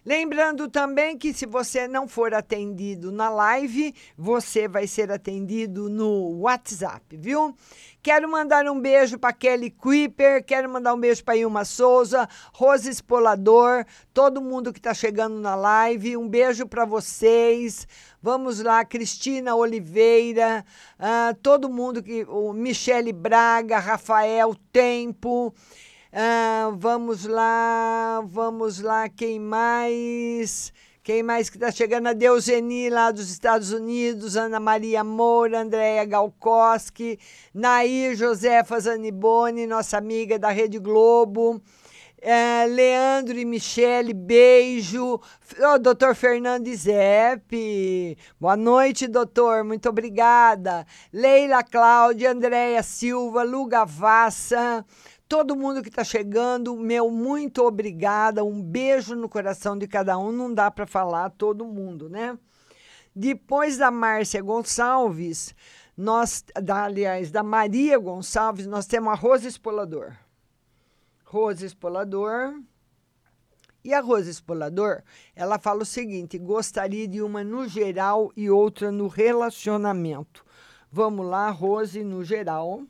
Lembrando 0.04 0.66
também 0.66 1.18
que 1.18 1.34
se 1.34 1.44
você 1.44 1.86
não 1.86 2.08
for 2.08 2.32
atendido 2.32 3.12
na 3.12 3.28
live, 3.28 3.94
você 4.16 4.66
vai 4.66 4.86
ser 4.86 5.12
atendido 5.12 5.90
no 5.90 6.38
WhatsApp, 6.40 7.16
viu? 7.18 7.54
Quero 8.02 8.30
mandar 8.30 8.64
um 8.66 8.80
beijo 8.80 9.18
para 9.18 9.34
Kelly 9.34 9.70
Kuiper, 9.70 10.42
quero 10.42 10.70
mandar 10.70 10.94
um 10.94 10.98
beijo 10.98 11.22
para 11.22 11.36
Ilma 11.36 11.66
Souza, 11.66 12.26
Rose 12.50 12.88
Espolador, 12.88 13.84
todo 14.14 14.40
mundo 14.40 14.72
que 14.72 14.78
está 14.78 14.94
chegando 14.94 15.38
na 15.38 15.54
live, 15.54 16.16
um 16.16 16.26
beijo 16.26 16.66
para 16.66 16.86
vocês. 16.86 17.86
Vamos 18.22 18.62
lá, 18.62 18.82
Cristina 18.86 19.54
Oliveira, 19.54 20.64
ah, 20.98 21.34
todo 21.42 21.68
mundo 21.68 22.02
que. 22.02 22.24
O 22.24 22.54
Michele 22.54 23.12
Braga, 23.12 23.78
Rafael 23.78 24.54
Tempo. 24.72 25.54
Ah, 26.12 26.72
vamos 26.76 27.24
lá, 27.24 28.20
vamos 28.26 28.80
lá, 28.80 29.08
quem 29.08 29.38
mais? 29.38 30.72
Quem 31.04 31.22
mais 31.22 31.48
que 31.48 31.56
está 31.56 31.70
chegando? 31.70 32.08
A 32.08 32.12
Deuseni, 32.12 32.90
lá 32.90 33.12
dos 33.12 33.30
Estados 33.30 33.72
Unidos, 33.72 34.36
Ana 34.36 34.58
Maria 34.58 35.04
Moura, 35.04 35.60
Andréia 35.60 36.04
Galkoski, 36.04 37.16
Nair 37.54 38.16
Josefa 38.16 38.80
Zaniboni, 38.80 39.68
nossa 39.68 39.98
amiga 39.98 40.36
da 40.36 40.50
Rede 40.50 40.80
Globo. 40.80 41.62
É, 42.20 42.66
Leandro 42.66 43.38
e 43.38 43.44
Michele, 43.44 44.12
beijo. 44.12 45.20
Ô, 45.58 45.78
doutor 45.78 46.14
Fernando 46.16 46.74
Zepp. 46.74 48.18
Boa 48.38 48.56
noite, 48.56 49.06
doutor. 49.06 49.64
Muito 49.64 49.88
obrigada. 49.88 50.84
Leila 51.12 51.62
Cláudia, 51.62 52.32
Andréia 52.32 52.82
Silva, 52.82 53.42
Lu 53.42 53.64
Gavassa. 53.64 54.84
Todo 55.30 55.54
mundo 55.54 55.80
que 55.80 55.88
está 55.88 56.02
chegando, 56.02 56.74
meu 56.76 57.08
muito 57.08 57.64
obrigada. 57.64 58.42
Um 58.42 58.60
beijo 58.60 59.14
no 59.14 59.28
coração 59.28 59.78
de 59.78 59.86
cada 59.86 60.18
um. 60.18 60.32
Não 60.32 60.52
dá 60.52 60.72
para 60.72 60.88
falar 60.88 61.30
todo 61.30 61.64
mundo, 61.64 62.10
né? 62.10 62.36
Depois 63.14 63.76
da 63.76 63.92
Márcia 63.92 64.42
Gonçalves, 64.42 65.54
nós, 65.96 66.44
da, 66.60 66.82
aliás, 66.82 67.30
da 67.30 67.44
Maria 67.44 67.96
Gonçalves, 67.96 68.66
nós 68.66 68.86
temos 68.86 69.12
a 69.12 69.14
Rosa 69.14 69.46
Espolador. 69.46 70.16
Rosa 71.24 71.64
Espolador. 71.64 72.60
E 73.84 73.94
a 73.94 74.00
Rosa 74.00 74.30
Espolador, 74.30 75.00
ela 75.36 75.60
fala 75.60 75.82
o 75.82 75.86
seguinte: 75.86 76.38
gostaria 76.40 77.06
de 77.06 77.22
uma 77.22 77.44
no 77.44 77.68
geral 77.68 78.32
e 78.36 78.50
outra 78.50 78.90
no 78.90 79.06
relacionamento. 79.06 80.44
Vamos 80.90 81.24
lá, 81.24 81.48
Rose, 81.50 82.02
no 82.02 82.24
geral. 82.24 82.82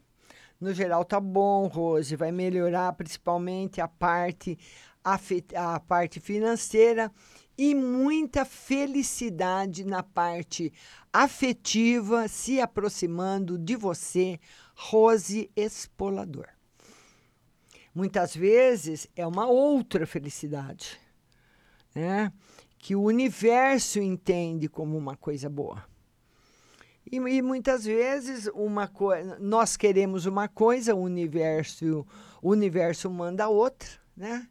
No 0.60 0.74
geral 0.74 1.04
tá 1.06 1.18
bom, 1.18 1.66
Rose, 1.68 2.14
vai 2.16 2.30
melhorar 2.30 2.92
principalmente 2.92 3.80
a 3.80 3.88
parte 3.88 4.58
a 5.02 5.80
parte 5.80 6.20
financeira 6.20 7.10
e 7.56 7.74
muita 7.74 8.44
felicidade 8.44 9.82
na 9.82 10.02
parte 10.02 10.70
afetiva 11.10 12.28
se 12.28 12.60
aproximando 12.60 13.58
de 13.58 13.76
você, 13.76 14.38
Rose 14.74 15.50
Espolador. 15.56 16.48
Muitas 17.94 18.36
vezes 18.36 19.08
é 19.16 19.26
uma 19.26 19.46
outra 19.46 20.06
felicidade, 20.06 21.00
né? 21.94 22.30
Que 22.78 22.94
o 22.94 23.02
universo 23.02 24.00
entende 24.00 24.68
como 24.68 24.96
uma 24.96 25.16
coisa 25.16 25.48
boa. 25.48 25.89
E, 27.10 27.16
e 27.16 27.42
muitas 27.42 27.84
vezes 27.84 28.48
uma 28.54 28.86
coisa, 28.86 29.36
nós 29.40 29.76
queremos 29.76 30.26
uma 30.26 30.46
coisa, 30.46 30.94
o 30.94 31.00
universo, 31.00 32.06
o 32.40 32.50
universo 32.50 33.10
manda 33.10 33.48
outra, 33.48 33.88
né? 34.16 34.46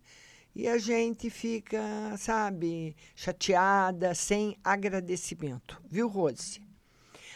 E 0.54 0.68
a 0.68 0.78
gente 0.78 1.30
fica, 1.30 1.80
sabe, 2.18 2.96
chateada, 3.16 4.14
sem 4.14 4.58
agradecimento. 4.62 5.82
Viu, 5.90 6.10
Rose? 6.10 6.62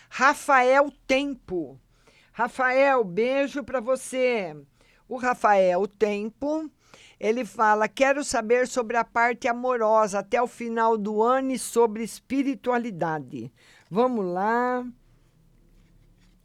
Rafael 0.10 0.92
Tempo. 1.08 1.80
Rafael, 2.34 3.04
beijo 3.04 3.64
para 3.64 3.80
você. 3.80 4.54
O 5.08 5.16
Rafael 5.16 5.88
Tempo, 5.88 6.70
ele 7.18 7.46
fala: 7.46 7.88
"Quero 7.88 8.24
saber 8.24 8.68
sobre 8.68 8.98
a 8.98 9.06
parte 9.06 9.48
amorosa 9.48 10.20
até 10.20 10.42
o 10.42 10.48
final 10.48 10.98
do 10.98 11.24
ano 11.24 11.52
e 11.52 11.60
sobre 11.60 12.04
espiritualidade". 12.04 13.54
Vamos 13.90 14.26
lá. 14.26 14.86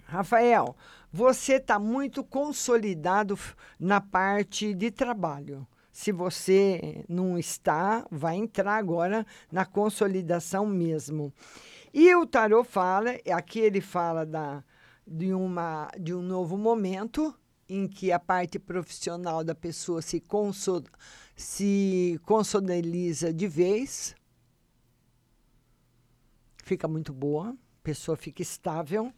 Rafael, 0.08 0.74
você 1.12 1.56
está 1.56 1.78
muito 1.78 2.24
consolidado 2.24 3.38
na 3.78 4.00
parte 4.00 4.72
de 4.72 4.90
trabalho. 4.90 5.66
Se 5.92 6.10
você 6.12 7.04
não 7.06 7.38
está, 7.38 8.06
vai 8.10 8.36
entrar 8.36 8.76
agora 8.76 9.26
na 9.52 9.66
consolidação 9.66 10.64
mesmo. 10.64 11.30
E 11.92 12.14
o 12.14 12.26
tarô 12.26 12.64
fala, 12.64 13.10
aqui 13.30 13.60
ele 13.60 13.82
fala 13.82 14.24
da, 14.24 14.64
de, 15.06 15.34
uma, 15.34 15.90
de 16.00 16.14
um 16.14 16.22
novo 16.22 16.56
momento 16.56 17.34
em 17.68 17.86
que 17.86 18.10
a 18.10 18.18
parte 18.18 18.58
profissional 18.58 19.44
da 19.44 19.54
pessoa 19.54 20.00
se, 20.00 20.20
conso, 20.20 20.82
se 21.36 22.18
consolidaliza 22.24 23.30
de 23.30 23.46
vez, 23.46 24.16
fica 26.64 26.88
muito 26.88 27.12
boa, 27.12 27.50
a 27.50 27.82
pessoa 27.82 28.16
fica 28.16 28.40
estável. 28.40 29.12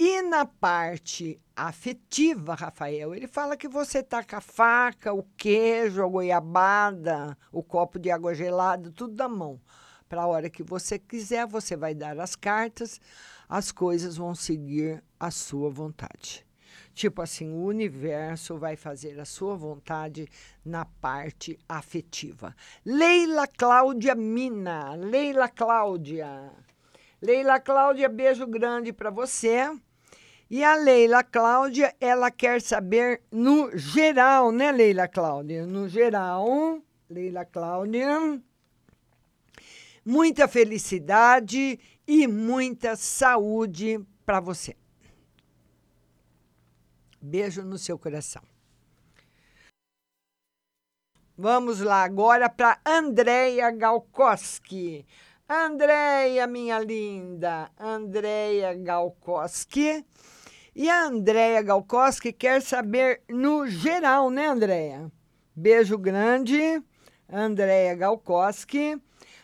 E 0.00 0.22
na 0.22 0.46
parte 0.46 1.40
afetiva, 1.56 2.54
Rafael, 2.54 3.16
ele 3.16 3.26
fala 3.26 3.56
que 3.56 3.66
você 3.66 4.00
tá 4.00 4.22
com 4.22 4.36
a 4.36 4.40
faca, 4.40 5.12
o 5.12 5.24
queijo, 5.36 6.04
a 6.04 6.06
goiabada, 6.06 7.36
o 7.50 7.64
copo 7.64 7.98
de 7.98 8.08
água 8.08 8.32
gelada, 8.32 8.92
tudo 8.92 9.16
na 9.16 9.28
mão. 9.28 9.60
Para 10.08 10.22
a 10.22 10.26
hora 10.28 10.48
que 10.48 10.62
você 10.62 11.00
quiser, 11.00 11.48
você 11.48 11.76
vai 11.76 11.96
dar 11.96 12.20
as 12.20 12.36
cartas, 12.36 13.00
as 13.48 13.72
coisas 13.72 14.16
vão 14.16 14.36
seguir 14.36 15.02
a 15.18 15.32
sua 15.32 15.68
vontade. 15.68 16.46
Tipo 16.94 17.20
assim, 17.20 17.52
o 17.52 17.64
universo 17.64 18.56
vai 18.56 18.76
fazer 18.76 19.18
a 19.18 19.24
sua 19.24 19.56
vontade 19.56 20.28
na 20.64 20.84
parte 20.84 21.58
afetiva. 21.68 22.54
Leila 22.84 23.48
Cláudia 23.48 24.14
Mina, 24.14 24.94
Leila 24.94 25.48
Cláudia. 25.48 26.52
Leila 27.20 27.58
Cláudia, 27.58 28.08
beijo 28.08 28.46
grande 28.46 28.92
para 28.92 29.10
você. 29.10 29.68
E 30.50 30.64
a 30.64 30.76
Leila 30.76 31.22
Cláudia, 31.22 31.94
ela 32.00 32.30
quer 32.30 32.62
saber 32.62 33.20
no 33.30 33.76
geral, 33.76 34.50
né, 34.50 34.72
Leila 34.72 35.06
Cláudia? 35.06 35.66
No 35.66 35.86
geral, 35.86 36.82
Leila 37.10 37.44
Cláudia, 37.44 38.40
muita 40.02 40.48
felicidade 40.48 41.78
e 42.06 42.26
muita 42.26 42.96
saúde 42.96 44.00
para 44.24 44.40
você. 44.40 44.74
Beijo 47.20 47.62
no 47.62 47.76
seu 47.76 47.98
coração. 47.98 48.42
Vamos 51.36 51.80
lá 51.80 52.02
agora 52.04 52.48
para 52.48 52.80
Andréia 52.86 53.70
Galkoski. 53.70 55.06
Andréia, 55.46 56.46
minha 56.46 56.78
linda, 56.78 57.70
Andréia 57.78 58.74
Galkoski. 58.74 60.04
E 60.80 60.88
a 60.88 61.06
Andréia 61.06 61.60
Galkoski 61.60 62.32
quer 62.32 62.62
saber 62.62 63.22
no 63.28 63.66
geral, 63.66 64.30
né, 64.30 64.46
Andréia? 64.46 65.10
Beijo 65.52 65.98
grande, 65.98 66.80
Andréia 67.28 67.96
Galkoski. 67.96 68.96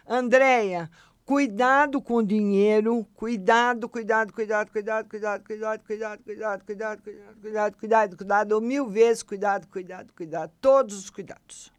Andréia, 0.07 0.89
cuidado 1.25 2.01
com 2.01 2.19
o 2.19 2.23
dinheiro, 2.23 3.05
cuidado, 3.15 3.89
cuidado, 3.89 4.33
cuidado, 4.33 4.71
cuidado, 4.71 5.09
cuidado, 5.09 5.43
cuidado, 5.45 5.83
cuidado, 5.83 6.23
cuidado, 6.25 6.65
cuidado, 6.65 7.03
cuidado, 7.03 7.03
cuidado, 7.03 7.77
cuidado, 7.79 8.17
cuidado, 8.17 8.61
mil 8.61 8.87
vezes 8.87 9.25
cuidado, 9.25 9.67
cuidado, 9.67 10.13
cuidado, 10.13 10.53
todos 10.61 10.97
os 10.97 11.11
cuidados. 11.11 11.73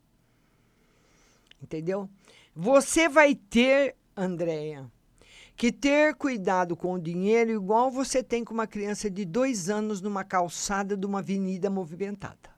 Entendeu? 1.63 2.09
Você 2.53 3.07
vai 3.07 3.33
ter, 3.33 3.95
Andréia, 4.17 4.91
que 5.55 5.71
ter 5.71 6.15
cuidado 6.15 6.75
com 6.75 6.93
o 6.93 6.99
dinheiro 6.99 7.51
igual 7.51 7.89
você 7.89 8.21
tem 8.21 8.43
com 8.43 8.53
uma 8.53 8.67
criança 8.67 9.09
de 9.09 9.23
dois 9.23 9.69
anos 9.69 10.01
numa 10.01 10.23
calçada 10.23 10.97
de 10.97 11.05
uma 11.05 11.19
avenida 11.19 11.69
movimentada. 11.69 12.53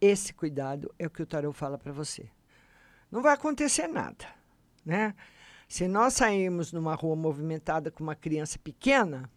Esse 0.00 0.32
cuidado 0.32 0.92
é 0.98 1.06
o 1.06 1.10
que 1.10 1.22
o 1.22 1.26
tarot 1.26 1.56
fala 1.56 1.76
para 1.76 1.92
você. 1.92 2.28
Não 3.10 3.22
vai 3.22 3.34
acontecer 3.34 3.88
nada, 3.88 4.24
né? 4.84 5.14
Se 5.68 5.88
nós 5.88 6.14
sairmos 6.14 6.72
numa 6.72 6.94
rua 6.94 7.16
movimentada 7.16 7.90
com 7.90 8.02
uma 8.02 8.14
criança 8.14 8.58
pequena, 8.58 9.30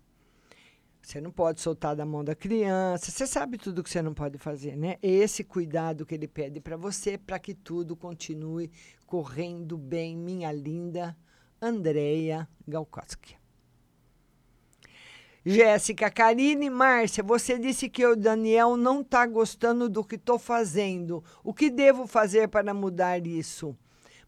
você 1.02 1.22
não 1.22 1.32
pode 1.32 1.62
soltar 1.62 1.96
da 1.96 2.06
mão 2.06 2.24
da 2.24 2.36
criança. 2.36 3.12
Você 3.12 3.28
sabe 3.28 3.58
tudo 3.58 3.84
que 3.84 3.90
você 3.90 4.02
não 4.02 4.14
pode 4.14 4.38
fazer, 4.38 4.76
né? 4.76 4.98
Esse 5.02 5.44
cuidado 5.44 6.06
que 6.06 6.16
ele 6.16 6.28
pede 6.28 6.60
para 6.60 6.76
você 6.76 7.18
para 7.18 7.40
que 7.40 7.54
tudo 7.54 7.96
continue 7.96 8.72
correndo 9.06 9.78
bem, 9.78 10.18
minha 10.18 10.52
linda 10.52 11.16
Andréia 11.66 12.48
Galkowski. 12.68 13.36
Jéssica, 15.44 16.10
Karine, 16.10 16.70
Márcia, 16.70 17.24
você 17.24 17.58
disse 17.60 17.90
que 17.90 18.06
o 18.06 18.16
Daniel 18.16 18.78
não 18.78 19.02
está 19.02 19.26
gostando 19.26 19.88
do 19.88 20.04
que 20.04 20.16
estou 20.16 20.40
fazendo. 20.40 21.24
O 21.44 21.54
que 21.54 21.70
devo 21.70 22.08
fazer 22.08 22.48
para 22.48 22.74
mudar 22.74 23.26
isso? 23.26 23.76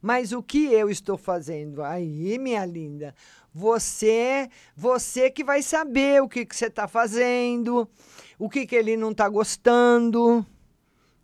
Mas 0.01 0.31
o 0.31 0.43
que 0.43 0.71
eu 0.71 0.89
estou 0.89 1.17
fazendo? 1.17 1.83
Aí, 1.83 2.37
minha 2.37 2.65
linda, 2.65 3.15
você, 3.53 4.49
você 4.75 5.31
que 5.31 5.43
vai 5.43 5.63
saber 5.63 6.21
o 6.21 6.29
que, 6.29 6.45
que 6.45 6.55
você 6.55 6.67
está 6.67 6.87
fazendo, 6.87 7.89
o 8.37 8.47
que, 8.47 8.67
que 8.67 8.75
ele 8.75 8.95
não 8.95 9.11
está 9.11 9.27
gostando. 9.27 10.45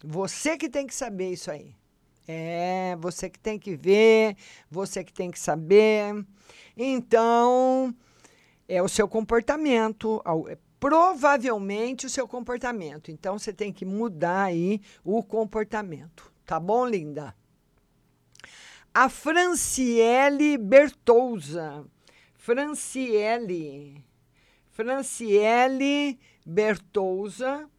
Você 0.03 0.57
que 0.57 0.69
tem 0.69 0.87
que 0.87 0.95
saber 0.95 1.33
isso 1.33 1.51
aí. 1.51 1.75
É, 2.27 2.95
você 2.99 3.29
que 3.29 3.39
tem 3.39 3.59
que 3.59 3.75
ver, 3.75 4.37
você 4.69 5.03
que 5.03 5.13
tem 5.13 5.29
que 5.29 5.39
saber. 5.39 6.25
Então, 6.75 7.93
é 8.67 8.81
o 8.81 8.87
seu 8.87 9.07
comportamento, 9.07 10.21
é 10.49 10.57
provavelmente 10.79 12.05
o 12.05 12.09
seu 12.09 12.27
comportamento. 12.27 13.11
Então, 13.11 13.37
você 13.37 13.53
tem 13.53 13.71
que 13.71 13.85
mudar 13.85 14.43
aí 14.43 14.81
o 15.03 15.23
comportamento. 15.23 16.31
Tá 16.45 16.59
bom, 16.59 16.85
linda? 16.85 17.35
A 18.93 19.09
Franciele 19.09 20.57
Bertouza. 20.57 21.85
Franciele. 22.35 24.03
Franciele 24.69 26.19
Bertouza. 26.45 27.69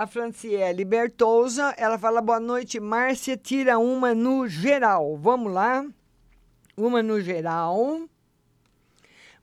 A 0.00 0.06
Franciele 0.06 0.82
Bertouza, 0.82 1.74
ela 1.76 1.98
fala 1.98 2.22
boa 2.22 2.40
noite, 2.40 2.80
Márcia, 2.80 3.36
tira 3.36 3.78
uma 3.78 4.14
no 4.14 4.48
geral. 4.48 5.14
Vamos 5.18 5.52
lá. 5.52 5.86
Uma 6.74 7.02
no 7.02 7.20
geral. 7.20 8.08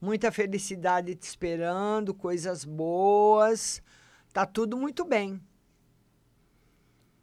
Muita 0.02 0.32
felicidade 0.32 1.14
te 1.14 1.22
esperando, 1.22 2.12
coisas 2.12 2.66
boas. 2.66 3.84
Tá 4.34 4.48
tudo 4.48 4.76
muito 4.76 5.06
bem. 5.06 5.40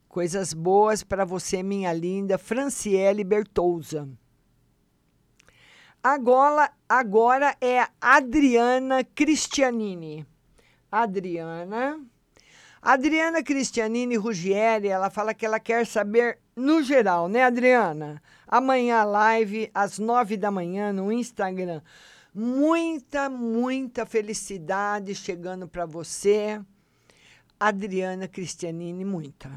Coisas 0.09 0.53
boas 0.53 1.03
para 1.03 1.24
você, 1.24 1.61
minha 1.61 1.93
linda 1.93 2.39
Franciele 2.39 3.24
Bertouza. 3.24 4.09
Agora, 6.01 6.72
agora 6.89 7.57
é 7.61 7.80
a 7.80 7.91
Adriana 8.01 9.03
Cristianini. 9.03 10.24
Adriana. 10.89 12.14
Adriana 12.87 13.43
Cristianini 13.43 14.14
Ruggieri, 14.14 14.89
ela 14.89 15.09
fala 15.09 15.32
que 15.32 15.47
ela 15.47 15.59
quer 15.59 15.87
saber 15.87 16.39
no 16.55 16.82
geral, 16.82 17.28
né, 17.28 17.43
Adriana? 17.43 18.22
Amanhã 18.47 19.05
live 19.05 19.70
às 19.72 19.99
nove 19.99 20.37
da 20.37 20.51
manhã 20.51 20.93
no 20.93 21.11
Instagram. 21.11 21.80
Muita, 22.35 23.30
muita 23.30 24.05
felicidade 24.05 25.14
chegando 25.14 25.66
para 25.66 25.87
você. 25.87 26.61
Adriana 27.59 28.28
Cristianini, 28.28 29.03
muita. 29.03 29.51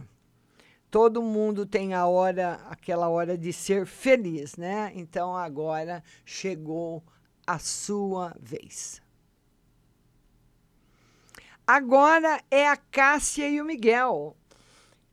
Todo 0.90 1.22
mundo 1.22 1.66
tem 1.66 1.94
a 1.94 2.08
hora, 2.08 2.62
aquela 2.70 3.10
hora 3.10 3.38
de 3.38 3.52
ser 3.52 3.86
feliz, 3.86 4.56
né? 4.56 4.94
Então 4.96 5.36
agora 5.36 6.02
chegou 6.24 7.04
a 7.46 7.60
sua 7.60 8.34
vez. 8.40 9.02
Agora 11.70 12.42
é 12.50 12.66
a 12.66 12.78
Cássia 12.78 13.50
e 13.50 13.60
o 13.60 13.66
Miguel. 13.66 14.38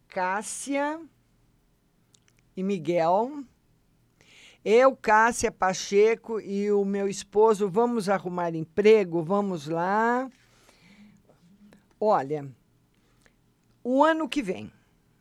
Cássia 0.06 1.00
e 2.56 2.62
Miguel. 2.62 3.42
Eu, 4.64 4.94
Cássia 4.94 5.50
Pacheco 5.50 6.40
e 6.40 6.70
o 6.70 6.84
meu 6.84 7.08
esposo 7.08 7.68
vamos 7.68 8.08
arrumar 8.08 8.54
emprego, 8.54 9.20
vamos 9.20 9.66
lá. 9.66 10.30
Olha, 12.00 12.48
o 13.82 14.04
ano 14.04 14.28
que 14.28 14.40
vem, 14.40 14.72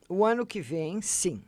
o 0.08 0.24
ano 0.24 0.46
que 0.46 0.62
vem, 0.62 1.02
sim. 1.02 1.44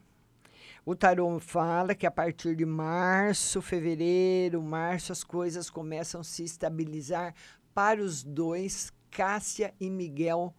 O 0.83 0.95
tarô 0.95 1.39
fala 1.39 1.93
que 1.93 2.07
a 2.07 2.11
partir 2.11 2.55
de 2.55 2.65
março, 2.65 3.61
fevereiro, 3.61 4.63
março, 4.63 5.11
as 5.11 5.23
coisas 5.23 5.69
começam 5.69 6.21
a 6.21 6.23
se 6.23 6.43
estabilizar 6.43 7.36
para 7.71 8.01
os 8.01 8.23
dois, 8.23 8.91
Cássia 9.16 9.74
e 9.80 9.89
Miguel. 9.89 10.53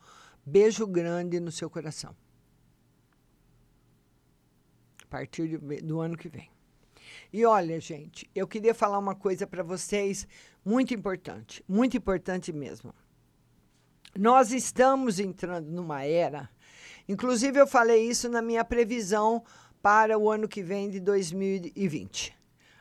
Beijo 0.44 0.86
grande 0.86 1.38
no 1.38 1.52
seu 1.52 1.68
coração. 1.68 2.16
A 5.02 5.06
partir 5.08 5.58
do 5.58 6.00
ano 6.00 6.16
que 6.16 6.28
vem. 6.28 6.50
E 7.30 7.44
olha, 7.44 7.78
gente, 7.78 8.30
eu 8.34 8.48
queria 8.48 8.72
falar 8.72 8.98
uma 8.98 9.14
coisa 9.14 9.46
para 9.46 9.62
vocês 9.62 10.26
muito 10.64 10.94
importante, 10.94 11.62
muito 11.68 11.98
importante 11.98 12.50
mesmo. 12.50 12.94
Nós 14.18 14.52
estamos 14.52 15.20
entrando 15.20 15.68
numa 15.68 16.02
era, 16.04 16.48
inclusive 17.06 17.60
eu 17.60 17.66
falei 17.66 18.08
isso 18.08 18.26
na 18.28 18.40
minha 18.40 18.64
previsão 18.64 19.44
para 19.82 20.18
o 20.18 20.30
ano 20.30 20.48
que 20.48 20.62
vem 20.62 20.88
de 20.88 20.98
2020. 20.98 22.34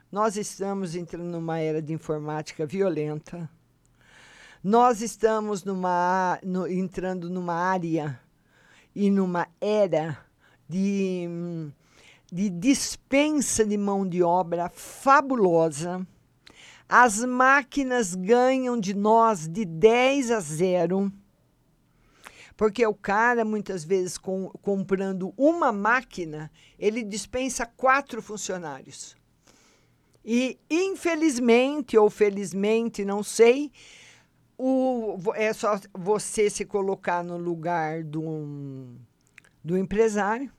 Nós 0.09 0.37
estamos 0.37 0.95
entrando 0.95 1.29
numa 1.29 1.59
era 1.59 1.81
de 1.81 1.91
informática 1.91 2.65
violenta. 2.65 3.49
Nós 4.67 4.99
estamos 4.99 5.63
numa, 5.63 6.39
no- 6.41 6.67
entrando 6.67 7.29
numa 7.29 7.53
área 7.53 8.19
e 8.95 9.11
numa 9.11 9.47
era 9.61 10.17
de, 10.67 11.27
de 12.33 12.49
dispensa 12.49 13.63
de 13.63 13.77
mão 13.77 14.09
de 14.09 14.23
obra 14.23 14.67
fabulosa. 14.69 16.03
As 16.89 17.23
máquinas 17.23 18.15
ganham 18.15 18.75
de 18.79 18.95
nós 18.95 19.47
de 19.47 19.65
10 19.65 20.31
a 20.31 20.39
0. 20.39 21.13
Porque 22.57 22.87
o 22.87 22.95
cara, 22.95 23.45
muitas 23.45 23.83
vezes, 23.83 24.17
com- 24.17 24.49
comprando 24.63 25.31
uma 25.37 25.71
máquina, 25.71 26.51
ele 26.79 27.03
dispensa 27.03 27.67
quatro 27.67 28.19
funcionários. 28.19 29.15
E, 30.25 30.57
infelizmente 30.67 31.95
ou 31.95 32.09
felizmente, 32.09 33.05
não 33.05 33.21
sei, 33.21 33.71
o, 34.57 35.17
é 35.35 35.51
só 35.53 35.79
você 35.93 36.49
se 36.49 36.65
colocar 36.65 37.23
no 37.23 37.37
lugar 37.37 38.03
do, 38.03 38.95
do 39.63 39.77
empresário. 39.77 40.51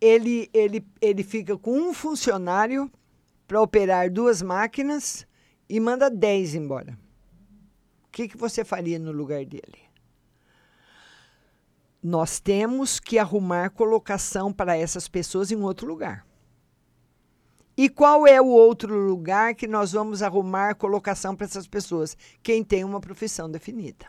Ele, 0.00 0.50
ele, 0.52 0.86
ele 1.00 1.22
fica 1.22 1.56
com 1.56 1.72
um 1.72 1.94
funcionário 1.94 2.90
para 3.46 3.60
operar 3.60 4.10
duas 4.10 4.42
máquinas 4.42 5.26
e 5.68 5.80
manda 5.80 6.10
10 6.10 6.54
embora. 6.54 6.98
O 8.04 8.10
que, 8.12 8.28
que 8.28 8.36
você 8.36 8.64
faria 8.64 8.98
no 8.98 9.12
lugar 9.12 9.44
dele? 9.44 9.86
Nós 12.02 12.38
temos 12.38 13.00
que 13.00 13.18
arrumar 13.18 13.70
colocação 13.70 14.52
para 14.52 14.76
essas 14.76 15.08
pessoas 15.08 15.50
em 15.50 15.56
outro 15.56 15.86
lugar. 15.86 16.26
E 17.76 17.90
qual 17.90 18.26
é 18.26 18.40
o 18.40 18.46
outro 18.46 18.96
lugar 18.98 19.54
que 19.54 19.66
nós 19.66 19.92
vamos 19.92 20.22
arrumar 20.22 20.76
colocação 20.76 21.36
para 21.36 21.44
essas 21.44 21.66
pessoas? 21.66 22.16
Quem 22.42 22.64
tem 22.64 22.82
uma 22.82 23.00
profissão 23.00 23.50
definida. 23.50 24.06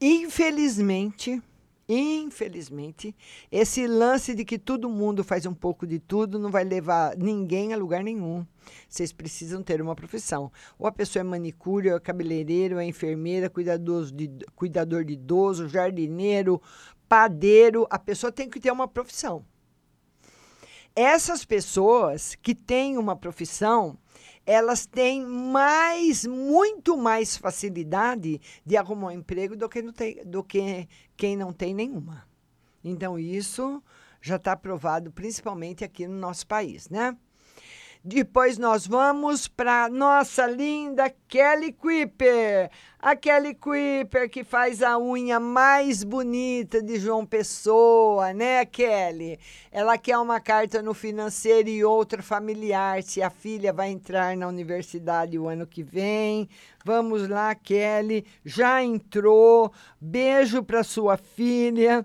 Infelizmente, 0.00 1.42
infelizmente, 1.88 3.14
esse 3.50 3.86
lance 3.88 4.32
de 4.32 4.44
que 4.44 4.60
todo 4.60 4.88
mundo 4.88 5.24
faz 5.24 5.44
um 5.44 5.52
pouco 5.52 5.86
de 5.86 5.98
tudo 5.98 6.38
não 6.38 6.52
vai 6.52 6.62
levar 6.62 7.16
ninguém 7.16 7.74
a 7.74 7.76
lugar 7.76 8.04
nenhum. 8.04 8.46
Vocês 8.88 9.12
precisam 9.12 9.60
ter 9.60 9.82
uma 9.82 9.96
profissão. 9.96 10.52
Ou 10.78 10.86
a 10.86 10.92
pessoa 10.92 11.20
é 11.20 11.24
manicure, 11.24 11.90
ou 11.90 11.96
é 11.96 12.00
cabeleireiro, 12.00 12.76
ou 12.76 12.80
é 12.80 12.86
enfermeira, 12.86 13.50
cuidador 13.50 14.06
de, 14.12 14.30
cuidador 14.54 15.04
de 15.04 15.14
idoso, 15.14 15.68
jardineiro, 15.68 16.62
padeiro. 17.08 17.88
A 17.90 17.98
pessoa 17.98 18.30
tem 18.30 18.48
que 18.48 18.60
ter 18.60 18.70
uma 18.70 18.86
profissão. 18.86 19.44
Essas 20.96 21.44
pessoas 21.44 22.36
que 22.36 22.54
têm 22.54 22.96
uma 22.96 23.16
profissão, 23.16 23.98
elas 24.46 24.86
têm 24.86 25.24
mais, 25.26 26.24
muito 26.24 26.96
mais 26.96 27.36
facilidade 27.36 28.40
de 28.64 28.76
arrumar 28.76 29.08
um 29.08 29.10
emprego 29.10 29.56
do 29.56 29.68
que, 29.68 29.82
não 29.82 29.92
tem, 29.92 30.24
do 30.24 30.44
que 30.44 30.88
quem 31.16 31.36
não 31.36 31.52
tem 31.52 31.74
nenhuma. 31.74 32.24
Então, 32.82 33.18
isso 33.18 33.82
já 34.20 34.36
está 34.36 34.56
provado, 34.56 35.10
principalmente 35.10 35.82
aqui 35.82 36.06
no 36.06 36.16
nosso 36.16 36.46
país, 36.46 36.88
né? 36.88 37.16
Depois 38.06 38.58
nós 38.58 38.86
vamos 38.86 39.48
para 39.48 39.88
nossa 39.88 40.46
linda 40.46 41.10
Kelly 41.26 41.72
Kuiper. 41.72 42.70
A 42.98 43.16
Kelly 43.16 43.54
Kuiper 43.54 44.28
que 44.28 44.44
faz 44.44 44.82
a 44.82 44.98
unha 44.98 45.40
mais 45.40 46.04
bonita 46.04 46.82
de 46.82 46.98
João 46.98 47.24
Pessoa, 47.24 48.34
né, 48.34 48.66
Kelly? 48.66 49.38
Ela 49.72 49.96
quer 49.96 50.18
uma 50.18 50.38
carta 50.38 50.82
no 50.82 50.92
financeiro 50.92 51.70
e 51.70 51.82
outra 51.82 52.22
familiar, 52.22 53.02
se 53.02 53.22
a 53.22 53.30
filha 53.30 53.72
vai 53.72 53.88
entrar 53.88 54.36
na 54.36 54.48
universidade 54.48 55.38
o 55.38 55.48
ano 55.48 55.66
que 55.66 55.82
vem. 55.82 56.46
Vamos 56.84 57.26
lá, 57.26 57.54
Kelly. 57.54 58.26
Já 58.44 58.84
entrou. 58.84 59.72
Beijo 59.98 60.62
para 60.62 60.84
sua 60.84 61.16
filha. 61.16 62.04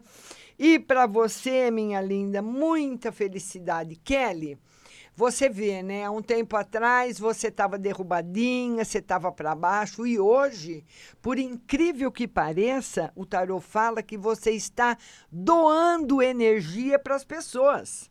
E 0.58 0.80
para 0.80 1.06
você, 1.06 1.70
minha 1.70 2.00
linda, 2.00 2.42
muita 2.42 3.12
felicidade. 3.12 3.98
Kelly, 3.98 4.58
você 5.20 5.50
vê, 5.50 5.84
né? 5.84 6.06
Há 6.06 6.12
um 6.12 6.22
tempo 6.22 6.56
atrás 6.56 7.20
você 7.20 7.50
estava 7.50 7.78
derrubadinha, 7.78 8.86
você 8.86 9.00
estava 9.00 9.30
para 9.34 9.54
baixo 9.54 10.08
e 10.08 10.18
hoje, 10.18 10.86
por 11.22 11.38
incrível 11.38 12.10
que 12.10 12.26
pareça, 12.26 13.12
o 13.18 13.26
tarô 13.26 13.60
fala 13.60 14.02
que 14.02 14.18
você 14.18 14.52
está 14.52 14.98
doando 15.30 16.22
energia 16.22 16.98
para 16.98 17.18
as 17.18 17.26
pessoas. 17.26 18.10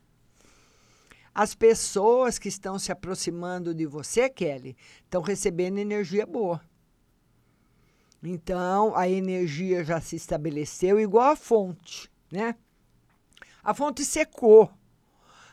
As 1.35 1.55
pessoas 1.55 2.39
que 2.39 2.49
estão 2.49 2.79
se 2.79 2.93
aproximando 2.93 3.75
de 3.75 3.87
você, 3.87 4.29
Kelly, 4.29 4.77
estão 5.03 5.23
recebendo 5.23 5.79
energia 5.79 6.27
boa. 6.27 6.61
Então, 8.23 8.95
a 8.95 9.09
energia 9.09 9.83
já 9.83 9.99
se 9.99 10.15
estabeleceu 10.15 11.01
igual 11.01 11.31
a 11.31 11.37
fonte, 11.37 12.11
né? 12.31 12.55
A 13.65 13.73
fonte 13.73 14.05
secou. 14.05 14.71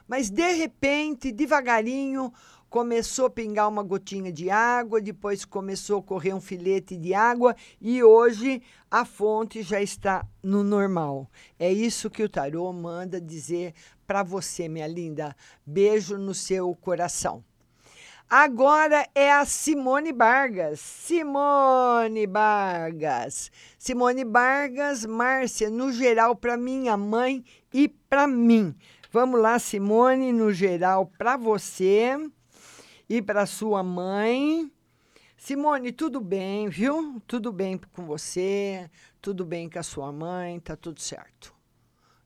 Mas 0.07 0.29
de 0.29 0.53
repente, 0.53 1.31
devagarinho, 1.31 2.31
começou 2.69 3.27
a 3.27 3.29
pingar 3.29 3.69
uma 3.69 3.81
gotinha 3.81 4.31
de 4.31 4.49
água, 4.49 5.01
depois 5.01 5.45
começou 5.45 5.99
a 5.99 6.03
correr 6.03 6.33
um 6.33 6.41
filete 6.41 6.97
de 6.97 7.13
água 7.13 7.55
e 7.79 8.03
hoje 8.03 8.61
a 8.91 9.05
fonte 9.05 9.63
já 9.63 9.81
está 9.81 10.25
no 10.43 10.63
normal. 10.63 11.29
É 11.57 11.71
isso 11.71 12.09
que 12.09 12.23
o 12.23 12.29
tarô 12.29 12.71
manda 12.73 13.19
dizer 13.21 13.73
para 14.05 14.23
você, 14.23 14.67
minha 14.67 14.87
linda. 14.87 15.35
Beijo 15.65 16.17
no 16.17 16.33
seu 16.33 16.75
coração. 16.75 17.43
Agora 18.29 19.07
é 19.13 19.31
a 19.31 19.45
Simone 19.45 20.11
Vargas. 20.11 20.79
Simone 20.79 22.25
Vargas. 22.25 23.51
Simone 23.77 24.25
Vargas, 24.25 25.05
Márcia, 25.05 25.69
no 25.69 25.91
geral, 25.91 26.35
para 26.35 26.57
minha 26.57 26.97
mãe 26.97 27.45
e 27.71 27.87
para 27.87 28.25
mim. 28.25 28.75
Vamos 29.15 29.39
lá, 29.39 29.57
Simone, 29.57 30.33
no 30.33 30.51
geral, 30.51 31.09
para 31.17 31.37
você 31.37 32.17
e 33.07 33.21
para 33.21 33.45
sua 33.45 33.81
mãe. 33.81 34.69
Simone, 35.37 35.93
tudo 35.93 36.19
bem, 36.19 36.67
viu? 36.67 37.21
Tudo 37.25 37.49
bem 37.49 37.79
com 37.93 38.05
você, 38.05 38.91
tudo 39.21 39.45
bem 39.45 39.69
com 39.69 39.79
a 39.79 39.83
sua 39.83 40.11
mãe, 40.11 40.59
tá 40.59 40.75
tudo 40.75 40.99
certo. 40.99 41.55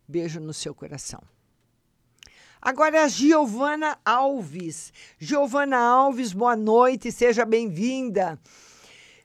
Beijo 0.07 0.39
no 0.39 0.51
seu 0.51 0.73
coração. 0.73 1.21
Agora 2.59 2.97
é 2.97 3.03
a 3.03 3.07
Giovana 3.07 3.99
Alves. 4.03 4.91
Giovana 5.19 5.77
Alves, 5.77 6.33
boa 6.33 6.55
noite, 6.55 7.11
seja 7.11 7.45
bem-vinda. 7.45 8.39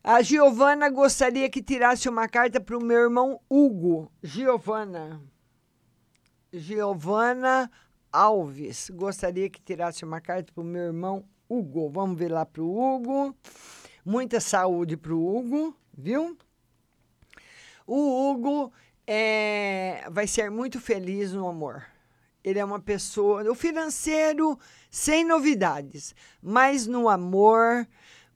A 0.03 0.21
Giovana 0.21 0.91
gostaria 0.91 1.49
que 1.49 1.63
tirasse 1.63 2.11
uma 2.11 2.29
carta 2.29 2.61
para 2.61 2.77
o 2.77 2.85
meu 2.85 2.99
irmão 2.99 3.41
Hugo. 3.49 4.13
Giovana. 4.23 5.34
Giovana 6.59 7.71
Alves. 8.13 8.91
Gostaria 8.91 9.51
que 9.51 9.61
tirasse 9.61 10.05
uma 10.05 10.21
carta 10.21 10.53
para 10.53 10.63
o 10.63 10.67
meu 10.67 10.83
irmão 10.85 11.25
Hugo. 11.49 11.91
Vamos 11.91 12.19
ver 12.19 12.31
lá 12.31 12.47
para 12.47 12.63
o 12.63 12.97
Hugo. 12.97 13.37
Muita 14.05 14.41
saúde 14.41 14.97
para 14.97 15.15
o 15.15 15.37
Hugo, 15.37 15.77
viu? 15.97 16.37
O 17.87 18.31
Hugo 18.31 18.73
é, 19.07 20.07
vai 20.11 20.27
ser 20.27 20.51
muito 20.51 20.81
feliz 20.81 21.33
no 21.33 21.49
amor. 21.49 21.85
Ele 22.43 22.59
é 22.59 22.65
uma 22.65 22.81
pessoa. 22.81 23.51
O 23.51 23.55
financeiro, 23.55 24.59
sem 24.91 25.25
novidades, 25.25 26.15
mas 26.43 26.87
no 26.87 27.09
amor, 27.09 27.87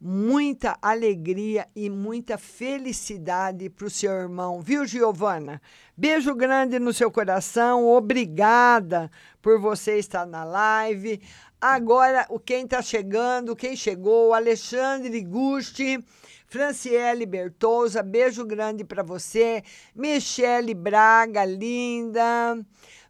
muita 0.00 0.78
alegria 0.80 1.66
e 1.74 1.90
muita 1.90 2.38
felicidade 2.38 3.68
para 3.68 3.86
o 3.86 3.90
seu 3.90 4.12
irmão, 4.12 4.60
viu, 4.60 4.86
Giovana? 4.86 5.60
Beijo 5.96 6.34
grande 6.34 6.78
no 6.78 6.92
seu 6.92 7.10
coração, 7.10 7.86
obrigada 7.86 9.10
por 9.42 9.60
você 9.60 9.98
estar 9.98 10.26
na 10.26 10.44
live. 10.44 11.20
Agora, 11.60 12.24
o 12.28 12.38
quem 12.38 12.64
está 12.64 12.80
chegando, 12.80 13.56
quem 13.56 13.74
chegou, 13.74 14.32
Alexandre 14.32 15.20
Gusti, 15.22 16.02
Franciele 16.46 17.26
Bertouza, 17.26 18.02
beijo 18.02 18.44
grande 18.44 18.84
para 18.84 19.02
você. 19.02 19.62
Michele 19.94 20.72
Braga, 20.72 21.44
linda. 21.44 22.58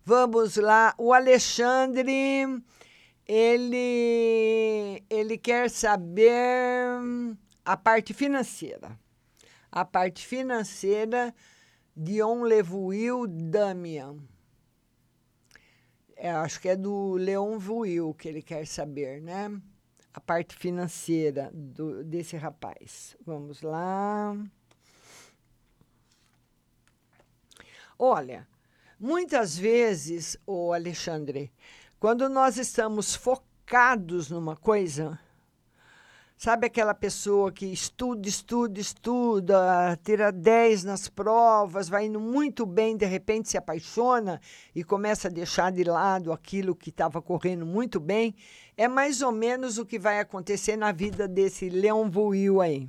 Vamos 0.04 0.56
lá, 0.56 0.94
o 0.96 1.12
Alexandre, 1.12 2.62
ele, 3.28 5.04
ele 5.10 5.36
quer 5.36 5.68
saber 5.68 6.98
a 7.62 7.76
parte 7.76 8.14
financeira. 8.14 8.98
A 9.70 9.84
parte 9.84 10.26
financeira 10.26 11.34
de 11.94 12.22
Onlevuil 12.22 13.26
Damian. 13.26 14.16
É, 16.16 16.30
acho 16.30 16.58
que 16.60 16.70
é 16.70 16.76
do 16.76 17.14
Leon 17.14 17.58
Vuil 17.58 18.14
que 18.14 18.28
ele 18.28 18.42
quer 18.42 18.66
saber, 18.66 19.20
né? 19.20 19.60
A 20.12 20.20
parte 20.20 20.56
financeira 20.56 21.50
do, 21.52 22.02
desse 22.02 22.36
rapaz. 22.36 23.14
Vamos 23.24 23.60
lá. 23.60 24.34
Olha, 27.98 28.48
Muitas 29.00 29.56
vezes, 29.56 30.36
o 30.44 30.72
Alexandre, 30.72 31.52
quando 31.98 32.28
nós 32.28 32.56
estamos 32.56 33.14
focados 33.14 34.30
numa 34.30 34.56
coisa. 34.56 35.18
Sabe 36.36 36.68
aquela 36.68 36.94
pessoa 36.94 37.50
que 37.50 37.66
estuda, 37.66 38.28
estuda, 38.28 38.78
estuda, 38.78 39.98
tira 40.04 40.30
10 40.30 40.84
nas 40.84 41.08
provas, 41.08 41.88
vai 41.88 42.06
indo 42.06 42.20
muito 42.20 42.64
bem, 42.64 42.96
de 42.96 43.04
repente 43.04 43.48
se 43.48 43.58
apaixona 43.58 44.40
e 44.72 44.84
começa 44.84 45.26
a 45.26 45.30
deixar 45.32 45.72
de 45.72 45.82
lado 45.82 46.32
aquilo 46.32 46.76
que 46.76 46.90
estava 46.90 47.20
correndo 47.20 47.66
muito 47.66 47.98
bem? 47.98 48.36
É 48.76 48.86
mais 48.86 49.20
ou 49.20 49.32
menos 49.32 49.78
o 49.78 49.84
que 49.84 49.98
vai 49.98 50.20
acontecer 50.20 50.76
na 50.76 50.92
vida 50.92 51.26
desse 51.26 51.68
Leon 51.68 52.08
Will 52.14 52.60
aí. 52.60 52.88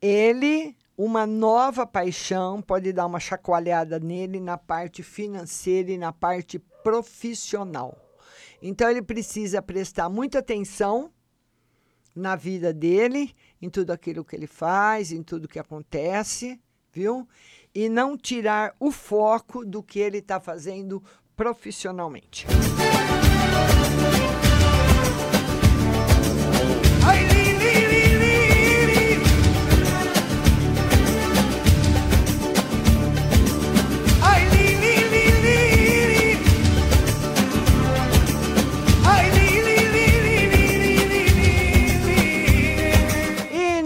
Ele, 0.00 0.76
uma 0.96 1.26
nova 1.26 1.84
paixão, 1.84 2.62
pode 2.62 2.92
dar 2.92 3.06
uma 3.06 3.18
chacoalhada 3.18 3.98
nele 3.98 4.38
na 4.38 4.56
parte 4.56 5.02
financeira 5.02 5.90
e 5.90 5.98
na 5.98 6.12
parte 6.12 6.62
profissional. 6.82 7.98
Então 8.62 8.90
ele 8.90 9.02
precisa 9.02 9.62
prestar 9.62 10.08
muita 10.08 10.38
atenção 10.40 11.10
na 12.14 12.36
vida 12.36 12.72
dele, 12.72 13.34
em 13.62 13.70
tudo 13.70 13.92
aquilo 13.92 14.24
que 14.24 14.36
ele 14.36 14.46
faz, 14.46 15.12
em 15.12 15.22
tudo 15.22 15.48
que 15.48 15.58
acontece, 15.58 16.60
viu? 16.92 17.26
E 17.74 17.88
não 17.88 18.16
tirar 18.16 18.74
o 18.78 18.90
foco 18.90 19.64
do 19.64 19.82
que 19.82 19.98
ele 19.98 20.18
está 20.18 20.40
fazendo 20.40 21.02
profissionalmente. 21.36 22.46
E 24.46 24.49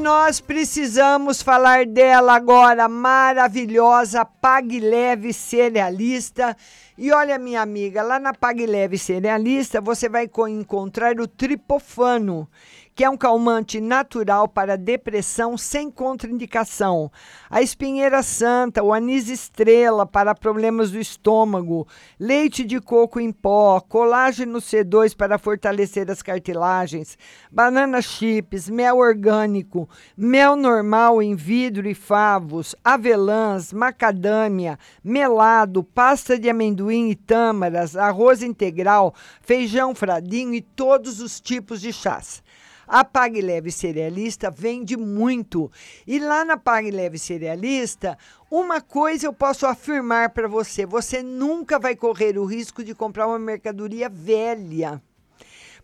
nós 0.04 0.38
precisamos 0.38 1.40
falar 1.40 1.86
dela 1.86 2.34
agora, 2.36 2.86
maravilhosa, 2.90 4.22
Pag 4.22 4.78
Leve 4.78 5.32
Cerealista. 5.32 6.54
E 6.98 7.10
olha, 7.10 7.38
minha 7.38 7.62
amiga, 7.62 8.02
lá 8.02 8.20
na 8.20 8.34
Pag 8.34 8.66
Leve 8.66 8.98
Cerealista 8.98 9.80
você 9.80 10.06
vai 10.06 10.28
co- 10.28 10.46
encontrar 10.46 11.18
o 11.18 11.26
tripofano, 11.26 12.46
que 12.94 13.02
é 13.02 13.10
um 13.10 13.16
calmante 13.16 13.80
natural 13.80 14.46
para 14.46 14.78
depressão 14.78 15.58
sem 15.58 15.90
contraindicação. 15.90 17.10
A 17.50 17.60
espinheira 17.60 18.22
santa, 18.22 18.84
o 18.84 18.92
anis 18.92 19.28
estrela 19.28 20.06
para 20.06 20.34
problemas 20.34 20.92
do 20.92 20.98
estômago, 21.00 21.88
leite 22.20 22.62
de 22.62 22.80
coco 22.80 23.18
em 23.18 23.32
pó, 23.32 23.80
colágeno 23.80 24.60
C2 24.60 25.16
para 25.16 25.38
fortalecer 25.38 26.08
as 26.08 26.22
cartilagens, 26.22 27.18
banana 27.50 28.00
chips, 28.00 28.68
mel 28.68 28.98
orgânico, 28.98 29.88
mel 30.16 30.54
normal 30.54 31.20
em 31.20 31.34
vidro 31.34 31.88
e 31.88 31.94
favos, 31.94 32.76
avelãs, 32.84 33.72
macadâmia, 33.72 34.78
melado, 35.02 35.82
pasta 35.82 36.38
de 36.38 36.48
amendoim 36.48 37.10
e 37.10 37.16
tâmaras, 37.16 37.96
arroz 37.96 38.40
integral, 38.40 39.12
feijão 39.40 39.94
fradinho 39.96 40.54
e 40.54 40.60
todos 40.60 41.20
os 41.20 41.40
tipos 41.40 41.80
de 41.80 41.92
chás. 41.92 42.43
A 42.86 43.04
Pag 43.04 43.40
Leve 43.40 43.70
Cerealista 43.70 44.50
vende 44.50 44.96
muito. 44.96 45.70
E 46.06 46.18
lá 46.18 46.44
na 46.44 46.56
Pag 46.56 46.90
Leve 46.90 47.18
Cerealista, 47.18 48.18
uma 48.50 48.80
coisa 48.80 49.26
eu 49.26 49.32
posso 49.32 49.66
afirmar 49.66 50.30
para 50.30 50.46
você: 50.46 50.84
você 50.84 51.22
nunca 51.22 51.78
vai 51.78 51.96
correr 51.96 52.38
o 52.38 52.44
risco 52.44 52.84
de 52.84 52.94
comprar 52.94 53.26
uma 53.26 53.38
mercadoria 53.38 54.08
velha. 54.08 55.02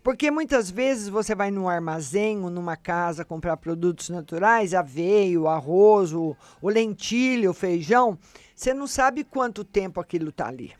Porque 0.03 0.31
muitas 0.31 0.71
vezes 0.71 1.07
você 1.09 1.35
vai 1.35 1.51
num 1.51 1.69
armazém 1.69 2.43
ou 2.43 2.49
numa 2.49 2.75
casa 2.75 3.23
comprar 3.23 3.57
produtos 3.57 4.09
naturais, 4.09 4.73
aveio, 4.73 5.47
arroz, 5.47 6.11
o, 6.11 6.35
o 6.59 6.69
lentilho, 6.69 7.51
o 7.51 7.53
feijão, 7.53 8.17
você 8.55 8.73
não 8.73 8.87
sabe 8.87 9.23
quanto 9.23 9.63
tempo 9.63 9.99
aquilo 9.99 10.29
está 10.29 10.47
ali. 10.47 10.73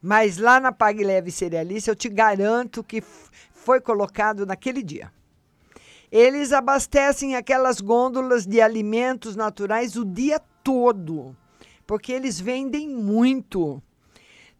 Mas 0.00 0.38
lá 0.38 0.60
na 0.60 0.70
Pag 0.70 1.02
Leve 1.02 1.30
Cerealista, 1.30 1.90
eu 1.90 1.96
te 1.96 2.08
garanto 2.08 2.84
que 2.84 3.02
foi 3.68 3.82
colocado 3.82 4.46
naquele 4.46 4.82
dia. 4.82 5.12
Eles 6.10 6.54
abastecem 6.54 7.36
aquelas 7.36 7.82
gôndolas 7.82 8.46
de 8.46 8.62
alimentos 8.62 9.36
naturais 9.36 9.94
o 9.94 10.06
dia 10.06 10.40
todo, 10.64 11.36
porque 11.86 12.10
eles 12.10 12.40
vendem 12.40 12.88
muito. 12.88 13.82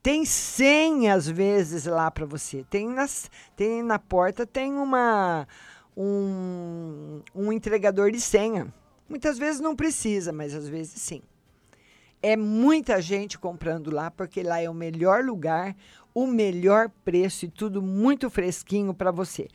Tem 0.03 0.27
100 0.27 1.11
às 1.11 1.27
vezes 1.27 1.87
lá 1.87 2.11
para 2.11 2.27
você. 2.27 2.67
Tem, 2.69 2.87
nas, 2.87 3.31
tem 3.57 3.83
na 3.83 3.99
porta 3.99 4.47
tem 4.47 4.75
uma 4.75 5.49
um, 5.97 7.23
um 7.35 7.51
entregador 7.51 8.11
de 8.11 8.21
senha. 8.21 8.71
Muitas 9.09 9.39
vezes 9.39 9.59
não 9.59 9.75
precisa, 9.75 10.35
mas 10.35 10.55
às 10.55 10.69
vezes 10.69 11.01
sim. 11.01 11.23
É 12.21 12.37
muita 12.37 13.01
gente 13.01 13.39
comprando 13.39 13.91
lá, 13.91 14.11
porque 14.11 14.43
lá 14.43 14.61
é 14.61 14.69
o 14.69 14.75
melhor 14.75 15.25
lugar, 15.25 15.75
o 16.19 16.27
melhor 16.27 16.91
preço 17.05 17.45
e 17.45 17.49
tudo 17.49 17.81
muito 17.81 18.29
fresquinho 18.29 18.93
para 18.93 19.13
você. 19.13 19.47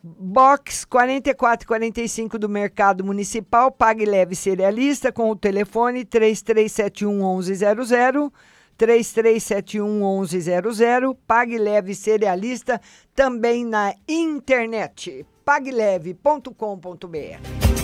Box 0.00 0.84
4445 0.84 2.38
do 2.38 2.48
Mercado 2.48 3.04
Municipal, 3.04 3.70
Pague 3.70 4.04
Leve 4.04 4.36
Cerealista, 4.36 5.10
com 5.10 5.30
o 5.30 5.36
telefone 5.36 6.04
3371 6.04 7.36
1100. 7.36 8.32
3371 8.76 10.20
1100, 10.20 11.14
Pague 11.26 11.58
Leve 11.58 11.94
Cerealista, 11.94 12.80
também 13.14 13.64
na 13.64 13.94
internet, 14.08 15.26
pagleve.com.br. 15.44 17.81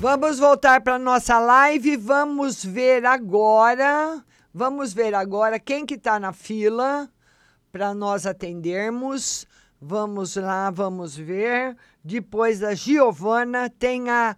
Vamos 0.00 0.38
voltar 0.38 0.80
para 0.80 0.98
nossa 0.98 1.38
live. 1.38 1.94
Vamos 1.94 2.64
ver 2.64 3.04
agora. 3.04 4.24
Vamos 4.52 4.94
ver 4.94 5.14
agora 5.14 5.58
quem 5.60 5.84
que 5.84 5.96
está 5.96 6.18
na 6.18 6.32
fila 6.32 7.06
para 7.70 7.92
nós 7.92 8.24
atendermos. 8.24 9.46
Vamos 9.78 10.36
lá, 10.36 10.70
vamos 10.70 11.14
ver. 11.14 11.76
Depois 12.02 12.60
da 12.60 12.74
Giovana 12.74 13.68
tem 13.68 14.08
a 14.08 14.34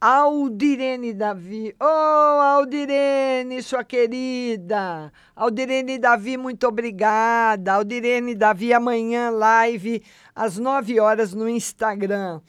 Aldirene 0.00 1.14
Davi. 1.14 1.72
Ô, 1.80 1.84
oh, 1.84 2.40
Aldirene, 2.40 3.62
sua 3.62 3.84
querida. 3.84 5.12
Aldirene 5.36 5.96
Davi, 5.96 6.36
muito 6.36 6.66
obrigada. 6.66 7.72
Aldirene 7.72 8.34
Davi, 8.34 8.74
amanhã 8.74 9.30
live 9.30 10.02
às 10.34 10.58
9 10.58 10.98
horas 10.98 11.32
no 11.32 11.48
Instagram. 11.48 12.40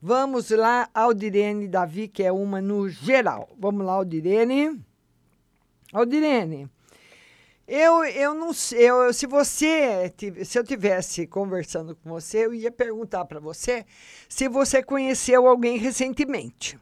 Vamos 0.00 0.50
lá, 0.50 0.88
Aldirene 0.92 1.66
Davi, 1.66 2.08
que 2.08 2.22
é 2.22 2.30
uma 2.30 2.60
no 2.60 2.88
geral. 2.88 3.48
Vamos 3.58 3.84
lá, 3.84 3.94
Aldirene. 3.94 4.80
Aldirene, 5.92 6.68
eu, 7.66 8.04
eu 8.04 8.32
não 8.32 8.52
sei, 8.52 8.88
eu, 8.88 9.12
se 9.12 9.26
você, 9.26 10.12
se 10.44 10.56
eu 10.56 10.62
tivesse 10.62 11.26
conversando 11.26 11.96
com 11.96 12.10
você, 12.10 12.46
eu 12.46 12.54
ia 12.54 12.70
perguntar 12.70 13.24
para 13.24 13.40
você 13.40 13.84
se 14.28 14.48
você 14.48 14.82
conheceu 14.82 15.48
alguém 15.48 15.76
recentemente. 15.76 16.78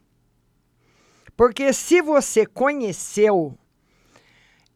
Porque 1.34 1.72
se 1.72 2.02
você 2.02 2.44
conheceu, 2.44 3.56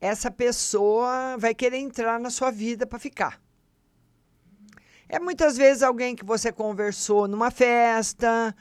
essa 0.01 0.31
pessoa 0.31 1.37
vai 1.37 1.55
querer 1.55 1.79
entrar 1.79 2.19
na 2.19 2.31
sua 2.31 2.51
vida 2.51 2.87
para 2.87 2.99
ficar. 2.99 3.39
É 5.09 5.19
muitas 5.19 5.57
vezes 5.57 5.83
alguém 5.83 6.15
que 6.15 6.25
você 6.25 6.53
conversou 6.53 7.27
numa 7.27 7.51
festa, 7.51 8.55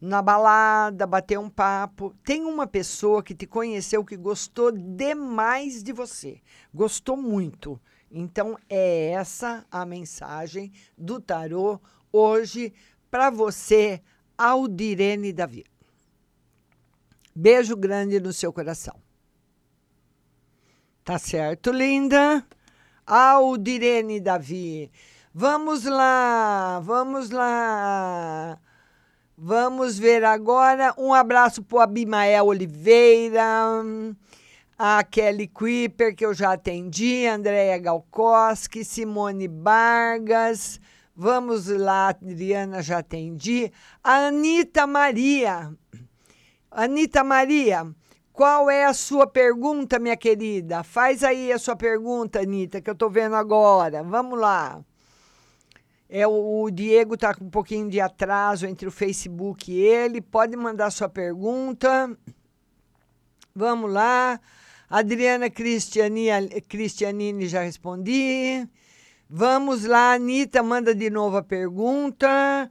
na 0.00 0.22
balada, 0.22 1.06
bateu 1.06 1.40
um 1.40 1.50
papo. 1.50 2.14
Tem 2.24 2.44
uma 2.44 2.66
pessoa 2.66 3.22
que 3.22 3.34
te 3.34 3.46
conheceu 3.46 4.04
que 4.04 4.16
gostou 4.16 4.70
demais 4.70 5.82
de 5.82 5.92
você. 5.92 6.40
Gostou 6.72 7.16
muito. 7.16 7.80
Então 8.10 8.56
é 8.68 9.10
essa 9.10 9.66
a 9.70 9.84
mensagem 9.84 10.72
do 10.96 11.20
tarô 11.20 11.80
hoje 12.12 12.72
para 13.10 13.28
você, 13.28 14.00
Aldirene 14.36 15.32
Davi. 15.32 15.64
Beijo 17.34 17.76
grande 17.76 18.20
no 18.20 18.32
seu 18.32 18.52
coração. 18.52 18.96
Tá 21.04 21.18
certo, 21.18 21.72
linda? 21.72 22.46
Aldirene 23.06 24.20
Davi. 24.20 24.90
Vamos 25.34 25.84
lá, 25.84 26.80
vamos 26.82 27.30
lá. 27.30 28.58
Vamos 29.36 29.98
ver 29.98 30.24
agora. 30.24 30.94
Um 30.98 31.12
abraço 31.12 31.62
para 31.62 31.76
o 31.76 31.80
Abimael 31.80 32.46
Oliveira. 32.46 33.44
a 34.78 35.04
Kelly 35.04 35.48
Kuiper, 35.48 36.14
que 36.14 36.24
eu 36.24 36.32
já 36.32 36.52
atendi, 36.52 37.26
Andréia 37.26 37.78
Galkoski, 37.78 38.84
Simone 38.84 39.48
Vargas. 39.48 40.80
Vamos 41.14 41.66
lá, 41.66 42.08
Adriana, 42.08 42.80
já 42.80 42.98
atendi. 42.98 43.72
A 44.02 44.28
Anitta 44.28 44.86
Maria. 44.86 45.72
Anitta 46.70 47.24
Maria, 47.24 47.86
qual 48.32 48.70
é 48.70 48.84
a 48.84 48.94
sua 48.94 49.26
pergunta, 49.26 49.98
minha 49.98 50.16
querida? 50.16 50.84
Faz 50.84 51.24
aí 51.24 51.52
a 51.52 51.58
sua 51.58 51.74
pergunta, 51.74 52.40
Anitta, 52.40 52.80
que 52.80 52.88
eu 52.88 52.92
estou 52.92 53.10
vendo 53.10 53.34
agora. 53.34 54.02
Vamos 54.02 54.38
lá. 54.38 54.80
É, 56.10 56.26
o, 56.26 56.70
Diego 56.70 57.14
está 57.14 57.34
com 57.34 57.44
um 57.44 57.50
pouquinho 57.50 57.90
de 57.90 58.00
atraso 58.00 58.66
entre 58.66 58.88
o 58.88 58.90
Facebook 58.90 59.70
e 59.70 59.78
ele. 59.78 60.20
Pode 60.20 60.56
mandar 60.56 60.90
sua 60.90 61.08
pergunta. 61.08 62.10
Vamos 63.54 63.92
lá. 63.92 64.40
Adriana 64.88 65.50
Cristiani, 65.50 66.28
Cristianini, 66.66 67.46
já 67.46 67.62
respondi. 67.62 68.66
Vamos 69.28 69.84
lá, 69.84 70.14
Anitta, 70.14 70.62
manda 70.62 70.94
de 70.94 71.10
novo 71.10 71.36
a 71.36 71.42
pergunta. 71.42 72.70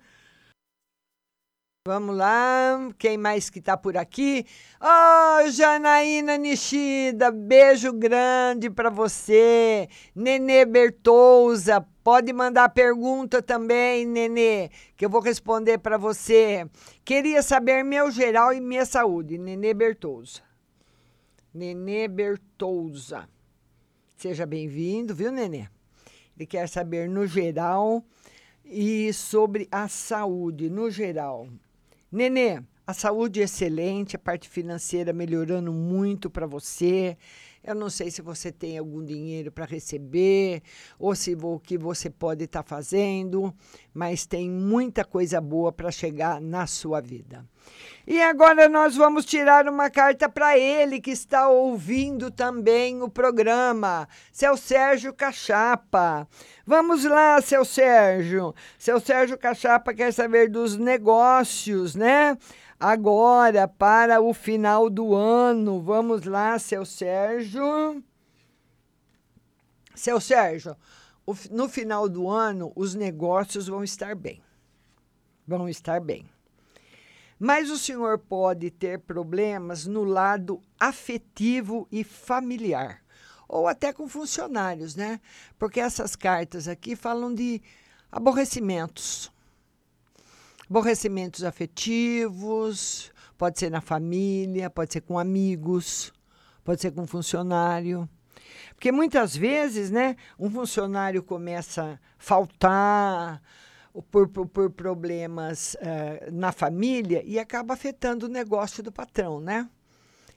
Vamos 1.88 2.18
lá, 2.18 2.90
quem 2.98 3.18
mais 3.18 3.50
que 3.50 3.62
tá 3.62 3.78
por 3.78 3.96
aqui? 3.96 4.46
Oh, 4.82 5.50
Janaína 5.50 6.36
Nishida, 6.36 7.32
beijo 7.32 7.94
grande 7.94 8.70
para 8.70 8.90
você. 8.90 9.88
Nenê 10.14 10.66
Bertouza, 10.66 11.80
pode 12.04 12.34
mandar 12.34 12.68
pergunta 12.74 13.42
também, 13.42 14.06
Nenê, 14.06 14.70
que 14.98 15.06
eu 15.06 15.10
vou 15.10 15.22
responder 15.22 15.78
para 15.78 15.98
você. 15.98 16.70
Queria 17.06 17.42
saber 17.42 17.86
meu 17.86 18.12
geral 18.12 18.54
e 18.54 18.60
minha 18.60 18.86
saúde, 18.86 19.38
Nenê 19.38 19.74
Bertouza. 19.74 20.42
Nenê 21.54 22.10
Bertouza. 22.10 23.30
Seja 24.18 24.46
bem-vindo, 24.46 25.16
viu, 25.16 25.32
Nenê? 25.32 25.70
Ele 26.36 26.46
quer 26.46 26.68
saber 26.68 27.08
no 27.08 27.26
geral 27.26 28.04
e 28.66 29.14
sobre 29.14 29.70
a 29.72 29.88
saúde 29.88 30.70
no 30.70 30.92
geral. 30.92 31.48
Nenê, 32.12 32.62
a 32.86 32.94
saúde 32.94 33.42
é 33.42 33.44
excelente, 33.44 34.16
a 34.16 34.20
parte 34.20 34.48
financeira 34.48 35.12
melhorando 35.12 35.74
muito 35.74 36.30
para 36.30 36.46
você. 36.46 37.18
Eu 37.68 37.76
não 37.76 37.90
sei 37.90 38.10
se 38.10 38.22
você 38.22 38.50
tem 38.50 38.78
algum 38.78 39.04
dinheiro 39.04 39.52
para 39.52 39.66
receber 39.66 40.64
ou 40.98 41.14
se 41.14 41.36
o 41.36 41.60
que 41.60 41.78
você 41.78 42.10
pode 42.10 42.46
estar 42.46 42.64
tá 42.64 42.70
fazendo, 42.70 43.54
mas 43.94 44.26
tem 44.26 44.50
muita 44.50 45.04
coisa 45.04 45.42
boa 45.42 45.70
para 45.70 45.92
chegar 45.92 46.40
na 46.40 46.66
sua 46.66 47.02
vida. 47.02 47.46
E 48.08 48.22
agora 48.22 48.70
nós 48.70 48.96
vamos 48.96 49.26
tirar 49.26 49.68
uma 49.68 49.90
carta 49.90 50.30
para 50.30 50.58
ele 50.58 51.02
que 51.02 51.12
está 51.12 51.50
ouvindo 51.50 52.32
também 52.32 53.02
o 53.02 53.10
programa, 53.10 54.08
seu 54.32 54.56
Sérgio 54.56 55.14
Cachapa. 55.14 56.26
Vamos 56.66 57.04
lá, 57.04 57.42
seu 57.42 57.66
Sérgio. 57.66 58.56
Seu 58.80 59.02
Sérgio 59.02 59.38
Cachapa 59.38 59.94
quer 59.94 60.14
saber 60.14 60.50
dos 60.50 60.78
negócios, 60.78 61.96
né? 61.96 62.38
Agora, 62.80 63.68
para 63.68 64.22
o 64.22 64.34
final 64.34 64.90
do 64.90 65.16
ano. 65.16 65.82
Vamos 65.82 66.24
lá, 66.26 66.60
seu 66.60 66.86
Sérgio. 66.86 68.04
Seu 69.96 70.22
Sérgio, 70.22 70.76
no 71.50 71.68
final 71.68 72.08
do 72.08 72.30
ano, 72.30 72.72
os 72.76 72.94
negócios 72.94 73.68
vão 73.68 73.84
estar 73.84 74.16
bem. 74.16 74.44
Vão 75.48 75.68
estar 75.68 76.00
bem. 76.00 76.30
Mas 77.40 77.72
o 77.72 77.78
senhor 77.78 78.20
pode 78.20 78.70
ter 78.70 79.00
problemas 79.00 79.88
no 79.88 80.04
lado 80.04 80.62
afetivo 80.80 81.88
e 81.92 82.04
familiar, 82.04 83.04
ou 83.48 83.68
até 83.68 83.92
com 83.94 84.08
funcionários, 84.08 84.96
né? 84.96 85.20
Porque 85.58 85.80
essas 85.80 86.16
cartas 86.16 86.68
aqui 86.68 86.96
falam 86.96 87.34
de 87.34 87.62
aborrecimentos. 88.12 89.32
Aborrecimentos 90.70 91.44
afetivos, 91.44 93.12
pode 93.38 93.60
ser 93.60 93.70
na 93.70 93.82
família, 93.82 94.70
pode 94.70 94.94
ser 94.94 95.02
com 95.02 95.18
amigos, 95.18 96.12
pode 96.64 96.82
ser 96.82 96.92
com 96.92 97.08
funcionário. 97.08 98.08
Porque 98.76 98.92
muitas 98.92 99.36
vezes, 99.36 99.90
né, 99.90 100.16
um 100.38 100.50
funcionário 100.50 101.24
começa 101.24 101.94
a 101.94 102.00
faltar, 102.18 103.42
por, 104.12 104.28
por, 104.28 104.48
por 104.48 104.70
problemas 104.70 105.76
uh, 105.76 106.32
na 106.32 106.52
família 106.52 107.24
e 107.26 107.40
acaba 107.40 107.74
afetando 107.74 108.26
o 108.26 108.30
negócio 108.30 108.84
do 108.84 108.92
patrão, 108.92 109.40
né? 109.40 109.68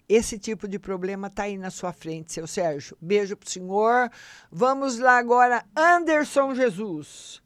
Esse 0.09 0.39
tipo 0.39 0.67
de 0.67 0.79
problema 0.79 1.29
está 1.29 1.45
aí 1.45 1.57
na 1.57 1.71
sua 1.71 1.93
frente, 1.93 2.33
seu 2.33 2.47
Sérgio. 2.47 2.97
Beijo 3.01 3.37
pro 3.37 3.49
senhor. 3.49 4.11
Vamos 4.51 4.99
lá 4.99 5.17
agora, 5.19 5.65
Anderson 5.77 6.53
Jesus. 6.53 7.41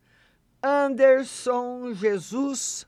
Anderson 0.67 1.93
Jesus. 1.93 2.87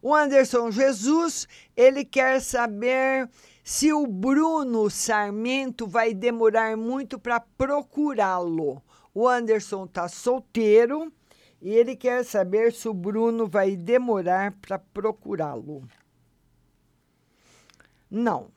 O 0.00 0.14
Anderson 0.14 0.70
Jesus, 0.70 1.46
ele 1.76 2.02
quer 2.02 2.40
saber 2.40 3.28
se 3.62 3.92
o 3.92 4.06
Bruno 4.06 4.88
Sarmento 4.88 5.86
vai 5.86 6.14
demorar 6.14 6.78
muito 6.78 7.18
para 7.18 7.40
procurá-lo. 7.40 8.82
O 9.12 9.28
Anderson 9.28 9.84
está 9.84 10.08
solteiro 10.08 11.12
e 11.60 11.68
ele 11.68 11.94
quer 11.94 12.24
saber 12.24 12.72
se 12.72 12.88
o 12.88 12.94
Bruno 12.94 13.46
vai 13.46 13.76
demorar 13.76 14.52
para 14.52 14.78
procurá-lo. 14.78 15.86
Não. 18.10 18.50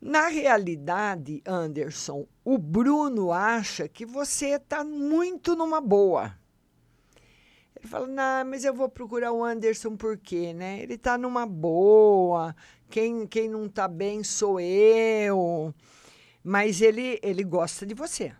Na 0.00 0.28
realidade, 0.28 1.42
Anderson, 1.44 2.24
o 2.44 2.56
Bruno 2.56 3.32
acha 3.32 3.88
que 3.88 4.06
você 4.06 4.50
está 4.50 4.84
muito 4.84 5.56
numa 5.56 5.80
boa. 5.80 6.43
Ele 7.84 7.90
fala, 7.90 8.06
não, 8.06 8.50
mas 8.50 8.64
eu 8.64 8.72
vou 8.72 8.88
procurar 8.88 9.30
o 9.30 9.44
Anderson 9.44 9.94
por 9.94 10.16
quê, 10.16 10.54
né? 10.54 10.80
Ele 10.80 10.94
está 10.94 11.18
numa 11.18 11.44
boa, 11.44 12.56
quem, 12.88 13.26
quem 13.26 13.46
não 13.46 13.66
está 13.66 13.86
bem 13.86 14.24
sou 14.24 14.58
eu. 14.58 15.74
Mas 16.42 16.80
ele, 16.80 17.20
ele 17.22 17.44
gosta 17.44 17.84
de 17.84 17.92
você. 17.92 18.32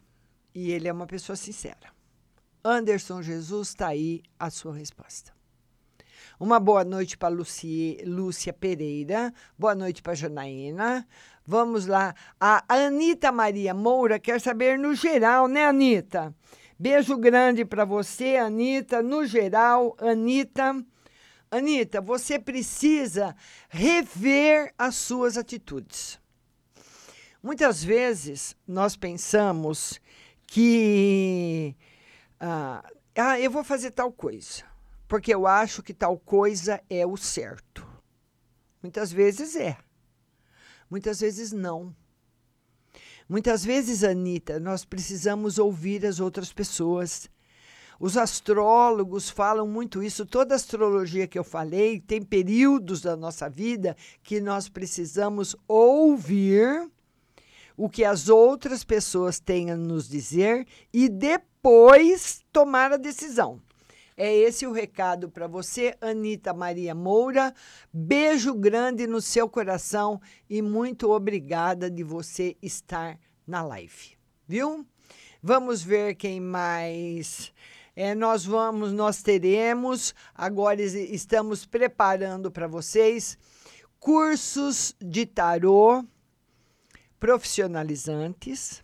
E 0.55 0.73
ele 0.73 0.89
é 0.89 0.93
uma 0.93 1.07
pessoa 1.07 1.37
sincera. 1.37 1.93
Anderson 2.65 3.21
Jesus, 3.21 3.69
está 3.69 3.89
aí 3.89 4.23
a 4.39 4.49
sua 4.49 4.75
resposta. 4.75 5.31
Uma 6.41 6.59
boa 6.59 6.83
noite 6.83 7.19
para 7.19 7.29
Lúcia 7.29 8.53
Pereira. 8.55 9.31
Boa 9.59 9.75
noite 9.75 10.01
para 10.01 10.15
Janaína. 10.15 11.07
Vamos 11.47 11.85
lá. 11.85 12.15
A 12.41 12.65
Anitta 12.67 13.31
Maria 13.31 13.75
Moura 13.75 14.19
quer 14.19 14.41
saber 14.41 14.79
no 14.79 14.95
geral, 14.95 15.49
né, 15.49 15.67
Anitta? 15.67 16.35
Beijo 16.79 17.17
grande 17.17 17.65
para 17.65 17.85
você, 17.85 18.37
Anitta. 18.37 19.01
No 19.03 19.25
geral, 19.25 19.97
Anitta. 20.01 20.85
Anitta, 21.51 22.01
você 22.01 22.37
precisa 22.37 23.37
rever 23.69 24.75
as 24.77 24.97
suas 24.97 25.39
atitudes. 25.39 26.21
Muitas 27.41 27.85
vezes 27.85 28.57
nós 28.67 28.97
pensamos 28.97 30.01
que 30.49 31.77
ah, 32.41 32.83
ah, 33.15 33.39
eu 33.39 33.51
vou 33.51 33.63
fazer 33.63 33.93
tal 33.93 34.11
coisa, 34.11 34.65
porque 35.07 35.33
eu 35.33 35.47
acho 35.47 35.83
que 35.83 35.95
tal 35.95 36.19
coisa 36.19 36.83
é 36.91 37.07
o 37.07 37.17
certo. 37.17 37.87
Muitas 38.83 39.13
vezes 39.13 39.55
é, 39.55 39.77
muitas 40.91 41.21
vezes 41.21 41.53
não. 41.53 41.95
Muitas 43.29 43.65
vezes, 43.65 44.05
Anitta, 44.05 44.61
nós 44.61 44.85
precisamos 44.85 45.59
ouvir 45.59 46.05
as 46.05 46.21
outras 46.21 46.53
pessoas. 46.53 47.31
Os 47.99 48.17
astrólogos 48.19 49.31
falam 49.31 49.67
muito 49.67 50.03
isso. 50.03 50.27
Toda 50.27 50.55
astrologia 50.55 51.27
que 51.27 51.39
eu 51.39 51.45
falei 51.45 52.01
tem 52.01 52.21
períodos 52.21 53.01
da 53.01 53.17
nossa 53.17 53.49
vida 53.49 53.97
que 54.23 54.41
nós 54.41 54.69
precisamos 54.69 55.57
ouvir 55.67 56.91
o 57.77 57.89
que 57.89 58.05
as 58.05 58.29
outras 58.29 58.85
pessoas 58.85 59.41
têm 59.41 59.71
a 59.71 59.77
nos 59.77 60.09
dizer 60.09 60.67
e 60.93 61.09
depois 61.09 62.45
tomar 62.53 62.93
a 62.93 62.97
decisão. 62.97 63.61
É 64.17 64.33
esse 64.33 64.65
o 64.65 64.71
recado 64.71 65.29
para 65.29 65.49
você, 65.49 65.97
Anita 66.01 66.55
Maria 66.55 66.95
Moura. 66.95 67.53
Beijo 67.93 68.55
grande 68.55 69.09
no 69.09 69.21
seu 69.21 69.49
coração 69.49 70.21
e 70.49 70.63
muito 70.63 71.11
obrigada 71.11 71.91
de 71.91 72.05
você 72.05 72.57
estar 72.63 73.19
na 73.45 73.61
live, 73.63 74.17
viu? 74.47 74.87
Vamos 75.43 75.83
ver 75.83 76.15
quem 76.15 76.39
mais. 76.39 77.53
É, 77.97 78.15
nós 78.15 78.45
vamos, 78.45 78.93
nós 78.93 79.21
teremos, 79.21 80.15
agora 80.33 80.81
estamos 80.81 81.67
preparando 81.67 82.53
para 82.53 82.69
vocês 82.69 83.37
cursos 83.99 84.95
de 85.01 85.27
tarô 85.27 86.05
profissionalizantes 87.19 88.83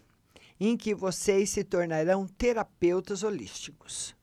em 0.59 0.77
que 0.77 0.93
vocês 0.93 1.51
se 1.51 1.63
tornarão 1.63 2.27
terapeutas 2.27 3.23
holísticos. 3.23 4.19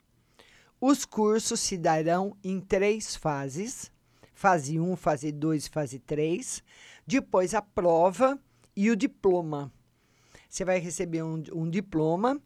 Os 0.79 1.05
cursos 1.05 1.59
se 1.59 1.75
darão 1.75 2.37
em 2.43 2.59
três 2.59 3.15
fases: 3.15 3.91
fase 4.33 4.79
1, 4.79 4.95
fase 4.95 5.31
2 5.31 5.65
e 5.65 5.69
fase 5.69 5.99
3. 5.99 6.63
Depois 7.05 7.53
a 7.55 7.61
prova 7.61 8.39
e 8.75 8.91
o 8.91 8.95
diploma. 8.95 9.71
Você 10.47 10.63
vai 10.63 10.79
receber 10.79 11.23
um, 11.23 11.43
um 11.51 11.69
diploma 11.69 12.39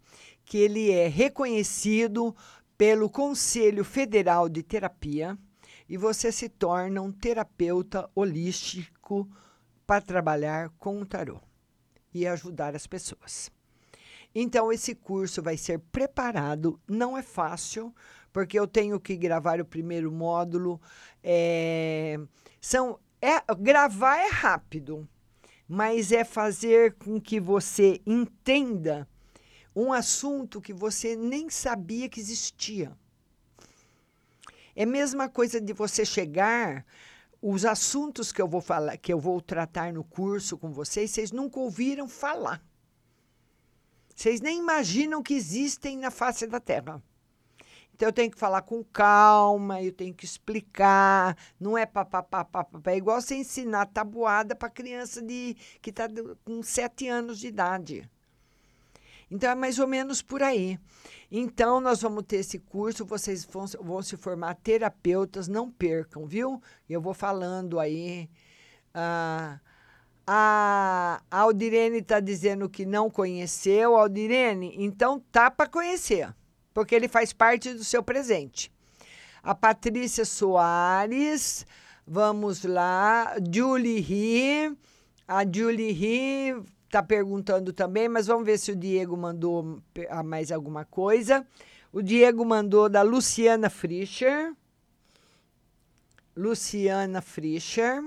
que 0.45 0.57
ele 0.57 0.91
é 0.91 1.07
reconhecido 1.07 2.35
pelo 2.77 3.09
Conselho 3.09 3.83
Federal 3.83 4.47
de 4.47 4.63
Terapia 4.63 5.37
e 5.87 5.97
você 5.97 6.31
se 6.31 6.47
torna 6.47 7.01
um 7.01 7.11
terapeuta 7.11 8.09
holístico 8.15 9.29
para 9.85 10.01
trabalhar 10.01 10.69
com 10.77 11.01
o 11.01 11.05
tarô 11.05 11.41
e 12.13 12.25
ajudar 12.25 12.75
as 12.75 12.87
pessoas. 12.87 13.51
Então, 14.33 14.71
esse 14.71 14.95
curso 14.95 15.41
vai 15.41 15.57
ser 15.57 15.79
preparado, 15.91 16.79
não 16.87 17.17
é 17.17 17.21
fácil, 17.21 17.93
porque 18.31 18.59
eu 18.59 18.67
tenho 18.67 18.99
que 18.99 19.15
gravar 19.15 19.59
o 19.59 19.65
primeiro 19.65 20.11
módulo. 20.11 20.81
é, 21.23 22.19
são, 22.59 22.99
é, 23.21 23.41
gravar 23.59 24.17
é 24.17 24.29
rápido, 24.29 25.07
mas 25.67 26.11
é 26.11 26.23
fazer 26.23 26.95
com 26.95 27.19
que 27.19 27.39
você 27.39 28.01
entenda 28.05 29.07
um 29.75 29.93
assunto 29.93 30.61
que 30.61 30.73
você 30.73 31.15
nem 31.15 31.49
sabia 31.49 32.09
que 32.09 32.19
existia. 32.19 32.91
É 34.75 34.83
a 34.83 34.87
mesma 34.87 35.29
coisa 35.29 35.59
de 35.59 35.73
você 35.73 36.05
chegar, 36.05 36.85
os 37.41 37.65
assuntos 37.65 38.31
que 38.31 38.41
eu 38.41 38.47
vou 38.47 38.61
falar, 38.61 38.97
que 38.97 39.11
eu 39.11 39.19
vou 39.19 39.41
tratar 39.41 39.91
no 39.91 40.03
curso 40.03 40.57
com 40.57 40.71
vocês, 40.71 41.11
vocês 41.11 41.31
nunca 41.31 41.59
ouviram 41.59 42.07
falar. 42.07 42.63
Vocês 44.15 44.39
nem 44.41 44.59
imaginam 44.59 45.23
que 45.23 45.33
existem 45.33 45.97
na 45.97 46.11
face 46.11 46.45
da 46.45 46.59
Terra. 46.59 47.01
Então 48.01 48.09
eu 48.09 48.13
tenho 48.13 48.31
que 48.31 48.39
falar 48.39 48.63
com 48.63 48.83
calma, 48.83 49.79
eu 49.79 49.91
tenho 49.91 50.11
que 50.11 50.25
explicar, 50.25 51.37
não 51.59 51.77
é 51.77 51.85
papapá, 51.85 52.43
papapá, 52.43 52.91
é 52.91 52.97
igual 52.97 53.21
você 53.21 53.35
ensinar 53.35 53.85
tabuada 53.85 54.55
para 54.55 54.71
criança 54.71 55.21
de 55.21 55.55
que 55.79 55.91
está 55.91 56.07
com 56.43 56.63
sete 56.63 57.07
anos 57.07 57.37
de 57.37 57.49
idade. 57.49 58.09
Então 59.29 59.51
é 59.51 59.53
mais 59.53 59.77
ou 59.77 59.85
menos 59.85 60.19
por 60.19 60.41
aí. 60.41 60.79
Então 61.31 61.79
nós 61.79 62.01
vamos 62.01 62.23
ter 62.25 62.37
esse 62.37 62.57
curso, 62.57 63.05
vocês 63.05 63.45
vão, 63.45 63.67
vão 63.79 64.01
se 64.01 64.17
formar 64.17 64.55
terapeutas, 64.55 65.47
não 65.47 65.69
percam, 65.69 66.25
viu? 66.25 66.59
Eu 66.89 67.01
vou 67.01 67.13
falando 67.13 67.79
aí. 67.79 68.27
ah, 68.95 69.59
a 70.25 71.21
Aldirene 71.29 71.99
está 71.99 72.19
dizendo 72.19 72.67
que 72.67 72.83
não 72.83 73.11
conheceu. 73.11 73.95
Aldirene, 73.95 74.73
então 74.75 75.19
tá 75.31 75.51
para 75.51 75.69
conhecer, 75.69 76.33
porque 76.73 76.95
ele 76.95 77.07
faz 77.07 77.33
parte 77.33 77.73
do 77.73 77.83
seu 77.83 78.03
presente. 78.03 78.71
A 79.43 79.55
Patrícia 79.55 80.23
Soares, 80.25 81.65
vamos 82.05 82.63
lá. 82.63 83.35
Julie 83.53 83.99
Ri, 83.99 84.77
a 85.27 85.43
Julie 85.43 85.91
Ri 85.91 86.63
está 86.85 87.01
perguntando 87.01 87.71
também, 87.71 88.09
mas 88.09 88.27
vamos 88.27 88.45
ver 88.45 88.59
se 88.59 88.71
o 88.71 88.75
Diego 88.75 89.15
mandou 89.15 89.81
ah, 90.09 90.23
mais 90.23 90.51
alguma 90.51 90.85
coisa. 90.85 91.45
O 91.91 92.01
Diego 92.01 92.45
mandou 92.45 92.87
da 92.87 93.01
Luciana 93.01 93.69
Frischer. 93.69 94.53
Luciana 96.35 97.21
Frischer. 97.21 98.03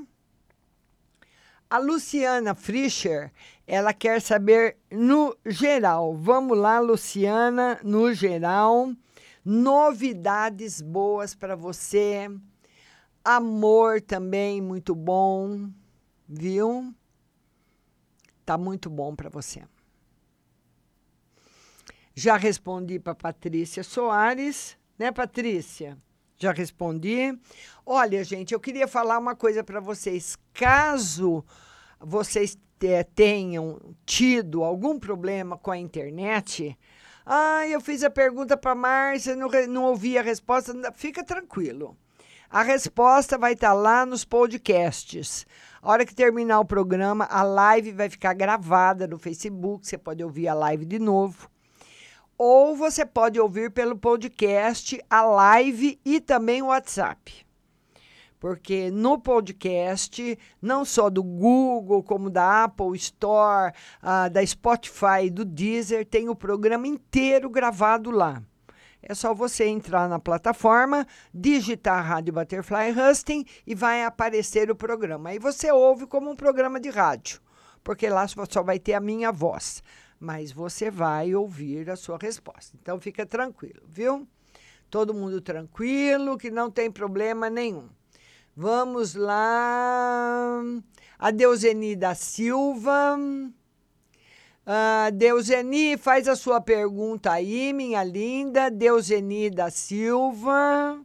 A 1.75 1.79
Luciana 1.79 2.55
Frischer, 2.55 3.33
ela 3.67 3.93
quer 3.93 4.23
saber 4.23 4.77
no 4.93 5.37
geral. 5.45 6.15
Vamos 6.15 6.57
lá, 6.57 6.79
Luciana, 6.79 7.81
no 7.83 8.15
geral. 8.15 8.93
Novidades 9.45 10.81
boas 10.81 11.35
para 11.35 11.57
você. 11.57 12.31
Amor 13.25 14.01
também 14.01 14.63
muito 14.63 14.95
bom, 14.95 15.69
viu? 16.29 16.95
Tá 18.47 18.57
muito 18.57 18.89
bom 18.89 19.17
para 19.17 19.29
você. 19.29 19.65
Já 22.15 22.37
respondi 22.37 23.01
para 23.01 23.17
Patrícia 23.17 23.83
Soares, 23.83 24.79
né, 24.97 25.11
Patrícia? 25.11 25.99
Já 26.45 26.53
respondi. 26.53 27.35
Olha, 27.87 28.23
gente, 28.23 28.53
eu 28.53 28.61
queria 28.61 28.87
falar 28.87 29.19
uma 29.19 29.35
coisa 29.35 29.65
para 29.65 29.81
vocês. 29.81 30.37
Caso 30.53 31.43
vocês 31.99 32.59
te- 32.79 33.03
tenham 33.15 33.81
tido 34.05 34.63
algum 34.63 34.99
problema 34.99 35.57
com 35.57 35.71
a 35.71 35.79
internet, 35.79 36.79
ah, 37.25 37.67
eu 37.67 37.81
fiz 37.81 38.03
a 38.03 38.11
pergunta 38.11 38.59
para 38.59 38.75
Márcia, 38.75 39.35
não, 39.35 39.49
não 39.71 39.85
ouvi 39.85 40.19
a 40.19 40.23
resposta. 40.23 40.75
Fica 40.93 41.25
tranquilo. 41.25 41.97
A 42.51 42.63
resposta 42.63 43.39
vai 43.39 43.55
estar 43.55 43.73
lá 43.73 44.05
nos 44.05 44.23
podcasts. 44.23 45.47
A 45.81 45.91
hora 45.91 46.05
que 46.05 46.15
terminar 46.15 46.61
o 46.61 46.65
programa, 46.67 47.25
a 47.31 47.43
live 47.43 47.91
vai 47.93 48.11
ficar 48.11 48.35
gravada 48.35 49.07
no 49.07 49.19
Facebook. 49.19 49.87
Você 49.87 49.97
pode 49.97 50.23
ouvir 50.23 50.47
a 50.49 50.53
live 50.53 50.85
de 50.85 50.99
novo. 50.99 51.49
Ou 52.37 52.75
você 52.75 53.07
pode 53.07 53.39
ouvir 53.39 53.71
pelo 53.71 53.97
podcast, 53.97 55.01
a 55.09 55.23
live 55.23 56.01
e 56.05 56.21
também 56.21 56.63
o 56.63 56.67
WhatsApp. 56.67 57.45
Porque 58.41 58.91
no 58.91 59.19
podcast, 59.19 60.39
não 60.61 60.85
só 60.85 61.09
do 61.09 61.23
Google, 61.23 62.03
como 62.03 62.29
da 62.29 62.65
Apple 62.65 62.95
Store, 62.97 63.73
da 64.33 64.45
Spotify, 64.45 65.31
do 65.33 65.45
Deezer, 65.45 66.05
tem 66.05 66.29
o 66.29 66.35
programa 66.35 66.87
inteiro 66.87 67.49
gravado 67.49 68.11
lá. 68.11 68.43
É 69.01 69.15
só 69.15 69.33
você 69.33 69.67
entrar 69.67 70.09
na 70.09 70.19
plataforma, 70.19 71.07
digitar 71.33 72.05
Rádio 72.05 72.35
Butterfly 72.35 72.91
Husting 72.91 73.45
e 73.67 73.75
vai 73.75 74.03
aparecer 74.03 74.71
o 74.71 74.77
programa. 74.77 75.31
Aí 75.31 75.39
você 75.39 75.71
ouve 75.71 76.07
como 76.07 76.31
um 76.31 76.37
programa 76.37 76.81
de 76.81 76.91
rádio, 76.91 77.41
porque 77.83 78.09
lá 78.09 78.27
só 78.27 78.63
vai 78.63 78.79
ter 78.79 78.95
a 78.95 79.01
minha 79.01 79.31
voz. 79.31 79.83
Mas 80.25 80.51
você 80.51 80.91
vai 80.91 81.35
ouvir 81.35 81.91
a 81.91 81.97
sua 81.97 82.17
resposta. 82.17 82.75
Então 82.81 82.99
fica 82.99 83.27
tranquilo, 83.27 83.83
viu? 83.87 84.27
Todo 84.89 85.13
mundo 85.13 85.39
tranquilo, 85.39 86.39
que 86.39 86.51
não 86.51 86.71
tem 86.71 86.91
problema 86.91 87.51
nenhum. 87.51 87.91
Vamos 88.57 89.15
lá. 89.15 90.63
A 91.19 91.31
Deuseni 91.31 91.95
da 91.95 92.15
Silva. 92.15 93.19
Ah, 94.65 95.11
Deuseni, 95.13 95.99
faz 95.99 96.27
a 96.27 96.35
sua 96.35 96.59
pergunta 96.59 97.31
aí, 97.31 97.75
minha 97.75 98.03
linda. 98.03 98.71
Deuseni 98.71 99.51
da 99.51 99.71
Silva. 99.71 100.99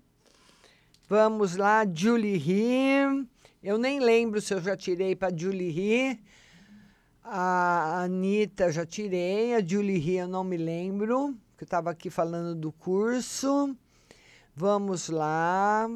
Vamos 1.09 1.57
lá, 1.57 1.85
Julie 1.93 2.37
Ri. 2.37 3.27
Eu 3.61 3.77
nem 3.77 3.99
lembro 3.99 4.39
se 4.39 4.53
eu 4.53 4.61
já 4.61 4.77
tirei 4.77 5.13
para 5.13 5.35
Julie 5.35 5.71
Ri. 5.71 6.21
A 7.31 8.01
Anitta 8.05 8.71
já 8.71 8.83
tirei. 8.87 9.53
A 9.53 9.63
Julie 9.63 9.99
Ri 9.99 10.17
eu 10.17 10.27
não 10.27 10.43
me 10.43 10.57
lembro, 10.57 11.35
que 11.55 11.63
eu 11.63 11.65
estava 11.65 11.91
aqui 11.91 12.09
falando 12.09 12.55
do 12.55 12.71
curso. 12.71 13.75
Vamos 14.55 15.09
lá. 15.09 15.87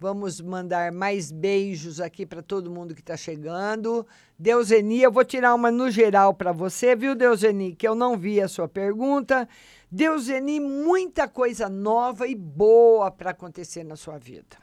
Vamos 0.00 0.40
mandar 0.40 0.90
mais 0.90 1.30
beijos 1.30 2.00
aqui 2.00 2.24
para 2.24 2.40
todo 2.40 2.70
mundo 2.70 2.94
que 2.94 3.02
está 3.02 3.14
chegando. 3.14 4.06
Deuseni, 4.38 5.02
eu 5.02 5.12
vou 5.12 5.22
tirar 5.22 5.54
uma 5.54 5.70
no 5.70 5.90
geral 5.90 6.32
para 6.32 6.50
você, 6.50 6.96
viu, 6.96 7.14
Deuseni? 7.14 7.74
Que 7.74 7.86
eu 7.86 7.94
não 7.94 8.16
vi 8.16 8.40
a 8.40 8.48
sua 8.48 8.66
pergunta. 8.66 9.46
Deuseni, 9.90 10.60
muita 10.60 11.28
coisa 11.28 11.68
nova 11.68 12.26
e 12.26 12.34
boa 12.34 13.10
para 13.10 13.32
acontecer 13.32 13.84
na 13.84 13.96
sua 13.96 14.16
vida. 14.16 14.56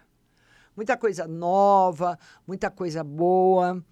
Muita 0.75 0.97
coisa 0.97 1.27
nova, 1.27 2.17
muita 2.47 2.71
coisa 2.71 3.03
boa, 3.03 3.83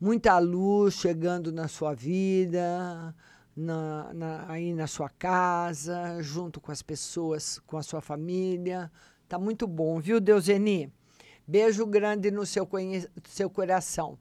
muita 0.00 0.38
luz 0.38 0.94
chegando 0.94 1.50
na 1.52 1.68
sua 1.68 1.94
vida, 1.94 3.14
na, 3.56 4.12
na- 4.12 4.44
aí 4.48 4.72
na 4.74 4.86
sua 4.86 5.08
casa, 5.08 6.20
junto 6.22 6.60
com 6.60 6.70
as 6.70 6.82
pessoas, 6.82 7.58
com 7.66 7.76
a 7.78 7.82
sua 7.82 8.00
família. 8.00 8.90
Tá 9.28 9.38
muito 9.38 9.66
bom, 9.66 9.98
viu, 9.98 10.20
Deuseni? 10.20 10.92
Beijo 11.46 11.86
grande 11.86 12.30
no 12.30 12.44
seu, 12.44 12.68
seu 13.28 13.48
coração. 13.48 14.18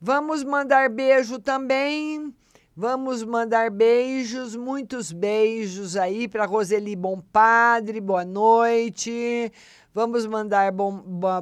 Vamos 0.00 0.44
mandar 0.44 0.88
beijo 0.90 1.38
também. 1.38 2.34
Vamos 2.76 3.22
mandar 3.24 3.70
beijos, 3.70 4.56
muitos 4.56 5.12
beijos 5.12 5.96
aí 5.96 6.26
para 6.28 6.46
Roseli 6.46 6.94
Bom 6.96 7.20
Padre, 7.20 8.00
boa 8.00 8.24
noite. 8.24 9.52
Vamos 9.92 10.24
mandar 10.24 10.70
bom, 10.72 10.92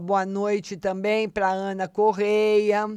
boa 0.00 0.24
noite 0.26 0.76
também 0.76 1.28
para 1.28 1.50
Ana 1.52 1.86
Correia. 1.86 2.88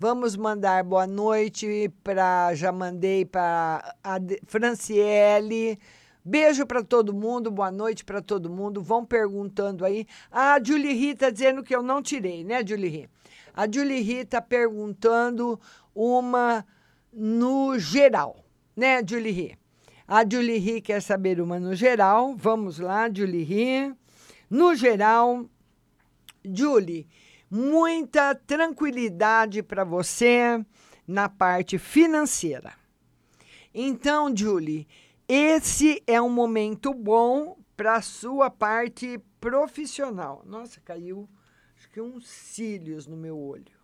Vamos 0.00 0.36
mandar 0.36 0.84
boa 0.84 1.08
noite 1.08 1.92
para. 2.04 2.54
Já 2.54 2.70
mandei 2.70 3.24
para 3.24 3.96
a 4.04 4.18
Franciele. 4.46 5.76
Beijo 6.24 6.64
para 6.64 6.84
todo 6.84 7.12
mundo, 7.12 7.50
boa 7.50 7.72
noite 7.72 8.04
para 8.04 8.22
todo 8.22 8.48
mundo. 8.48 8.80
Vão 8.80 9.04
perguntando 9.04 9.84
aí. 9.84 10.06
A 10.30 10.62
Julie 10.62 10.92
Ri 10.92 11.08
está 11.10 11.30
dizendo 11.30 11.64
que 11.64 11.74
eu 11.74 11.82
não 11.82 12.00
tirei, 12.00 12.44
né, 12.44 12.64
Julie 12.64 12.88
Ri? 12.88 13.10
A 13.52 13.66
Julie 13.68 14.00
Ri 14.00 14.18
está 14.18 14.40
perguntando 14.40 15.58
uma 15.92 16.64
no 17.12 17.76
geral, 17.76 18.44
né, 18.76 19.02
Julie 19.04 19.32
Ri? 19.32 19.58
A 20.06 20.22
Julie 20.22 20.58
Ri 20.58 20.80
quer 20.80 21.02
saber 21.02 21.40
uma 21.40 21.58
no 21.58 21.74
geral. 21.74 22.36
Vamos 22.36 22.78
lá, 22.78 23.10
Julie 23.12 23.42
Ri. 23.42 23.92
No 24.48 24.76
geral, 24.76 25.44
Julie, 26.44 27.08
muita 27.50 28.34
tranquilidade 28.34 29.62
para 29.62 29.84
você, 29.84 30.64
na 31.06 31.28
parte 31.28 31.78
financeira. 31.78 32.74
Então, 33.72 34.34
Julie, 34.34 34.86
esse 35.26 36.02
é 36.06 36.20
um 36.20 36.30
momento 36.30 36.92
bom 36.92 37.56
para 37.76 38.02
sua 38.02 38.50
parte 38.50 39.18
profissional. 39.40 40.42
Nossa, 40.44 40.80
caiu 40.80 41.28
acho 41.78 41.88
que 41.90 42.00
uns 42.00 42.26
cílios 42.26 43.06
no 43.06 43.16
meu 43.16 43.38
olho. 43.38 43.78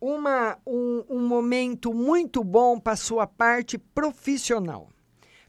Uma, 0.00 0.58
um, 0.66 1.04
um 1.08 1.26
momento 1.26 1.94
muito 1.94 2.42
bom 2.42 2.78
para 2.78 2.96
sua 2.96 3.26
parte 3.26 3.78
profissional. 3.78 4.90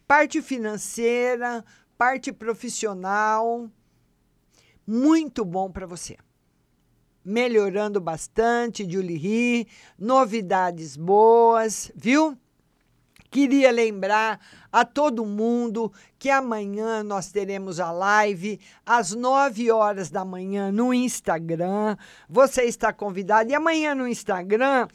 Parte 0.07 0.41
financeira, 0.41 1.65
parte 1.97 2.31
profissional, 2.31 3.69
muito 4.85 5.43
bom 5.43 5.71
para 5.71 5.85
você. 5.85 6.17
Melhorando 7.23 7.99
bastante, 7.99 8.89
Julie 8.89 9.17
Ri, 9.17 9.67
novidades 9.97 10.95
boas, 10.95 11.91
viu? 11.95 12.37
Queria 13.31 13.71
lembrar 13.71 14.39
a 14.71 14.85
todo 14.85 15.25
mundo 15.25 15.91
que 16.17 16.29
amanhã 16.29 17.03
nós 17.03 17.31
teremos 17.31 17.79
a 17.81 17.91
live 17.91 18.59
às 18.85 19.11
9 19.11 19.71
horas 19.71 20.09
da 20.09 20.23
manhã 20.23 20.71
no 20.71 20.93
Instagram. 20.93 21.97
Você 22.29 22.63
está 22.63 22.93
convidado. 22.93 23.51
E 23.51 23.55
amanhã 23.55 23.93
no 23.93 24.07
Instagram, 24.07 24.87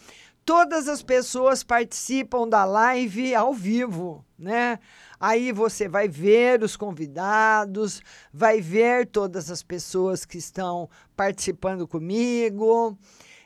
todas 0.44 0.88
as 0.88 1.02
pessoas 1.02 1.62
participam 1.62 2.48
da 2.48 2.64
live 2.64 3.34
ao 3.34 3.52
vivo, 3.52 4.24
né? 4.38 4.78
Aí 5.20 5.52
você 5.52 5.86
vai 5.86 6.08
ver 6.08 6.62
os 6.62 6.78
convidados, 6.78 8.00
vai 8.32 8.62
ver 8.62 9.06
todas 9.06 9.50
as 9.50 9.62
pessoas 9.62 10.24
que 10.24 10.38
estão 10.38 10.88
participando 11.14 11.86
comigo. 11.86 12.98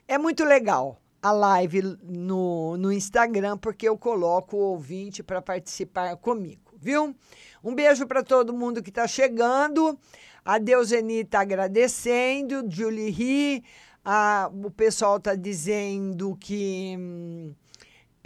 É 0.07 0.17
muito 0.17 0.45
legal 0.45 1.01
a 1.21 1.33
live 1.33 1.99
no, 2.03 2.77
no 2.77 2.93
Instagram, 2.93 3.59
porque 3.59 3.89
eu 3.89 3.99
coloco 3.99 4.57
o 4.57 4.61
ouvinte 4.61 5.23
para 5.23 5.43
participar 5.43 6.17
comigo, 6.19 6.75
viu? 6.79 7.13
Um 7.63 7.75
beijo 7.75 8.07
para 8.07 8.23
todo 8.23 8.53
mundo 8.53 8.83
que 8.83 8.91
está 8.91 9.09
chegando. 9.09 9.99
A 10.45 10.59
Deuseni 10.59 11.21
está 11.21 11.41
agradecendo, 11.41 12.65
Julie 12.69 13.11
Ri, 13.11 13.65
o 14.63 14.71
pessoal 14.71 15.17
está 15.17 15.35
dizendo 15.35 16.37
que, 16.39 16.95
hum, 16.99 17.55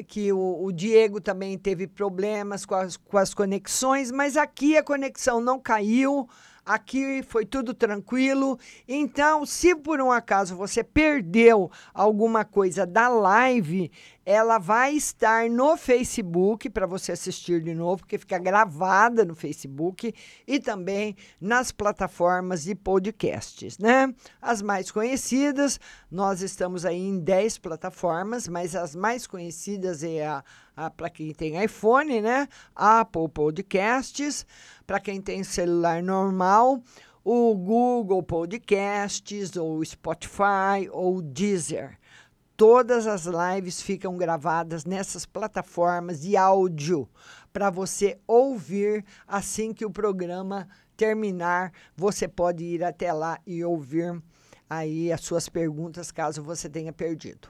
que 0.07 0.33
o, 0.33 0.65
o 0.65 0.73
Diego 0.73 1.21
também 1.21 1.59
teve 1.59 1.87
problemas 1.87 2.65
com 2.65 2.75
as, 2.75 2.97
com 2.97 3.19
as 3.19 3.35
conexões, 3.35 4.11
mas 4.11 4.37
aqui 4.37 4.77
a 4.77 4.83
conexão 4.83 5.41
não 5.41 5.59
caiu. 5.59 6.29
Aqui 6.69 7.23
foi 7.23 7.47
tudo 7.47 7.73
tranquilo. 7.73 8.59
Então, 8.87 9.47
se 9.47 9.75
por 9.75 10.03
um 10.03 10.13
acaso 10.13 10.55
você 10.55 10.85
perdeu 10.85 11.71
alguma 11.95 12.45
coisa 12.45 12.85
da 12.85 13.09
live, 13.09 13.91
ela 14.23 14.59
vai 14.59 14.93
estar 14.93 15.49
no 15.49 15.79
Facebook 15.79 16.69
para 16.69 16.87
você 16.87 17.13
assistir 17.13 17.63
de 17.63 17.75
novo, 17.75 18.03
porque 18.03 18.19
fica 18.19 18.39
gravada 18.39 19.25
no 19.25 19.35
Facebook 19.35 20.15
e 20.47 20.61
também 20.61 21.17
nas 21.41 21.73
plataformas 21.73 22.65
de 22.65 22.75
podcasts, 22.75 23.79
né? 23.79 24.15
As 24.39 24.61
mais 24.61 24.91
conhecidas, 24.91 25.81
nós 26.11 26.43
estamos 26.43 26.85
aí 26.85 27.01
em 27.01 27.19
10 27.19 27.57
plataformas, 27.57 28.47
mas 28.47 28.77
as 28.77 28.95
mais 28.95 29.27
conhecidas 29.27 30.03
é 30.03 30.27
a, 30.27 30.45
a 30.79 30.89
para 30.89 31.11
quem 31.11 31.35
tem 31.35 31.63
iPhone, 31.63 32.21
né? 32.21 32.49
Apple 32.75 33.29
Podcasts, 33.29 34.47
para 34.87 35.01
quem 35.01 35.21
tem 35.21 35.43
celular 35.43 36.01
normal, 36.01 36.81
o 37.25 37.55
Google 37.57 38.23
Podcasts, 38.23 39.57
ou 39.57 39.85
Spotify, 39.85 40.89
ou 40.93 41.21
Deezer. 41.21 41.99
Todas 42.57 43.07
as 43.09 43.27
lives 43.27 43.83
ficam 43.83 44.17
gravadas 44.17 44.85
nessas 44.85 45.27
plataformas 45.27 46.21
de 46.21 46.37
áudio 46.37 47.09
para 47.53 47.71
você 47.71 48.19
ouvir 48.27 49.05
assim 49.27 49.73
que 49.73 49.85
o 49.85 49.91
programa 49.91 50.69
terminar. 50.97 51.73
Você 51.97 52.29
pode 52.29 52.65
ir 52.65 52.85
até 52.85 53.13
lá 53.13 53.41
e 53.45 53.65
ouvir 53.65 54.23
aí 54.71 55.13
as 55.13 55.23
suas 55.23 55.49
perguntas 55.49 56.13
caso 56.13 56.43
você 56.43 56.69
tenha 56.69 56.93
perdido. 56.93 57.49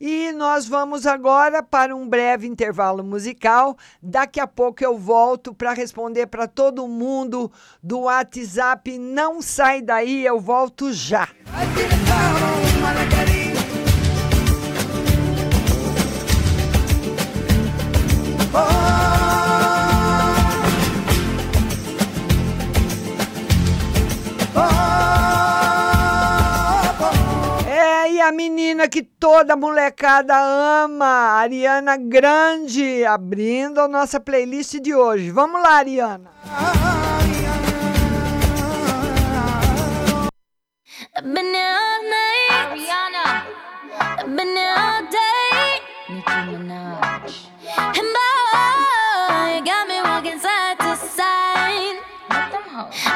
E 0.00 0.32
nós 0.32 0.66
vamos 0.66 1.06
agora 1.06 1.62
para 1.62 1.94
um 1.94 2.08
breve 2.08 2.46
intervalo 2.46 3.04
musical. 3.04 3.76
Daqui 4.02 4.40
a 4.40 4.46
pouco 4.46 4.82
eu 4.82 4.96
volto 4.96 5.52
para 5.52 5.74
responder 5.74 6.26
para 6.26 6.48
todo 6.48 6.88
mundo 6.88 7.52
do 7.82 8.00
WhatsApp. 8.00 8.96
Não 8.96 9.42
sai 9.42 9.82
daí, 9.82 10.24
eu 10.24 10.40
volto 10.40 10.90
já. 10.90 11.28
E 18.56 18.79
a 28.30 28.32
menina 28.32 28.88
que 28.88 29.02
toda 29.02 29.56
molecada 29.56 30.36
ama, 30.84 31.40
Ariana 31.40 31.96
Grande, 31.96 33.04
abrindo 33.04 33.80
a 33.80 33.88
nossa 33.88 34.20
playlist 34.20 34.76
de 34.80 34.94
hoje. 34.94 35.32
Vamos 35.32 35.60
lá, 35.60 35.78
Ariana. 35.78 36.30
Ariana. 42.62 43.50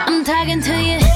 I'm 0.07 0.24
talking 0.24 0.61
to 0.61 0.73
you 0.73 1.14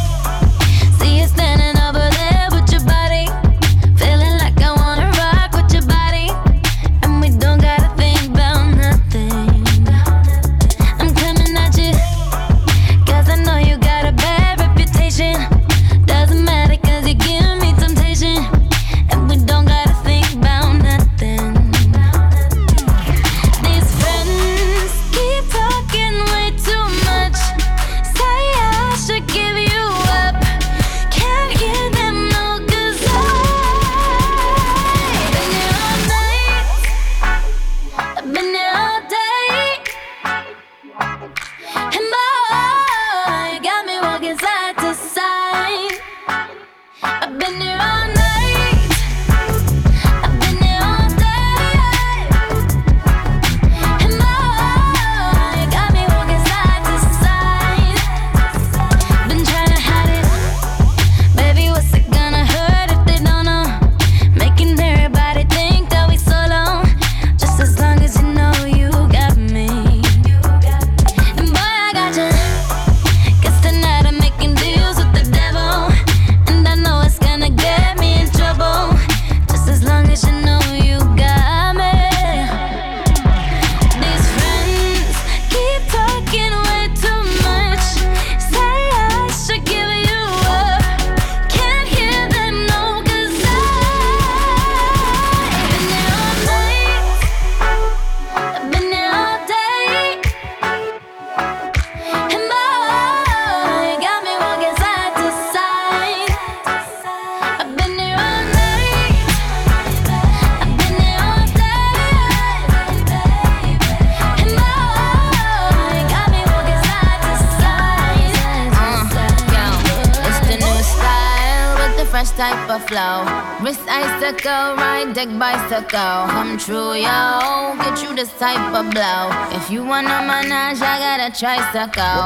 flow. 122.98 123.24
Wrist 123.62 123.86
icicle, 123.88 124.74
ride 124.76 125.14
deck 125.14 125.28
bicycle. 125.38 126.26
Come 126.34 126.58
true, 126.58 126.94
yo. 126.94 127.74
Get 127.82 128.02
you 128.02 128.14
this 128.14 128.32
type 128.38 128.74
of 128.74 128.90
blow. 128.90 129.30
If 129.58 129.70
you 129.70 129.84
wanna 129.84 130.18
manage, 130.26 130.80
I 130.82 130.94
got 131.06 131.20
a 131.26 131.30
tricycle. 131.38 132.18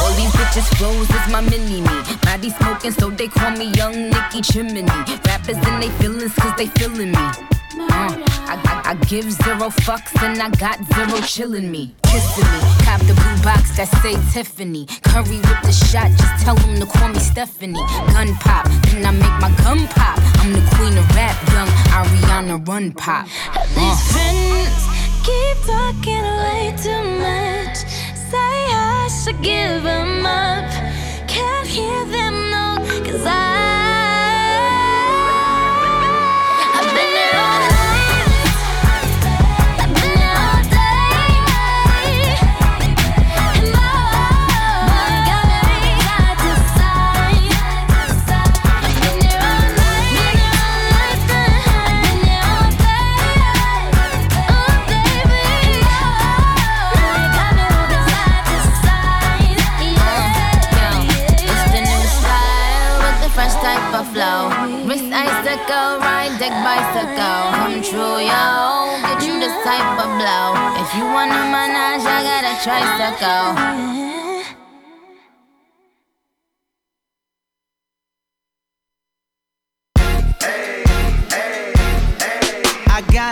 All 0.00 0.12
these 0.18 0.34
bitches 0.38 0.68
flows 0.76 1.08
is 1.10 1.26
my 1.32 1.40
mini 1.40 1.80
me. 1.80 1.96
Maddie 2.24 2.50
smoking, 2.50 2.92
so 2.92 3.10
they 3.10 3.28
call 3.28 3.52
me 3.52 3.66
Young 3.72 4.10
Nicky 4.10 4.40
Chimney. 4.42 4.84
Rappers 5.26 5.58
in 5.68 5.80
they 5.80 5.90
feelings, 5.98 6.34
cause 6.34 6.54
they 6.56 6.66
feeling 6.78 7.12
me. 7.12 7.55
Uh, 7.78 8.16
I, 8.48 8.56
I, 8.64 8.90
I 8.90 8.94
give 9.06 9.30
zero 9.30 9.68
fucks 9.68 10.16
and 10.22 10.40
I 10.40 10.48
got 10.50 10.78
zero 10.94 11.20
chillin' 11.20 11.70
me. 11.70 11.94
Kissing 12.04 12.44
me. 12.44 12.60
Cop 12.84 13.00
the 13.00 13.12
blue 13.12 13.42
box 13.42 13.76
that 13.76 13.88
say 14.02 14.16
Tiffany. 14.32 14.86
Curry 15.02 15.36
with 15.36 15.62
the 15.62 15.72
shot, 15.72 16.10
just 16.12 16.44
tell 16.44 16.54
them 16.54 16.80
to 16.80 16.86
call 16.86 17.08
me 17.08 17.18
Stephanie. 17.18 17.74
Gun 18.14 18.34
pop, 18.36 18.66
then 18.88 19.04
I 19.04 19.10
make 19.10 19.36
my 19.40 19.52
gun 19.62 19.86
pop. 19.88 20.18
I'm 20.40 20.52
the 20.52 20.64
queen 20.76 20.96
of 20.96 21.06
rap, 21.14 21.36
young 21.52 21.68
Ariana 21.92 22.66
Run 22.66 22.92
Pop. 22.92 23.26
These 23.74 24.00
friends 24.12 24.80
keep 25.26 25.56
talking 25.66 26.24
way 26.42 26.74
too 26.80 27.02
much. 27.20 27.76
Say 28.30 28.56
I 28.72 29.08
should 29.22 29.42
give 29.42 29.82
them 29.82 30.24
up. 30.24 30.70
Can't 31.28 31.66
hear 31.66 32.04
them, 32.06 32.50
no, 32.50 33.02
cause 33.04 33.26
I. 33.26 33.75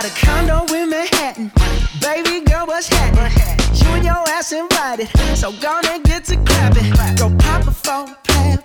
got 0.01 0.03
a 0.03 0.25
condo 0.25 0.73
in 0.73 0.89
Manhattan. 0.89 1.51
Baby 2.01 2.43
girl, 2.45 2.65
what's 2.67 2.89
happening? 2.89 3.31
You 3.75 3.87
and 3.95 4.03
your 4.03 4.27
ass 4.27 4.51
invited. 4.51 5.07
So 5.37 5.53
gonna 5.61 5.99
get 6.03 6.25
to 6.25 6.35
clapping. 6.43 6.91
Go 7.15 7.33
pop 7.37 7.65
a 7.67 7.71
plan. 7.71 8.15
Pop, 8.23 8.64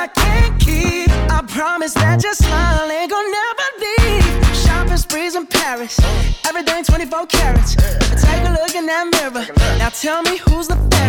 I 0.00 0.06
can't 0.06 0.58
keep. 0.58 1.10
I 1.30 1.42
promise 1.46 1.92
that 1.92 2.22
your 2.22 2.32
smile 2.32 2.90
ain't 2.90 3.10
gonna 3.10 3.28
never 3.28 3.66
leave. 3.84 4.56
Shopping 4.56 4.96
sprees 4.96 5.36
in 5.36 5.46
Paris. 5.46 6.00
Everything 6.48 6.82
24 6.84 7.26
carats. 7.26 7.74
Take 7.74 8.48
a 8.48 8.52
look 8.56 8.74
in 8.74 8.86
that 8.86 9.04
mirror. 9.12 9.44
Now 9.78 9.90
tell 9.90 10.22
me 10.22 10.38
who's 10.38 10.68
the 10.68 10.76
fairest. 10.76 10.99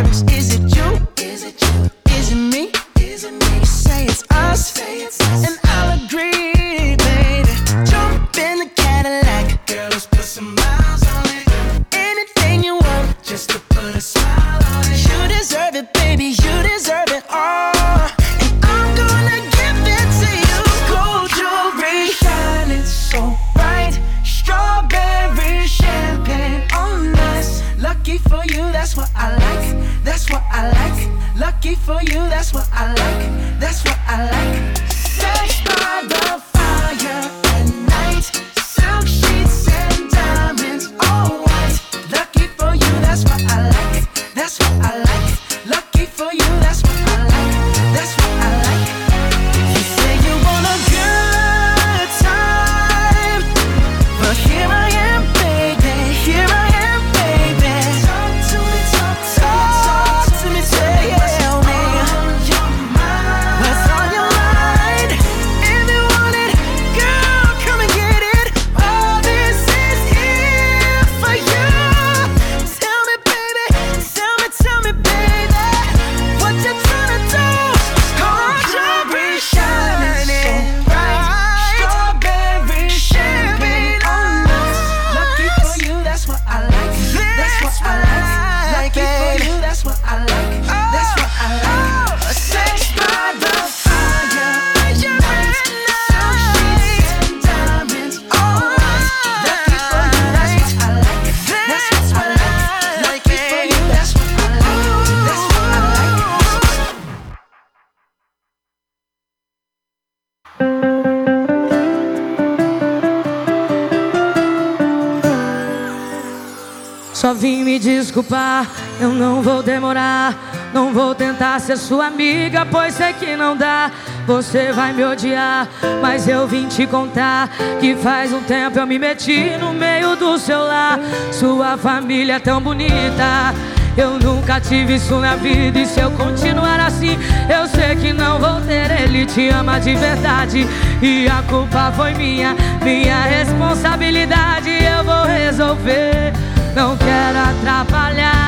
Ser 121.60 121.78
sua 121.78 122.08
amiga, 122.08 122.66
pois 122.66 122.94
sei 122.96 123.14
que 123.14 123.36
não 123.36 123.56
dá. 123.56 123.92
Você 124.26 124.72
vai 124.72 124.94
me 124.94 125.04
odiar, 125.04 125.68
mas 126.02 126.28
eu 126.28 126.48
vim 126.48 126.68
te 126.68 126.86
contar 126.86 127.50
que 127.80 127.96
faz 127.96 128.32
um 128.32 128.42
tempo 128.42 128.80
eu 128.80 128.88
me 128.88 129.00
meti 129.00 129.58
no 129.60 129.74
meio 129.74 130.16
do 130.16 130.38
seu 130.38 130.60
lar. 130.60 131.00
Sua 131.32 131.78
família 131.78 132.34
é 132.34 132.40
tão 132.40 132.62
bonita. 132.62 133.54
Eu 133.98 134.18
nunca 134.20 134.60
tive 134.60 134.96
isso 134.96 135.16
na 135.18 135.36
vida 135.36 135.80
e 135.80 135.86
se 135.86 136.00
eu 136.00 136.12
continuar 136.12 136.80
assim, 136.80 137.18
eu 137.50 137.68
sei 137.68 137.96
que 137.96 138.14
não 138.14 138.40
vou 138.40 138.62
ter. 138.62 138.90
Ele 139.02 139.26
te 139.26 139.50
ama 139.50 139.80
de 139.80 139.96
verdade 139.96 140.66
e 141.02 141.28
a 141.28 141.44
culpa 141.44 141.92
foi 141.96 142.14
minha, 142.14 142.56
minha 142.84 143.22
responsabilidade. 143.24 144.70
Eu 144.70 145.04
vou 145.04 145.26
resolver, 145.26 146.32
não 146.74 146.96
quero 146.96 147.38
atrapalhar 147.38 148.41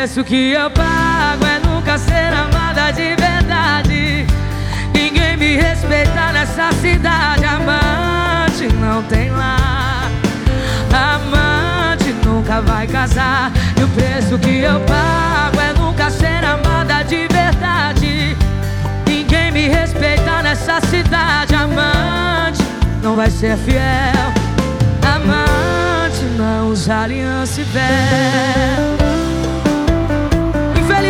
preço 0.00 0.24
que 0.24 0.52
eu 0.52 0.70
pago 0.70 1.44
é 1.44 1.58
nunca 1.68 1.98
ser 1.98 2.32
amada 2.32 2.90
de 2.90 3.14
verdade. 3.16 4.26
Ninguém 4.94 5.36
me 5.36 5.56
respeita 5.56 6.32
nessa 6.32 6.72
cidade, 6.80 7.44
amante 7.44 8.66
não 8.80 9.02
tem 9.02 9.30
lá. 9.30 10.08
Amante 10.90 12.14
nunca 12.24 12.62
vai 12.62 12.86
casar. 12.86 13.52
E 13.78 13.82
o 13.82 13.88
preço 13.88 14.38
que 14.38 14.60
eu 14.60 14.80
pago 14.80 15.60
é 15.60 15.78
nunca 15.78 16.08
ser 16.08 16.46
amada 16.46 17.02
de 17.02 17.28
verdade. 17.28 18.34
Ninguém 19.06 19.52
me 19.52 19.68
respeita 19.68 20.40
nessa 20.40 20.80
cidade. 20.80 21.54
Amante 21.54 22.64
não 23.02 23.16
vai 23.16 23.28
ser 23.28 23.54
fiel. 23.58 24.32
Amante 25.02 26.24
não 26.38 26.70
usa 26.70 27.02
aliança 27.02 27.60
e 27.60 27.64
véu. 27.64 28.99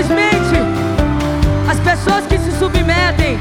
Infelizmente, 0.00 0.56
as 1.70 1.78
pessoas 1.80 2.24
que 2.24 2.38
se 2.38 2.50
submetem 2.58 3.38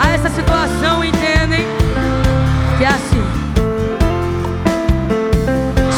a 0.00 0.12
essa 0.12 0.30
situação 0.30 1.04
entendem 1.04 1.66
que 2.78 2.84
é 2.84 2.88
assim. 2.88 3.22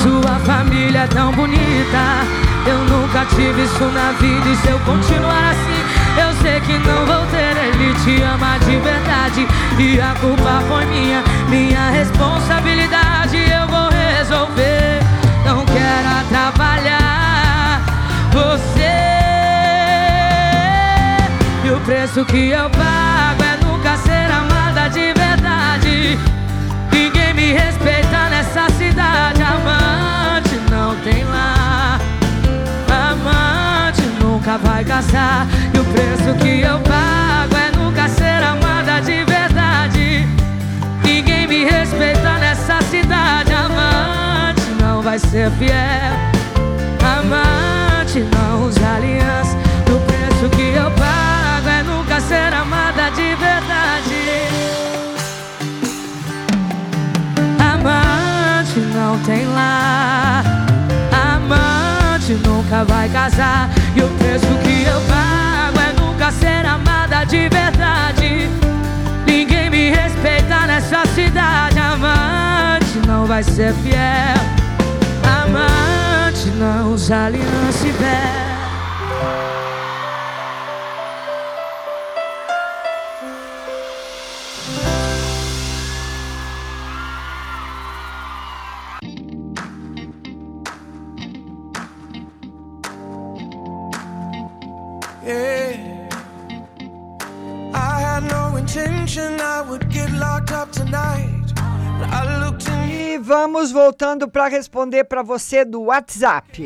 Sua 0.03 0.41
família 0.41 1.05
é 1.05 1.07
tão 1.07 1.31
bonita. 1.31 2.03
Eu 2.67 2.79
nunca 2.79 3.25
tive 3.27 3.63
isso 3.63 3.85
na 3.85 4.11
vida. 4.19 4.49
E 4.49 4.57
se 4.57 4.69
eu 4.69 4.79
continuar 4.81 5.51
assim, 5.51 5.85
eu 6.21 6.35
sei 6.43 6.61
que 6.61 6.77
não 6.79 7.07
vou 7.07 7.25
ter. 7.27 7.57
Ele 7.69 7.95
te 8.03 8.23
ama 8.23 8.59
de 8.59 8.77
verdade. 8.79 9.47
E 9.79 10.01
a 10.01 10.17
culpa 10.21 10.65
foi 10.69 10.85
minha, 10.87 11.23
minha 11.49 11.91
responsabilidade. 11.91 13.37
Eu 13.37 13.69
vou 13.69 13.89
resolver. 13.89 14.99
Não 15.47 15.65
quero 15.65 16.09
atrapalhar 16.09 17.83
você. 18.33 19.14
O 21.75 21.81
preço 21.81 22.25
que 22.27 22.51
eu 22.51 22.71
pago 22.71 23.43
é 23.43 23.65
nunca 23.65 23.97
ser 23.97 24.31
amada 24.31 24.89
de 24.89 25.13
verdade. 25.13 26.17
Ninguém 26.93 27.35
me 27.35 27.53
respeita 27.53 28.29
nessa 28.31 28.71
cidade. 28.79 29.43
Amante 29.43 30.55
não 30.71 30.95
tem 31.03 31.25
lá. 31.25 31.99
Amante 33.11 34.03
nunca 34.23 34.57
vai 34.59 34.85
casar. 34.85 35.49
E 35.75 35.79
o 35.79 35.85
preço 35.87 36.39
que 36.39 36.61
eu 36.61 36.79
pago 36.79 37.57
é 37.57 37.77
nunca 37.77 38.09
ser 38.09 38.43
amada 38.45 39.01
de 39.01 39.25
verdade. 39.25 40.29
Ninguém 41.03 41.49
me 41.49 41.65
respeita 41.65 42.39
nessa 42.39 42.81
cidade. 42.83 43.53
Amante 43.53 44.63
não 44.81 45.03
vai 45.03 45.19
ser 45.19 45.51
fiel. 45.59 46.15
Amante 47.19 48.21
não 48.21 48.69
usa 48.69 48.95
aliança. 48.97 49.57
E 49.89 49.91
o 49.91 49.99
preço 50.01 50.49
que 50.57 50.77
eu 50.77 50.91
pago 50.93 51.04
nunca 52.15 52.21
ser 52.21 52.55
amada 52.55 53.11
de 53.11 53.35
verdade. 53.35 54.49
Amante 57.59 58.81
não 58.95 59.19
tem 59.21 59.47
lá. 59.47 60.43
Amante 61.35 62.35
nunca 62.47 62.85
vai 62.85 63.09
casar. 63.09 63.69
E 63.97 64.01
o 64.01 64.09
preço 64.11 64.47
que 64.63 64.85
eu 64.85 65.01
pago 65.09 65.81
é 65.81 66.01
nunca 66.01 66.31
ser 66.31 66.65
amada 66.65 67.25
de 67.25 67.49
verdade. 67.49 68.49
Ninguém 69.27 69.71
me 69.71 69.91
respeita 69.91 70.67
nessa 70.67 71.05
cidade. 71.07 71.79
Amante 71.81 73.07
não 73.09 73.27
vai 73.27 73.43
ser 73.43 73.75
fiel. 73.83 74.39
Amante 75.43 76.49
não 76.59 76.93
usa 76.93 77.25
aliança 77.25 77.87
e 77.87 77.91
véu. 77.91 79.54
E 103.65 103.67
vamos 103.67 103.73
voltando 103.73 104.29
para 104.29 104.47
responder 104.47 105.05
para 105.05 105.23
você 105.23 105.65
do 105.65 105.85
WhatsApp. 105.85 106.63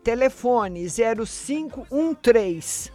Telefone 0.04 0.88
0513. 0.90 2.94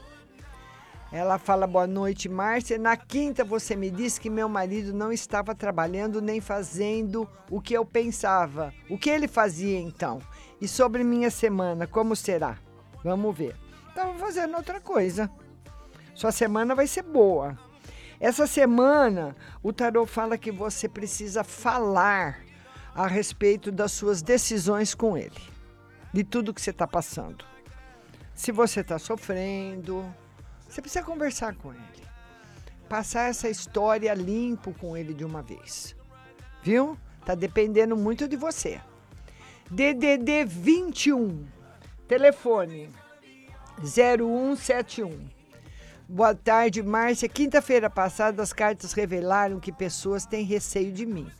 Ela 1.13 1.39
fala 1.39 1.67
boa 1.67 1.87
noite, 1.87 2.29
Márcia. 2.29 2.79
Na 2.79 2.97
quinta 2.97 3.45
você 3.45 3.77
me 3.77 3.91
disse 3.91 4.21
que 4.21 4.31
meu 4.31 4.49
marido 4.49 4.95
não 4.95 5.13
estava 5.13 5.55
trabalhando 5.55 6.23
nem 6.23 6.41
fazendo 6.41 7.29
o 7.51 7.61
que 7.61 7.75
eu 7.75 7.85
pensava. 7.85 8.73
O 8.89 8.97
que 8.97 9.11
ele 9.11 9.29
fazia 9.29 9.79
então? 9.79 10.23
E 10.61 10.69
sobre 10.69 11.05
minha 11.05 11.31
semana, 11.31 11.87
como 11.87 12.17
será? 12.17 12.57
Vamos 13.05 13.37
ver. 13.37 13.57
Estava 13.89 14.15
fazendo 14.15 14.57
outra 14.57 14.81
coisa. 14.81 15.31
Sua 16.15 16.33
semana 16.33 16.75
vai 16.75 16.87
ser 16.87 17.03
boa. 17.03 17.59
Essa 18.21 18.47
semana, 18.47 19.35
o 19.63 19.73
tarot 19.73 20.07
fala 20.07 20.37
que 20.37 20.53
você 20.53 20.87
precisa 20.87 21.43
falar 21.43 22.45
a 22.95 23.07
respeito 23.07 23.73
das 23.73 23.93
suas 23.93 24.21
decisões 24.21 24.95
com 24.95 25.17
ele, 25.17 25.41
de 26.13 26.23
tudo 26.23 26.53
que 26.53 26.61
você 26.61 26.69
está 26.69 26.87
passando. 26.87 27.47
Se 28.35 28.53
você 28.53 28.81
está 28.81 28.99
sofrendo, 28.99 30.05
você 30.69 30.83
precisa 30.83 31.03
conversar 31.03 31.55
com 31.55 31.73
ele. 31.73 32.05
Passar 32.91 33.31
essa 33.31 33.49
história 33.49 34.13
limpo 34.13 34.75
com 34.75 34.95
ele 34.95 35.15
de 35.15 35.25
uma 35.25 35.41
vez. 35.41 35.97
Viu? 36.63 36.99
Tá 37.25 37.35
dependendo 37.35 37.97
muito 37.97 38.29
de 38.29 38.37
você. 38.37 38.83
DDD 39.71 40.45
21. 40.45 41.47
Telefone 42.07 42.91
0171. 43.83 45.40
Boa 46.13 46.35
tarde, 46.35 46.83
Márcia. 46.83 47.29
Quinta-feira 47.29 47.89
passada, 47.89 48.43
as 48.43 48.53
cartas 48.53 48.93
revelaram 48.93 49.61
que 49.61 49.71
pessoas 49.71 50.27
têm 50.27 50.45
receio 50.45 50.91
de 50.91 51.07
mim. 51.07 51.31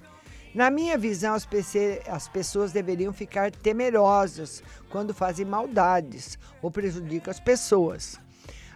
Na 0.55 0.71
minha 0.71 0.97
visão, 0.97 1.35
as, 1.35 1.45
pece- 1.45 2.01
as 2.07 2.29
pessoas 2.29 2.71
deveriam 2.71 3.13
ficar 3.13 3.51
temerosas 3.51 4.63
quando 4.89 5.13
fazem 5.13 5.45
maldades 5.45 6.39
ou 6.63 6.71
prejudicam 6.71 7.33
as 7.33 7.41
pessoas. 7.41 8.21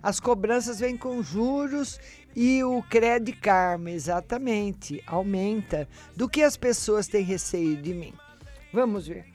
As 0.02 0.18
cobranças 0.18 0.80
vêm 0.80 0.96
com 0.96 1.22
juros 1.22 2.00
e 2.34 2.64
o 2.64 2.82
crédito 2.82 3.40
karma, 3.40 3.92
exatamente, 3.92 5.00
aumenta. 5.06 5.88
Do 6.16 6.28
que 6.28 6.42
as 6.42 6.56
pessoas 6.56 7.06
têm 7.06 7.22
receio 7.22 7.76
de 7.76 7.94
mim? 7.94 8.12
Vamos 8.72 9.06
ver. 9.06 9.26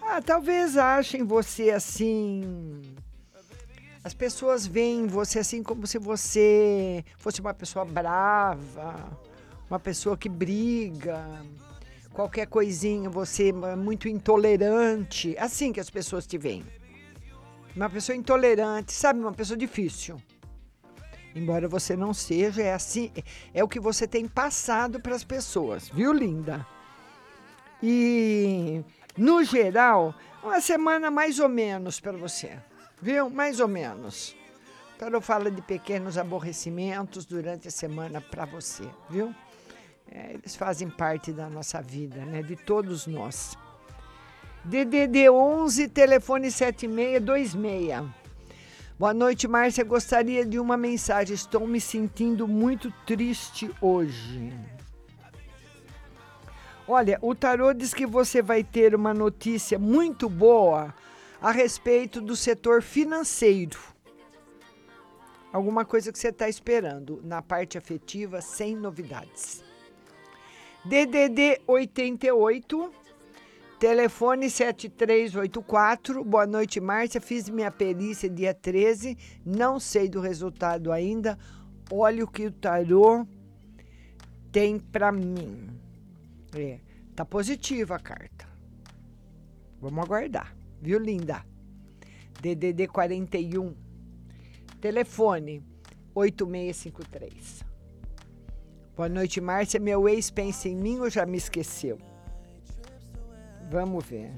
Ah, 0.00 0.22
talvez 0.22 0.76
achem 0.76 1.24
você 1.24 1.70
assim. 1.70 2.82
As 4.04 4.12
pessoas 4.12 4.66
veem 4.66 5.06
você 5.06 5.38
assim 5.38 5.62
como 5.62 5.86
se 5.86 5.98
você 5.98 7.02
fosse 7.16 7.40
uma 7.40 7.54
pessoa 7.54 7.86
brava, 7.86 9.18
uma 9.70 9.80
pessoa 9.80 10.14
que 10.14 10.28
briga, 10.28 11.42
qualquer 12.12 12.46
coisinha, 12.46 13.08
você 13.08 13.48
é 13.48 13.74
muito 13.74 14.06
intolerante. 14.06 15.34
Assim 15.38 15.72
que 15.72 15.80
as 15.80 15.88
pessoas 15.88 16.26
te 16.26 16.36
veem. 16.36 16.62
Uma 17.74 17.88
pessoa 17.88 18.14
intolerante, 18.14 18.92
sabe? 18.92 19.20
Uma 19.20 19.32
pessoa 19.32 19.56
difícil. 19.56 20.20
Embora 21.34 21.66
você 21.66 21.96
não 21.96 22.12
seja, 22.12 22.62
é 22.62 22.74
assim, 22.74 23.10
é 23.54 23.64
o 23.64 23.68
que 23.68 23.80
você 23.80 24.06
tem 24.06 24.28
passado 24.28 25.00
para 25.00 25.16
as 25.16 25.24
pessoas, 25.24 25.88
viu, 25.88 26.12
linda? 26.12 26.64
E 27.82 28.84
no 29.16 29.42
geral, 29.42 30.14
uma 30.42 30.60
semana 30.60 31.10
mais 31.10 31.40
ou 31.40 31.48
menos 31.48 31.98
para 31.98 32.16
você, 32.16 32.58
viu? 33.04 33.28
Mais 33.28 33.60
ou 33.60 33.68
menos. 33.68 34.34
Eu 34.98 35.20
falo 35.20 35.50
de 35.50 35.60
pequenos 35.60 36.16
aborrecimentos 36.16 37.26
durante 37.26 37.68
a 37.68 37.70
semana 37.70 38.22
para 38.22 38.46
você, 38.46 38.88
viu? 39.10 39.34
É, 40.10 40.32
eles 40.32 40.56
fazem 40.56 40.88
parte 40.88 41.30
da 41.30 41.50
nossa 41.50 41.82
vida, 41.82 42.24
né? 42.24 42.42
De 42.42 42.56
todos 42.56 43.06
nós. 43.06 43.58
DDD 44.64 45.28
11, 45.28 45.88
telefone 45.88 46.50
7626. 46.50 48.10
Boa 48.98 49.12
noite, 49.12 49.46
Márcia. 49.46 49.84
Gostaria 49.84 50.46
de 50.46 50.58
uma 50.58 50.78
mensagem. 50.78 51.34
Estou 51.34 51.66
me 51.66 51.82
sentindo 51.82 52.48
muito 52.48 52.90
triste 53.04 53.70
hoje. 53.82 54.50
Olha, 56.88 57.18
o 57.20 57.34
tarô 57.34 57.74
diz 57.74 57.92
que 57.92 58.06
você 58.06 58.40
vai 58.40 58.64
ter 58.64 58.94
uma 58.94 59.12
notícia 59.12 59.78
muito 59.78 60.30
boa 60.30 60.94
a 61.44 61.50
respeito 61.50 62.22
do 62.22 62.34
setor 62.34 62.80
financeiro. 62.80 63.78
Alguma 65.52 65.84
coisa 65.84 66.10
que 66.10 66.18
você 66.18 66.28
está 66.28 66.48
esperando 66.48 67.20
na 67.22 67.42
parte 67.42 67.76
afetiva, 67.76 68.40
sem 68.40 68.74
novidades. 68.74 69.62
DDD 70.86 71.60
88, 71.66 72.90
telefone 73.78 74.48
7384. 74.48 76.24
Boa 76.24 76.46
noite, 76.46 76.80
Márcia. 76.80 77.20
Fiz 77.20 77.46
minha 77.50 77.70
perícia 77.70 78.30
dia 78.30 78.54
13, 78.54 79.14
não 79.44 79.78
sei 79.78 80.08
do 80.08 80.20
resultado 80.20 80.90
ainda. 80.90 81.38
Olha 81.92 82.24
o 82.24 82.26
que 82.26 82.46
o 82.46 82.52
tarô 82.52 83.26
tem 84.50 84.78
para 84.78 85.12
mim. 85.12 85.68
É, 86.56 86.78
tá 87.14 87.22
positiva 87.22 87.96
a 87.96 88.00
carta. 88.00 88.48
Vamos 89.78 90.02
aguardar, 90.02 90.56
viu, 90.84 90.98
linda? 90.98 91.42
DDD 92.42 92.88
41, 92.88 93.74
telefone 94.82 95.62
8653. 96.14 97.64
Boa 98.94 99.08
noite, 99.08 99.40
Márcia. 99.40 99.80
Meu 99.80 100.06
ex 100.06 100.30
pensa 100.30 100.68
em 100.68 100.76
mim 100.76 101.00
ou 101.00 101.08
já 101.08 101.24
me 101.24 101.38
esqueceu? 101.38 101.98
Vamos 103.70 104.04
ver. 104.04 104.30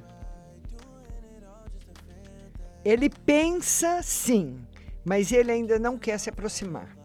Ele 2.84 3.10
pensa 3.10 4.00
sim, 4.04 4.64
mas 5.04 5.32
ele 5.32 5.50
ainda 5.50 5.76
não 5.80 5.98
quer 5.98 6.18
se 6.18 6.30
aproximar. 6.30 6.96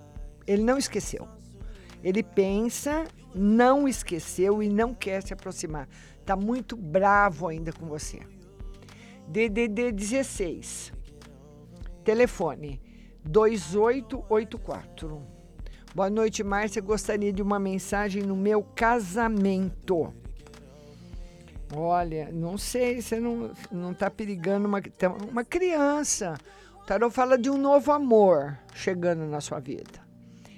Ele 0.46 0.62
não 0.62 0.78
esqueceu. 0.78 1.28
Ele 2.04 2.22
pensa, 2.22 3.06
não 3.34 3.88
esqueceu 3.88 4.62
e 4.62 4.70
não 4.70 4.94
quer 4.94 5.24
se 5.24 5.34
aproximar. 5.34 5.90
Tá 6.24 6.36
muito 6.36 6.78
bravo 6.78 7.48
ainda 7.48 7.74
com 7.74 7.88
você. 7.88 8.20
DDD 9.28 9.92
16. 9.92 10.94
Telefone 12.04 12.82
2884. 13.24 15.22
Boa 15.94 16.10
noite, 16.10 16.44
Márcia. 16.44 16.82
Gostaria 16.82 17.32
de 17.34 17.42
uma 17.42 17.60
mensagem 17.60 18.24
no 18.24 18.36
meu 18.36 18.64
casamento. 18.64 20.14
Olha, 21.74 22.30
não 22.32 22.58
sei, 22.58 23.02
você 23.02 23.20
não, 23.20 23.52
não 23.72 23.94
tá 23.94 24.10
perigando 24.10 24.68
uma, 24.68 24.82
uma 25.30 25.44
criança. 25.44 26.38
O 26.82 26.86
tarô 26.86 27.10
fala 27.10 27.38
de 27.38 27.50
um 27.50 27.58
novo 27.58 27.92
amor 27.92 28.58
chegando 28.74 29.26
na 29.26 29.40
sua 29.40 29.60
vida. 29.60 30.02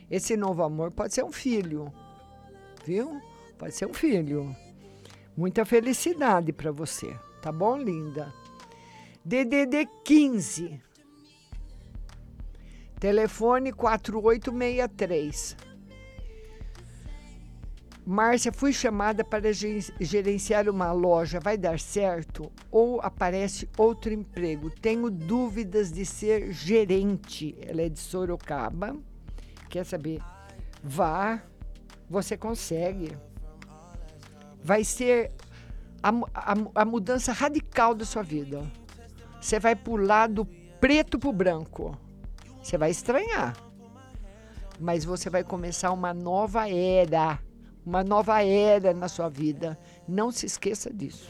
Esse 0.09 0.37
novo 0.37 0.63
amor 0.63 0.91
pode 0.91 1.13
ser 1.13 1.23
um 1.23 1.31
filho, 1.31 1.91
viu? 2.85 3.19
Pode 3.57 3.75
ser 3.75 3.85
um 3.85 3.93
filho. 3.93 4.55
Muita 5.35 5.65
felicidade 5.65 6.53
para 6.53 6.71
você, 6.71 7.15
tá 7.41 7.51
bom, 7.51 7.77
linda? 7.77 8.31
DDD 9.25 9.87
15. 10.03 10.81
Telefone 12.99 13.71
4863. 13.71 15.55
Márcia, 18.05 18.51
fui 18.51 18.73
chamada 18.73 19.23
para 19.23 19.53
gerenciar 19.53 20.67
uma 20.67 20.91
loja. 20.91 21.39
Vai 21.39 21.57
dar 21.57 21.79
certo? 21.79 22.51
Ou 22.69 22.99
aparece 22.99 23.69
outro 23.77 24.11
emprego? 24.11 24.69
Tenho 24.69 25.09
dúvidas 25.09 25.89
de 25.89 26.05
ser 26.05 26.51
gerente. 26.51 27.55
Ela 27.61 27.83
é 27.83 27.89
de 27.89 27.99
Sorocaba. 27.99 28.93
Quer 29.69 29.85
saber? 29.85 30.21
Vá, 30.83 31.41
você 32.09 32.35
consegue. 32.35 33.17
Vai 34.61 34.83
ser 34.83 35.31
a, 36.01 36.09
a, 36.33 36.81
a 36.81 36.85
mudança 36.85 37.31
radical 37.31 37.95
da 37.95 38.03
sua 38.03 38.21
vida. 38.21 38.69
Você 39.43 39.59
vai 39.59 39.75
pular 39.75 40.27
do 40.27 40.45
preto 40.79 41.19
para 41.19 41.29
o 41.29 41.33
branco. 41.33 41.99
Você 42.61 42.77
vai 42.77 42.91
estranhar. 42.91 43.57
Mas 44.79 45.03
você 45.03 45.29
vai 45.29 45.43
começar 45.43 45.91
uma 45.91 46.13
nova 46.13 46.69
era. 46.69 47.37
Uma 47.85 48.05
nova 48.05 48.41
era 48.41 48.93
na 48.93 49.09
sua 49.09 49.27
vida. 49.27 49.77
Não 50.07 50.31
se 50.31 50.45
esqueça 50.45 50.93
disso. 50.93 51.29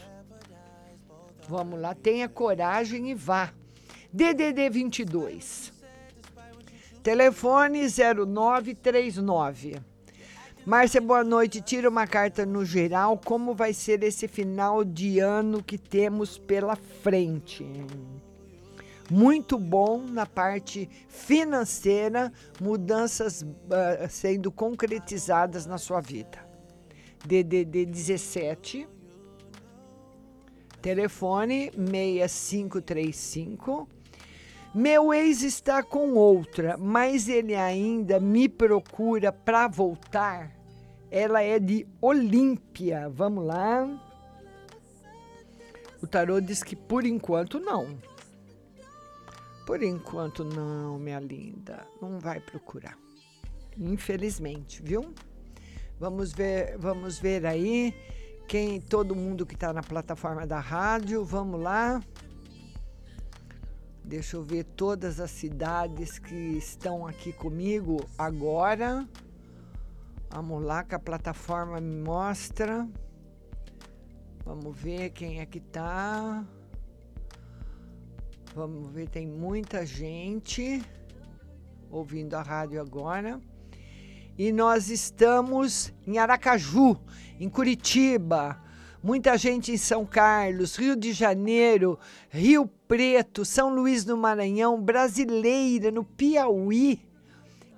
Vamos 1.48 1.80
lá, 1.80 1.92
tenha 1.92 2.28
coragem 2.28 3.10
e 3.10 3.14
vá. 3.14 3.52
DDD 4.12 4.70
22. 4.70 5.72
Telefone 7.02 7.80
0939. 7.80 9.82
Márcia, 10.66 10.98
boa 10.98 11.22
noite. 11.22 11.60
Tira 11.60 11.90
uma 11.90 12.06
carta 12.06 12.46
no 12.46 12.64
geral. 12.64 13.20
Como 13.22 13.54
vai 13.54 13.74
ser 13.74 14.02
esse 14.02 14.26
final 14.26 14.82
de 14.82 15.18
ano 15.18 15.62
que 15.62 15.76
temos 15.76 16.38
pela 16.38 16.74
frente? 16.74 17.66
Muito 19.10 19.58
bom 19.58 19.98
na 19.98 20.24
parte 20.24 20.88
financeira, 21.06 22.32
mudanças 22.58 23.42
uh, 23.42 24.08
sendo 24.08 24.50
concretizadas 24.50 25.66
na 25.66 25.76
sua 25.76 26.00
vida. 26.00 26.42
DDD 27.26 27.84
17, 27.84 28.88
telefone 30.80 31.70
6535. 31.76 33.86
Meu 34.74 35.12
ex 35.12 35.42
está 35.42 35.82
com 35.82 36.14
outra, 36.14 36.78
mas 36.78 37.28
ele 37.28 37.54
ainda 37.54 38.18
me 38.18 38.48
procura 38.48 39.30
para 39.30 39.68
voltar. 39.68 40.53
Ela 41.16 41.44
é 41.44 41.60
de 41.60 41.86
Olímpia. 42.00 43.08
Vamos 43.08 43.46
lá. 43.46 43.88
O 46.02 46.08
tarô 46.08 46.40
diz 46.40 46.60
que 46.60 46.74
por 46.74 47.06
enquanto 47.06 47.60
não. 47.60 47.96
Por 49.64 49.80
enquanto 49.80 50.42
não, 50.42 50.98
minha 50.98 51.20
linda. 51.20 51.86
Não 52.02 52.18
vai 52.18 52.40
procurar. 52.40 52.98
Infelizmente, 53.78 54.82
viu? 54.82 55.14
Vamos 56.00 56.32
ver, 56.32 56.76
vamos 56.78 57.16
ver 57.20 57.46
aí 57.46 57.94
quem 58.48 58.80
todo 58.80 59.14
mundo 59.14 59.46
que 59.46 59.54
está 59.54 59.72
na 59.72 59.84
plataforma 59.84 60.44
da 60.44 60.58
rádio. 60.58 61.24
Vamos 61.24 61.60
lá. 61.62 62.02
Deixa 64.02 64.36
eu 64.36 64.42
ver 64.42 64.64
todas 64.64 65.20
as 65.20 65.30
cidades 65.30 66.18
que 66.18 66.34
estão 66.34 67.06
aqui 67.06 67.32
comigo 67.32 68.04
agora. 68.18 69.08
Vamos 70.34 70.64
lá 70.64 70.82
que 70.82 70.96
a 70.96 70.98
plataforma 70.98 71.80
me 71.80 71.94
mostra. 71.94 72.88
Vamos 74.44 74.76
ver 74.76 75.10
quem 75.10 75.38
é 75.38 75.46
que 75.46 75.60
tá. 75.60 76.44
Vamos 78.52 78.90
ver, 78.90 79.08
tem 79.08 79.28
muita 79.28 79.86
gente 79.86 80.82
ouvindo 81.88 82.34
a 82.34 82.42
rádio 82.42 82.80
agora. 82.80 83.40
E 84.36 84.50
nós 84.50 84.90
estamos 84.90 85.94
em 86.04 86.18
Aracaju, 86.18 86.98
em 87.38 87.48
Curitiba, 87.48 88.60
muita 89.00 89.38
gente 89.38 89.70
em 89.70 89.76
São 89.76 90.04
Carlos, 90.04 90.74
Rio 90.74 90.96
de 90.96 91.12
Janeiro, 91.12 91.96
Rio 92.28 92.66
Preto, 92.88 93.44
São 93.44 93.72
Luís 93.72 94.04
do 94.04 94.16
Maranhão, 94.16 94.82
Brasileira, 94.82 95.92
no 95.92 96.02
Piauí, 96.02 97.13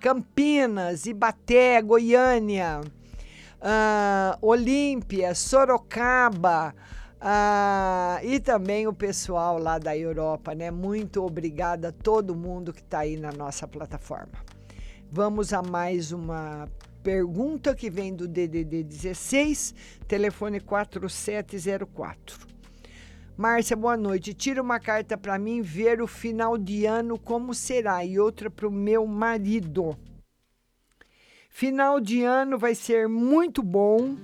Campinas, 0.01 1.07
Ibaté, 1.07 1.81
Goiânia, 1.83 2.81
uh, 2.81 4.39
Olímpia, 4.41 5.35
Sorocaba, 5.35 6.75
uh, 7.21 8.25
e 8.25 8.39
também 8.41 8.87
o 8.87 8.93
pessoal 8.93 9.59
lá 9.59 9.79
da 9.79 9.97
Europa, 9.97 10.55
né? 10.55 10.71
Muito 10.71 11.25
obrigada 11.25 11.89
a 11.89 11.93
todo 11.93 12.35
mundo 12.35 12.73
que 12.73 12.81
está 12.81 13.01
aí 13.01 13.17
na 13.17 13.33
nossa 13.33 13.67
plataforma. 13.67 14.45
Vamos 15.11 15.53
a 15.53 15.63
mais 15.63 16.13
uma 16.13 16.69
pergunta 17.03 17.75
que 17.75 17.89
vem 17.89 18.15
do 18.15 18.27
DDD 18.27 18.83
16, 18.83 19.75
telefone 20.09 20.61
4704. 20.61 22.56
Márcia, 23.37 23.77
boa 23.77 23.99
noite. 23.99 24.33
Tira 24.33 24.63
uma 24.63 24.81
carta 24.81 25.15
para 25.15 25.39
mim 25.39 25.61
ver 25.61 26.01
o 26.01 26.07
final 26.07 26.57
de 26.57 26.87
ano 26.87 27.19
como 27.19 27.53
será 27.53 28.03
e 28.03 28.19
outra 28.19 28.49
para 28.49 28.67
o 28.67 28.73
meu 28.73 29.07
marido. 29.07 29.95
Final 31.51 32.01
de 32.01 32.23
ano 32.23 32.59
vai 32.59 32.75
ser 32.75 33.07
muito 33.07 33.63
bom, 33.63 34.17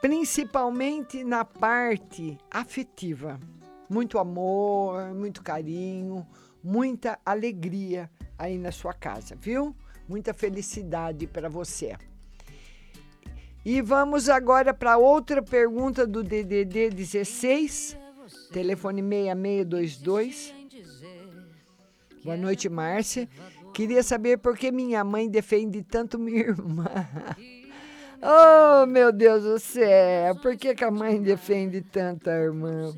principalmente 0.00 1.22
na 1.22 1.44
parte 1.44 2.38
afetiva. 2.50 3.38
Muito 3.86 4.18
amor, 4.18 5.14
muito 5.14 5.42
carinho, 5.42 6.26
muita 6.64 7.18
alegria 7.22 8.10
aí 8.38 8.56
na 8.56 8.72
sua 8.72 8.94
casa, 8.94 9.36
viu? 9.36 9.76
Muita 10.08 10.32
felicidade 10.32 11.26
para 11.26 11.50
você. 11.50 11.94
E 13.62 13.82
vamos 13.82 14.30
agora 14.30 14.72
para 14.72 14.96
outra 14.96 15.42
pergunta 15.42 16.06
do 16.06 16.22
DDD 16.22 16.88
16, 16.90 17.94
telefone 18.50 19.02
6622. 19.02 20.54
Boa 22.24 22.38
noite, 22.38 22.70
Márcia. 22.70 23.28
Queria 23.74 24.02
saber 24.02 24.38
por 24.38 24.56
que 24.56 24.72
minha 24.72 25.04
mãe 25.04 25.28
defende 25.28 25.82
tanto 25.82 26.18
minha 26.18 26.40
irmã. 26.48 26.86
Oh, 28.22 28.86
meu 28.86 29.12
Deus 29.12 29.44
do 29.44 29.58
céu! 29.58 30.36
Por 30.36 30.56
que, 30.56 30.74
que 30.74 30.84
a 30.84 30.90
mãe 30.90 31.20
defende 31.20 31.82
tanto 31.82 32.30
a 32.30 32.34
irmã? 32.34 32.94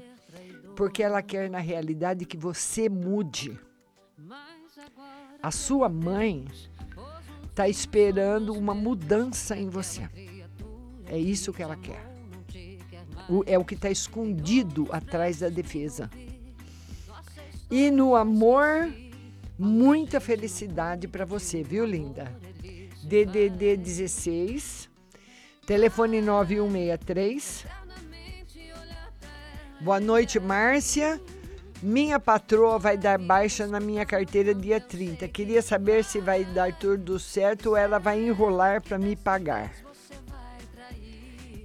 Porque 0.76 1.02
ela 1.02 1.22
quer, 1.22 1.50
na 1.50 1.58
realidade, 1.58 2.24
que 2.24 2.36
você 2.36 2.88
mude. 2.88 3.58
A 5.42 5.50
sua 5.50 5.88
mãe 5.88 6.44
está 7.48 7.68
esperando 7.68 8.54
uma 8.54 8.74
mudança 8.74 9.56
em 9.56 9.68
você. 9.68 10.08
É 11.12 11.18
isso 11.18 11.52
que 11.52 11.62
ela 11.62 11.76
quer. 11.76 12.02
O- 13.28 13.44
é 13.46 13.58
o 13.58 13.64
que 13.66 13.74
está 13.74 13.90
escondido 13.90 14.88
atrás 14.90 15.40
da 15.40 15.50
defesa. 15.50 16.10
E 17.70 17.90
no 17.90 18.16
amor, 18.16 18.90
muita 19.58 20.20
felicidade 20.20 21.06
para 21.06 21.26
você, 21.26 21.62
viu, 21.62 21.84
linda? 21.84 22.32
DDD 23.04 23.76
16, 23.76 24.88
telefone 25.66 26.22
9163. 26.22 27.66
Boa 29.82 30.00
noite, 30.00 30.40
Márcia. 30.40 31.20
Minha 31.82 32.18
patroa 32.20 32.78
vai 32.78 32.96
dar 32.96 33.18
baixa 33.18 33.66
na 33.66 33.80
minha 33.80 34.06
carteira 34.06 34.54
dia 34.54 34.80
30. 34.80 35.28
Queria 35.28 35.60
saber 35.60 36.04
se 36.04 36.20
vai 36.20 36.44
dar 36.44 36.72
tudo 36.78 37.18
certo 37.18 37.70
ou 37.70 37.76
ela 37.76 37.98
vai 37.98 38.18
enrolar 38.24 38.80
para 38.80 38.96
me 38.98 39.14
pagar. 39.14 39.72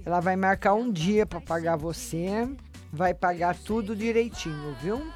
Ela 0.08 0.20
vai 0.20 0.36
marcar 0.36 0.72
um 0.72 0.90
dia 0.90 1.26
para 1.26 1.38
pagar 1.38 1.76
você, 1.76 2.48
vai 2.90 3.12
pagar 3.12 3.54
tudo 3.54 3.94
direitinho, 3.94 4.74
viu? 4.80 5.06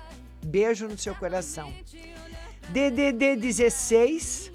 Beijo 0.44 0.86
no 0.86 0.98
seu 0.98 1.14
coração. 1.14 1.72
DDD 2.68 3.36
16, 3.36 4.52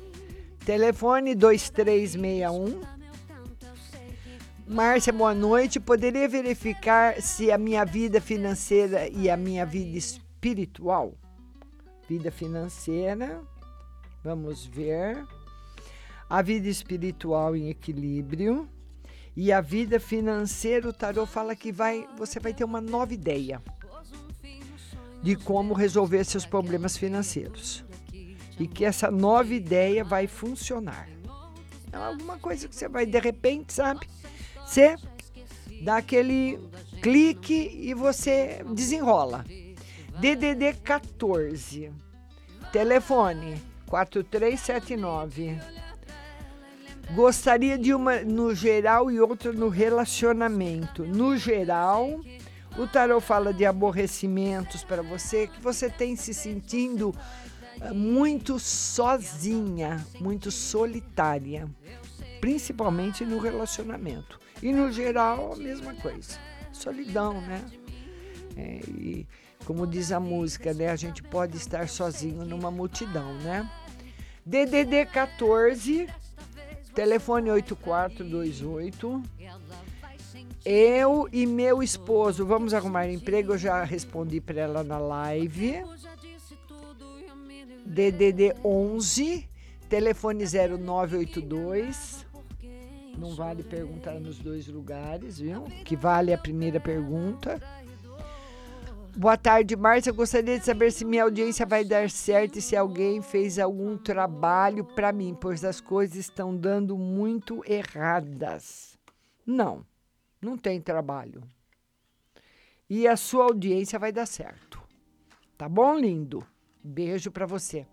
telefone 0.64 1.34
2361. 1.34 2.82
Márcia, 4.68 5.12
boa 5.12 5.34
noite. 5.34 5.80
Poderia 5.80 6.30
verificar 6.30 7.20
se 7.20 7.52
a 7.52 7.58
minha 7.58 7.84
vida 7.84 8.22
financeira 8.22 9.10
e 9.10 9.32
a 9.32 9.36
minha 9.36 9.66
vida 9.66 9.98
espiritual? 9.98 11.16
Vida 12.08 12.30
financeira, 12.32 13.42
vamos 14.24 14.68
ver. 14.68 15.26
A 16.30 16.44
vida 16.44 16.70
espiritual 16.70 17.56
em 17.56 17.72
equilíbrio. 17.72 18.70
E 19.40 19.52
a 19.52 19.62
vida 19.62 20.00
financeira, 20.00 20.90
o 20.90 20.92
tarô 20.92 21.24
fala 21.28 21.56
que 21.56 21.72
vai, 21.72 22.08
você 22.18 22.40
vai 22.40 22.56
ter 22.56 22.64
uma 22.64 22.82
nova 22.82 23.14
ideia 23.14 23.62
de 25.22 25.36
como 25.36 25.76
resolver 25.76 26.24
seus 26.24 26.44
problemas 26.44 26.98
financeiros. 26.98 27.86
E 28.60 28.68
que 28.68 28.84
essa 28.84 29.12
nova 29.12 29.54
ideia 29.54 30.04
vai 30.04 30.26
funcionar. 30.26 31.08
É 31.92 31.98
alguma 31.98 32.40
coisa 32.40 32.68
que 32.68 32.76
você 32.76 32.90
vai, 32.90 33.06
de 33.06 33.20
repente, 33.20 33.74
sabe? 33.74 34.08
Você 34.66 34.96
dá 35.84 35.98
aquele 35.98 36.60
clique 37.04 37.78
e 37.80 37.94
você 37.94 38.66
desenrola. 38.74 39.46
DDD 40.20 40.74
14. 40.84 41.92
Telefone 42.72 43.62
4379. 43.86 45.60
Gostaria 47.14 47.78
de 47.78 47.94
uma 47.94 48.22
no 48.22 48.54
geral 48.54 49.10
e 49.10 49.20
outra 49.20 49.54
no 49.54 49.70
relacionamento. 49.70 51.06
No 51.06 51.38
geral, 51.38 52.20
o 52.78 52.86
tarot 52.86 53.26
fala 53.26 53.54
de 53.54 53.66
aborrecimentos 53.66 54.84
para 54.84 55.02
você, 55.02 55.48
que 55.48 55.62
você 55.62 55.90
tem 55.90 56.16
se 56.16 56.34
sentindo 56.34 57.16
ah, 57.82 57.94
muito 57.94 58.60
sozinha, 58.60 60.06
muito 60.20 60.52
solitária, 60.52 61.68
principalmente 62.42 63.26
no 63.26 63.40
relacionamento. 63.40 64.40
E 64.62 64.74
no 64.74 64.92
geral, 64.92 65.54
a 65.54 65.56
mesma 65.56 65.94
coisa. 65.96 66.38
Solidão, 66.74 67.40
né? 67.42 67.64
É, 68.56 68.80
e 68.88 69.28
como 69.66 69.88
diz 69.88 70.12
a 70.12 70.20
música, 70.20 70.74
né? 70.74 70.90
A 70.90 70.96
gente 70.96 71.24
pode 71.24 71.58
estar 71.58 71.88
sozinho 71.88 72.44
numa 72.46 72.70
multidão, 72.70 73.34
né? 73.36 73.70
DDD 74.46 75.06
14, 75.08 76.08
telefone 76.98 77.52
8428. 77.52 79.24
Eu 80.66 81.30
e 81.32 81.46
meu 81.46 81.84
esposo 81.84 82.44
vamos 82.44 82.74
arrumar 82.74 83.08
emprego. 83.08 83.54
Eu 83.54 83.58
já 83.60 83.84
respondi 83.84 84.42
para 84.42 84.62
ela 84.62 84.84
na 84.84 84.98
live. 84.98 85.84
DDD 87.86 88.56
11, 88.66 89.48
telefone 89.88 90.44
0982. 90.46 92.26
Não 93.16 93.36
vale 93.36 93.62
perguntar 93.62 94.20
nos 94.20 94.40
dois 94.40 94.68
lugares, 94.68 95.38
viu? 95.38 95.66
Que 95.86 95.96
vale 95.96 96.34
a 96.34 96.38
primeira 96.38 96.80
pergunta. 96.80 97.62
Boa 99.18 99.36
tarde, 99.36 99.76
Márcia. 99.76 100.14
Gostaria 100.14 100.60
de 100.60 100.66
saber 100.66 100.92
se 100.92 101.04
minha 101.04 101.24
audiência 101.24 101.66
vai 101.66 101.84
dar 101.84 102.08
certo 102.08 102.60
e 102.60 102.62
se 102.62 102.76
alguém 102.76 103.20
fez 103.20 103.58
algum 103.58 103.98
trabalho 103.98 104.86
para 104.86 105.12
mim, 105.12 105.36
pois 105.42 105.66
as 105.66 105.82
coisas 105.82 106.18
estão 106.18 106.56
dando 106.56 106.96
muito 106.96 107.64
erradas. 107.66 108.96
Não, 109.44 109.84
não 110.40 110.56
tem 110.56 110.80
trabalho. 110.80 111.42
E 112.88 113.08
a 113.08 113.18
sua 113.18 113.46
audiência 113.46 113.98
vai 113.98 114.12
dar 114.12 114.28
certo. 114.28 114.80
Tá 115.58 115.68
bom, 115.68 115.96
lindo? 115.96 116.46
Beijo 116.84 117.32
para 117.32 117.48
você. 117.48 117.88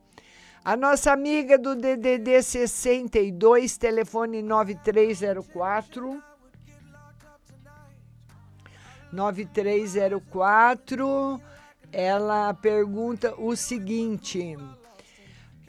A 0.63 0.77
nossa 0.77 1.11
amiga 1.11 1.57
do 1.57 1.75
DDD 1.75 2.43
62, 2.43 3.79
telefone 3.79 4.43
9304. 4.43 6.23
9304. 9.15 11.41
Ela 11.93 12.53
pergunta 12.53 13.33
o 13.41 13.57
seguinte: 13.57 14.59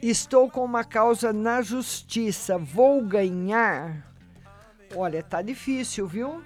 Estou 0.02 0.50
com 0.50 0.64
uma 0.64 0.82
causa 0.84 1.32
na 1.32 1.62
justiça, 1.62 2.58
vou 2.58 3.00
ganhar? 3.02 4.12
Olha, 4.94 5.22
tá 5.22 5.40
difícil, 5.40 6.06
viu? 6.06 6.44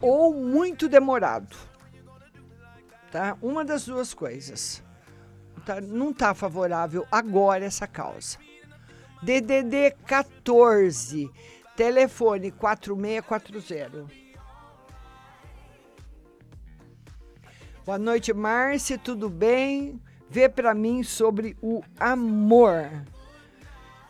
Ou 0.00 0.34
muito 0.34 0.86
demorado. 0.88 1.56
Tá? 3.10 3.36
Uma 3.40 3.64
das 3.64 3.86
duas 3.86 4.12
coisas. 4.14 4.82
Tá? 5.64 5.80
Não 5.80 6.12
tá 6.12 6.34
favorável 6.34 7.06
agora 7.10 7.64
essa 7.64 7.86
causa. 7.86 8.36
DDD 9.22 9.92
14, 10.06 11.30
telefone 11.80 12.50
4640. 12.50 14.06
Boa 17.86 17.98
noite, 17.98 18.34
Márcia, 18.34 18.98
tudo 18.98 19.30
bem? 19.30 19.98
Vê 20.28 20.46
para 20.46 20.74
mim 20.74 21.02
sobre 21.02 21.56
o 21.62 21.82
amor. 21.98 22.84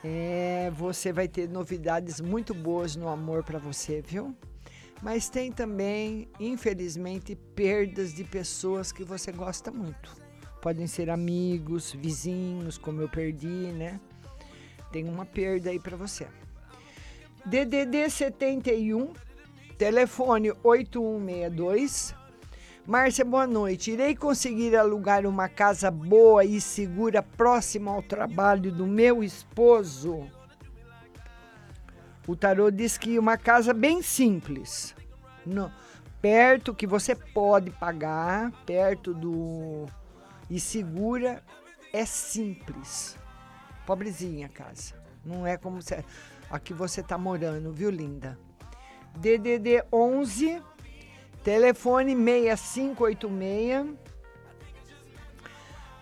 É, 0.03 0.73
você 0.75 1.13
vai 1.13 1.29
ter 1.29 1.49
novidades 1.49 2.21
muito 2.21 2.53
boas 2.53 2.97
no 2.97 3.09
amor 3.09 3.45
para 3.45 3.61
você, 3.61 4.03
viu? 4.03 4.35
Mas 5.01 5.29
tem 5.29 5.53
também, 5.53 6.29
infelizmente, 6.41 7.37
perdas 7.55 8.13
de 8.13 8.25
pessoas 8.25 8.91
que 8.91 9.05
você 9.05 9.31
gosta 9.31 9.71
muito. 9.71 10.13
Podem 10.61 10.89
ser 10.89 11.09
amigos, 11.09 11.93
vizinhos, 11.93 12.77
como 12.77 13.01
eu 13.01 13.09
perdi, 13.09 13.47
né? 13.47 14.01
Tem 14.91 15.09
uma 15.09 15.25
perda 15.25 15.71
aí 15.71 15.79
para 15.79 15.97
você. 15.97 16.27
DDD 17.47 18.11
71, 18.11 19.13
telefone 19.79 20.53
8162. 20.63 22.15
Márcia, 22.87 23.25
boa 23.25 23.47
noite. 23.47 23.93
Irei 23.93 24.15
conseguir 24.15 24.77
alugar 24.77 25.25
uma 25.27 25.49
casa 25.49 25.91
boa 25.91 26.45
e 26.45 26.61
segura 26.61 27.23
próxima 27.23 27.91
ao 27.91 28.03
trabalho 28.03 28.71
do 28.71 28.87
meu 28.87 29.23
esposo? 29.23 30.27
O 32.27 32.37
tarô 32.37 32.71
diz 32.71 32.99
que 32.99 33.19
uma 33.19 33.37
casa 33.37 33.73
bem 33.73 34.03
simples. 34.03 34.95
No, 35.47 35.73
perto 36.21 36.75
que 36.75 36.87
você 36.87 37.15
pode 37.15 37.71
pagar, 37.71 38.53
perto 38.67 39.15
do. 39.15 39.87
e 40.49 40.61
segura, 40.61 41.43
é 41.93 42.05
simples. 42.05 43.17
Pobrezinha 43.87 44.47
a 44.47 44.51
casa. 44.51 44.95
Não 45.25 45.47
é 45.47 45.57
como 45.57 45.81
você, 46.51 46.55
aqui 46.55 46.75
você 46.75 47.03
tá 47.03 47.17
morando, 47.17 47.73
viu, 47.73 47.91
linda? 47.91 48.39
DDD 49.17 49.85
11 49.93 50.61
Telefone 51.43 52.15
6586. 52.15 53.97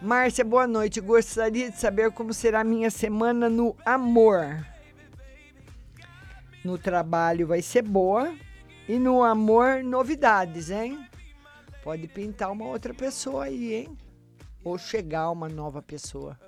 Márcia, 0.02 0.44
boa 0.44 0.66
noite. 0.66 1.00
Gostaria 1.00 1.70
de 1.70 1.76
saber 1.76 2.10
como 2.10 2.32
será 2.32 2.60
a 2.60 2.64
minha 2.64 2.90
semana 2.90 3.48
no 3.48 3.76
amor. 3.86 4.66
No 6.64 6.76
trabalho 6.76 7.46
vai 7.46 7.62
ser 7.62 7.82
boa 7.82 8.34
e 8.88 8.98
no 8.98 9.22
amor 9.22 9.84
novidades, 9.84 10.70
hein? 10.70 11.06
Pode 11.84 12.08
pintar 12.08 12.50
uma 12.50 12.66
outra 12.66 12.92
pessoa 12.92 13.44
aí, 13.44 13.74
hein? 13.74 13.96
Ou 14.64 14.76
chegar 14.76 15.30
uma 15.30 15.48
nova 15.48 15.80
pessoa. 15.80 16.38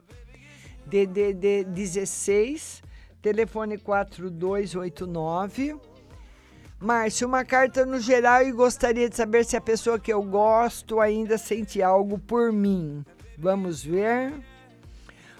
DDD 0.87 1.65
16, 1.65 2.83
telefone 3.23 3.79
4289. 3.79 5.79
Márcio, 6.79 7.29
uma 7.29 7.45
carta 7.45 7.85
no 7.85 8.01
geral 8.01 8.43
e 8.43 8.53
gostaria 8.53 9.09
de 9.09 9.17
saber 9.17 9.45
se 9.45 9.57
a 9.57 9.61
pessoa 9.61 9.99
que 9.99 10.13
eu 10.13 10.23
gosto 10.23 10.99
ainda 10.99 11.37
sente 11.37 11.83
algo 11.83 12.19
por 12.19 12.51
mim. 12.51 13.05
Vamos 13.37 13.85
ver. 13.85 14.33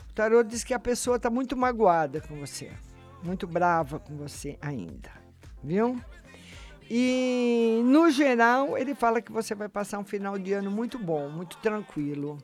O 0.09 0.13
tarô 0.13 0.43
diz 0.43 0.63
que 0.63 0.75
a 0.75 0.79
pessoa 0.79 1.17
está 1.17 1.31
muito 1.31 1.57
magoada 1.57 2.21
com 2.21 2.39
você, 2.39 2.71
muito 3.23 3.47
brava 3.47 3.99
com 3.99 4.15
você 4.17 4.59
ainda, 4.61 5.11
viu? 5.65 5.99
E 6.91 7.81
no 7.85 8.11
geral, 8.11 8.77
ele 8.77 8.95
fala 8.95 9.23
que 9.23 9.33
você 9.33 9.55
vai 9.55 9.69
passar 9.69 9.99
um 9.99 10.05
final 10.05 10.37
de 10.37 10.53
ano 10.53 10.71
muito 10.71 10.99
bom, 10.99 11.31
muito 11.31 11.57
tranquilo. 11.59 12.37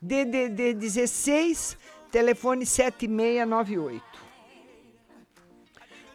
DDD 0.00 0.74
16, 0.74 1.76
telefone 2.10 2.64
7698. 2.64 4.23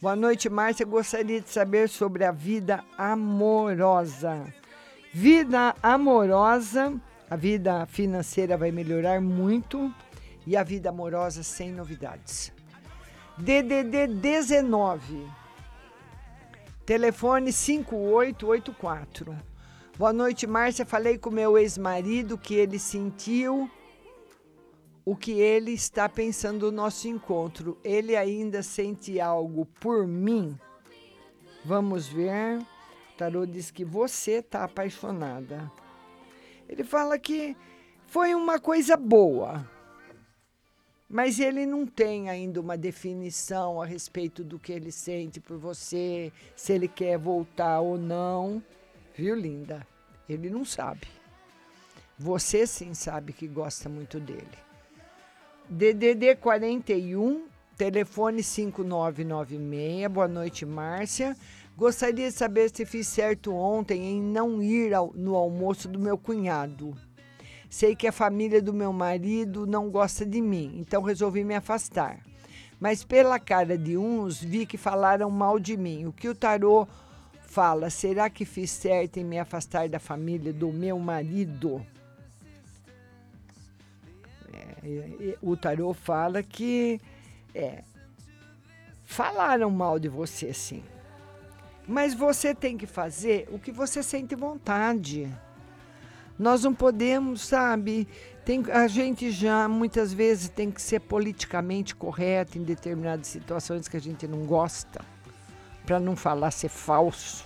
Boa 0.01 0.15
noite, 0.15 0.47
Márcia. 0.49 0.85
Gostaria 0.85 1.41
de 1.41 1.49
saber 1.49 1.89
sobre 1.89 2.23
a 2.23 2.31
vida 2.31 2.85
amorosa. 2.97 4.45
Vida 5.13 5.75
amorosa, 5.83 6.93
a 7.29 7.35
vida 7.35 7.85
financeira 7.85 8.55
vai 8.55 8.71
melhorar 8.71 9.19
muito 9.19 9.93
e 10.47 10.55
a 10.55 10.63
vida 10.63 10.87
amorosa 10.89 11.43
sem 11.43 11.73
novidades. 11.73 12.53
DDD 13.37 14.07
19. 14.07 15.27
Telefone 16.85 17.51
5884. 17.51 19.35
Boa 19.97 20.13
noite, 20.13 20.47
Márcia. 20.47 20.85
Falei 20.85 21.17
com 21.17 21.29
meu 21.29 21.57
ex-marido 21.57 22.37
que 22.37 22.53
ele 22.53 22.79
sentiu 22.79 23.69
o 25.05 25.15
que 25.15 25.31
ele 25.31 25.71
está 25.71 26.07
pensando 26.07 26.71
no 26.71 26.77
nosso 26.77 27.07
encontro. 27.07 27.77
Ele 27.83 28.15
ainda 28.15 28.61
sente 28.61 29.19
algo 29.19 29.65
por 29.65 30.05
mim? 30.07 30.57
Vamos 31.65 32.07
ver. 32.07 32.59
O 32.59 33.17
tarô 33.17 33.45
diz 33.45 33.71
que 33.71 33.83
você 33.83 34.33
está 34.33 34.63
apaixonada. 34.63 35.71
Ele 36.67 36.83
fala 36.83 37.17
que 37.17 37.55
foi 38.05 38.33
uma 38.33 38.59
coisa 38.59 38.95
boa, 38.95 39.67
mas 41.07 41.39
ele 41.39 41.65
não 41.65 41.85
tem 41.85 42.29
ainda 42.29 42.61
uma 42.61 42.77
definição 42.77 43.81
a 43.81 43.85
respeito 43.85 44.43
do 44.43 44.59
que 44.59 44.71
ele 44.71 44.91
sente 44.91 45.39
por 45.39 45.57
você, 45.57 46.31
se 46.55 46.73
ele 46.73 46.87
quer 46.87 47.17
voltar 47.17 47.79
ou 47.79 47.97
não. 47.97 48.63
Viu, 49.15 49.35
linda? 49.35 49.85
Ele 50.29 50.49
não 50.49 50.63
sabe. 50.63 51.07
Você 52.17 52.67
sim 52.67 52.93
sabe 52.93 53.33
que 53.33 53.47
gosta 53.47 53.89
muito 53.89 54.19
dele. 54.19 54.68
DDD 55.69 56.35
41, 56.37 57.45
telefone 57.77 58.41
5996. 58.41 60.07
Boa 60.11 60.27
noite, 60.27 60.65
Márcia. 60.65 61.37
Gostaria 61.77 62.27
de 62.27 62.33
saber 62.33 62.71
se 62.73 62.87
fiz 62.87 63.07
certo 63.07 63.53
ontem 63.53 64.03
em 64.03 64.19
não 64.19 64.63
ir 64.63 64.95
ao, 64.95 65.13
no 65.13 65.35
almoço 65.35 65.87
do 65.87 65.99
meu 65.99 66.17
cunhado. 66.17 66.97
Sei 67.69 67.95
que 67.95 68.07
a 68.07 68.11
família 68.11 68.59
do 68.59 68.73
meu 68.73 68.91
marido 68.91 69.67
não 69.67 69.91
gosta 69.91 70.25
de 70.25 70.41
mim, 70.41 70.73
então 70.79 71.03
resolvi 71.03 71.43
me 71.43 71.53
afastar. 71.53 72.19
Mas 72.79 73.03
pela 73.03 73.37
cara 73.39 73.77
de 73.77 73.95
uns, 73.95 74.41
vi 74.41 74.65
que 74.65 74.75
falaram 74.75 75.29
mal 75.29 75.59
de 75.59 75.77
mim. 75.77 76.07
O 76.07 76.11
que 76.11 76.27
o 76.27 76.33
tarô 76.33 76.87
fala? 77.45 77.91
Será 77.91 78.27
que 78.27 78.43
fiz 78.43 78.71
certo 78.71 79.17
em 79.17 79.23
me 79.23 79.37
afastar 79.37 79.87
da 79.87 79.99
família 79.99 80.51
do 80.51 80.73
meu 80.73 80.97
marido? 80.97 81.85
O 85.41 85.57
tarô 85.57 85.93
fala 85.93 86.41
que 86.41 86.99
é, 87.53 87.83
falaram 89.03 89.69
mal 89.71 89.99
de 89.99 90.07
você, 90.07 90.53
sim. 90.53 90.83
Mas 91.87 92.13
você 92.13 92.53
tem 92.53 92.77
que 92.77 92.85
fazer 92.85 93.47
o 93.51 93.57
que 93.57 93.71
você 93.71 94.03
sente 94.03 94.35
vontade. 94.35 95.27
Nós 96.37 96.63
não 96.63 96.73
podemos, 96.73 97.41
sabe? 97.41 98.07
Tem, 98.45 98.63
a 98.71 98.87
gente 98.87 99.31
já 99.31 99.67
muitas 99.67 100.13
vezes 100.13 100.47
tem 100.47 100.71
que 100.71 100.81
ser 100.81 101.01
politicamente 101.01 101.95
correto 101.95 102.57
em 102.57 102.63
determinadas 102.63 103.27
situações 103.27 103.87
que 103.87 103.97
a 103.97 103.99
gente 104.01 104.27
não 104.27 104.45
gosta, 104.45 105.03
para 105.85 105.99
não 105.99 106.15
falar 106.15 106.51
ser 106.51 106.69
falso. 106.69 107.45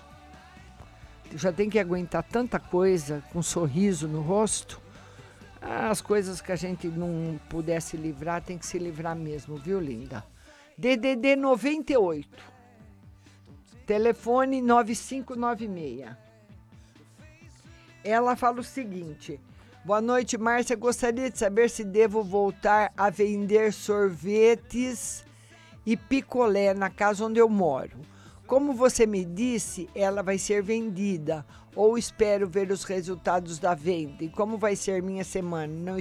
Já 1.36 1.52
tem 1.52 1.70
que 1.70 1.80
aguentar 1.80 2.22
tanta 2.22 2.60
coisa 2.60 3.24
com 3.32 3.40
um 3.40 3.44
sorriso 3.44 4.08
no 4.08 4.22
rosto. 4.22 4.83
As 5.66 6.02
coisas 6.02 6.42
que 6.42 6.52
a 6.52 6.58
gente 6.58 6.88
não 6.90 7.40
pudesse 7.50 7.96
livrar, 7.96 8.44
tem 8.44 8.58
que 8.58 8.66
se 8.66 8.78
livrar 8.78 9.16
mesmo, 9.16 9.56
viu, 9.56 9.80
linda? 9.80 10.22
DDD 10.78 11.38
98. 11.38 12.38
Telefone 13.86 14.62
9596. 14.62 16.18
Ela 18.04 18.36
fala 18.36 18.60
o 18.60 18.64
seguinte: 18.64 19.40
Boa 19.86 20.02
noite, 20.02 20.38
Márcia. 20.38 20.76
Gostaria 20.76 21.30
de 21.30 21.40
saber 21.40 21.70
se 21.70 21.86
devo 21.86 22.22
voltar 22.24 22.92
a 22.98 23.10
vender 23.10 23.72
sorvetes 23.72 25.24
e 25.86 25.96
picolé 25.96 26.74
na 26.74 26.90
casa 26.90 27.24
onde 27.26 27.40
eu 27.40 27.48
moro. 27.48 27.98
Como 28.54 28.72
você 28.72 29.08
me 29.08 29.26
disse, 29.26 29.90
ela 29.96 30.22
vai 30.22 30.38
ser 30.38 30.62
vendida 30.62 31.44
ou 31.76 31.98
espero 31.98 32.48
ver 32.48 32.70
os 32.70 32.84
resultados 32.84 33.58
da 33.58 33.74
venda? 33.74 34.26
E 34.26 34.30
como 34.30 34.60
vai 34.60 34.76
ser 34.76 35.02
minha 35.02 35.24
semana? 35.24 35.74
Não, 35.74 35.98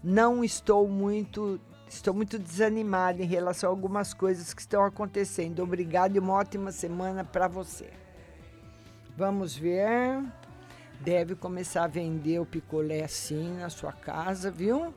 não 0.00 0.44
estou 0.44 0.86
muito 0.86 1.60
estou 1.88 2.14
muito 2.14 2.38
desanimada 2.38 3.20
em 3.20 3.26
relação 3.26 3.68
a 3.68 3.72
algumas 3.72 4.14
coisas 4.14 4.54
que 4.54 4.60
estão 4.60 4.84
acontecendo. 4.84 5.60
Obrigada 5.60 6.16
e 6.16 6.20
uma 6.20 6.34
ótima 6.34 6.70
semana 6.70 7.24
para 7.24 7.48
você. 7.48 7.90
Vamos 9.16 9.56
ver. 9.56 10.22
Deve 11.00 11.34
começar 11.34 11.82
a 11.82 11.88
vender 11.88 12.38
o 12.38 12.46
picolé 12.46 13.02
assim 13.02 13.56
na 13.58 13.68
sua 13.68 13.92
casa, 13.92 14.52
viu? 14.52 14.94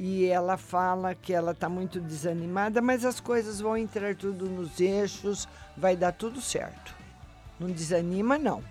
E 0.00 0.26
ela 0.26 0.56
fala 0.56 1.12
que 1.12 1.34
ela 1.34 1.50
está 1.50 1.68
muito 1.68 2.00
desanimada, 2.00 2.80
mas 2.80 3.04
as 3.04 3.18
coisas 3.18 3.60
vão 3.60 3.76
entrar 3.76 4.14
tudo 4.14 4.48
nos 4.48 4.78
eixos, 4.78 5.48
vai 5.76 5.96
dar 5.96 6.12
tudo 6.12 6.40
certo. 6.40 6.94
Não 7.58 7.68
desanima, 7.68 8.38
não. 8.38 8.62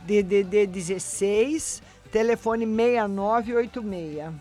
DDD 0.00 0.66
16, 0.66 1.80
telefone 2.10 2.66
6986. 2.66 4.34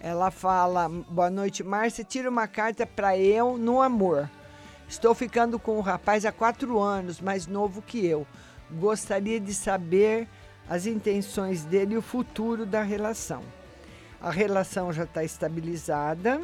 Ela 0.00 0.30
fala: 0.30 0.88
Boa 0.88 1.28
noite, 1.28 1.62
Márcia. 1.62 2.02
Tira 2.02 2.30
uma 2.30 2.48
carta 2.48 2.86
para 2.86 3.18
eu 3.18 3.58
no 3.58 3.82
amor. 3.82 4.30
Estou 4.88 5.14
ficando 5.14 5.58
com 5.58 5.76
um 5.76 5.82
rapaz 5.82 6.24
há 6.24 6.32
quatro 6.32 6.78
anos, 6.78 7.20
mais 7.20 7.46
novo 7.46 7.82
que 7.82 8.06
eu. 8.06 8.26
Gostaria 8.70 9.38
de 9.38 9.52
saber 9.52 10.26
as 10.70 10.86
intenções 10.86 11.66
dele 11.66 11.96
e 11.96 11.98
o 11.98 12.02
futuro 12.02 12.64
da 12.64 12.82
relação. 12.82 13.57
A 14.20 14.30
relação 14.30 14.92
já 14.92 15.04
está 15.04 15.22
estabilizada. 15.22 16.42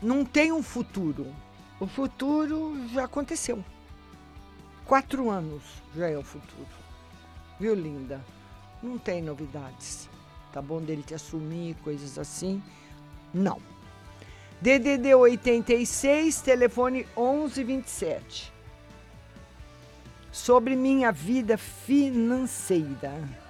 Não 0.00 0.24
tem 0.24 0.52
um 0.52 0.62
futuro. 0.62 1.34
O 1.80 1.86
futuro 1.86 2.88
já 2.88 3.04
aconteceu. 3.04 3.64
Quatro 4.84 5.30
anos 5.30 5.62
já 5.96 6.08
é 6.08 6.16
o 6.16 6.22
futuro. 6.22 6.68
Viu, 7.58 7.74
linda? 7.74 8.20
Não 8.82 8.98
tem 8.98 9.20
novidades. 9.22 10.08
Tá 10.52 10.62
bom 10.62 10.80
dele 10.80 11.02
te 11.02 11.14
assumir, 11.14 11.74
coisas 11.82 12.18
assim? 12.18 12.62
Não. 13.34 13.60
DDD 14.60 15.14
86, 15.14 16.40
telefone 16.40 17.06
1127. 17.16 18.52
sobre 20.36 20.76
minha 20.76 21.10
vida 21.10 21.56
financeira. 21.56 23.45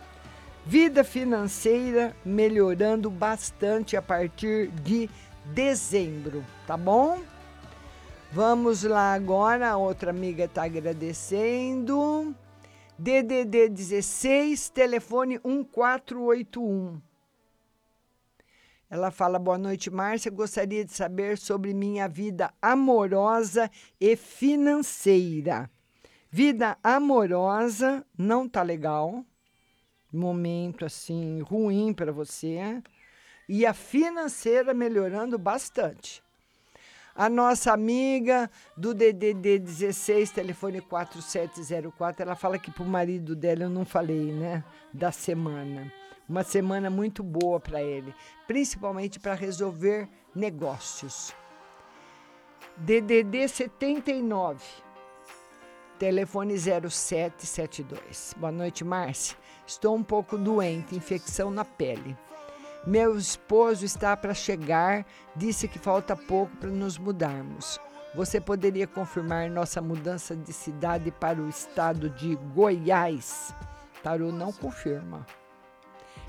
Vida 0.68 1.05
financeira 1.05 2.16
melhorando 2.24 3.09
bastante 3.09 3.97
a 3.97 4.02
partir 4.02 4.66
de 4.82 5.09
dezembro, 5.55 6.44
tá 6.66 6.76
bom? 6.76 7.22
Vamos 8.32 8.82
lá 8.82 9.14
agora, 9.14 9.70
a 9.70 9.76
outra 9.76 10.10
amiga 10.10 10.47
está 10.47 10.64
agradecendo. 10.64 12.34
DDD 12.98 13.68
16, 13.68 14.68
telefone 14.70 15.38
1481. 15.44 17.01
Ela 18.90 19.12
fala: 19.12 19.38
Boa 19.38 19.59
noite, 19.59 19.88
Márcia. 19.88 20.32
Gostaria 20.32 20.84
de 20.84 20.93
saber 20.93 21.38
sobre 21.38 21.72
minha 21.72 22.09
vida 22.09 22.52
amorosa 22.60 23.70
e 24.01 24.16
financeira. 24.16 25.70
Vida 26.28 26.76
amorosa 26.82 28.05
não 28.18 28.48
tá 28.48 28.62
legal. 28.62 29.24
Momento 30.16 30.84
assim 30.84 31.40
ruim 31.43 31.93
para 31.93 32.10
você. 32.12 32.82
E 33.48 33.64
a 33.64 33.72
financeira 33.72 34.74
melhorando 34.74 35.38
bastante. 35.38 36.22
A 37.14 37.30
nossa 37.30 37.72
amiga 37.72 38.51
do 38.76 38.93
DDD 38.93 39.59
16, 39.59 40.32
telefone 40.32 40.82
4704, 40.82 42.22
ela 42.22 42.36
fala 42.36 42.59
que 42.59 42.70
pro 42.70 42.84
marido 42.84 43.34
dela 43.34 43.62
eu 43.62 43.70
não 43.70 43.86
falei, 43.86 44.32
né? 44.32 44.62
Da 44.93 45.10
semana. 45.10 45.90
Uma 46.28 46.43
semana 46.43 46.90
muito 46.90 47.22
boa 47.22 47.59
para 47.59 47.82
ele, 47.82 48.14
principalmente 48.47 49.18
para 49.18 49.32
resolver 49.32 50.09
negócios. 50.34 51.32
DDD 52.76 53.48
79, 53.48 54.62
telefone 55.98 56.59
0772. 56.59 58.34
Boa 58.36 58.52
noite, 58.52 58.84
Márcia. 58.84 59.38
Estou 59.66 59.97
um 59.97 60.02
pouco 60.02 60.38
doente, 60.38 60.94
infecção 60.94 61.51
na 61.51 61.64
pele. 61.64 62.16
Meu 62.86 63.18
esposo 63.18 63.84
está 63.84 64.16
para 64.16 64.32
chegar, 64.32 65.05
disse 65.34 65.66
que 65.66 65.78
falta 65.78 66.14
pouco 66.14 66.56
para 66.56 66.70
nos 66.70 66.97
mudarmos. 66.97 67.80
Você 68.14 68.40
poderia 68.40 68.86
confirmar 68.86 69.51
nossa 69.51 69.82
mudança 69.82 70.36
de 70.36 70.52
cidade 70.52 71.10
para 71.10 71.40
o 71.40 71.48
estado 71.48 72.09
de 72.09 72.36
Goiás? 72.55 73.52
Tarô 74.02 74.30
não 74.30 74.52
confirma. 74.52 75.26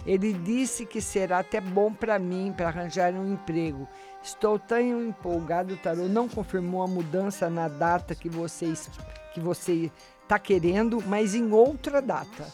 Ele 0.04 0.34
disse 0.34 0.86
que 0.86 1.00
será 1.00 1.40
até 1.40 1.62
bom 1.62 1.94
para 1.94 2.18
mim 2.18 2.52
para 2.58 2.70
arranjar 2.70 3.14
um 3.14 3.34
emprego. 3.34 3.88
Estou 4.24 4.58
tão 4.58 4.80
empolgado, 4.80 5.78
Tarô 5.78 6.08
não 6.08 6.28
confirmou 6.28 6.82
a 6.82 6.88
mudança 6.88 7.50
na 7.50 7.68
data 7.68 8.16
que 8.16 8.30
que 8.30 9.40
você 9.40 9.92
está 10.24 10.40
querendo, 10.40 11.04
mas 11.06 11.36
em 11.36 11.52
outra 11.52 12.02
data. 12.02 12.48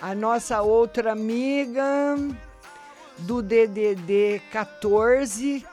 A 0.00 0.14
nossa 0.14 0.62
outra 0.62 1.10
amiga 1.10 2.16
do 3.18 3.42
DDD 3.42 4.40
14, 4.52 5.66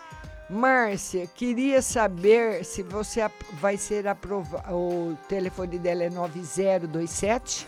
Márcia, 0.49 1.27
queria 1.27 1.79
saber 1.79 2.65
se 2.65 2.81
você 2.81 3.21
vai 3.61 3.77
ser 3.77 4.07
aprovado. 4.07 4.75
O 4.75 5.15
telefone 5.29 5.77
dela 5.77 6.05
é 6.05 6.09
9027. 6.09 7.67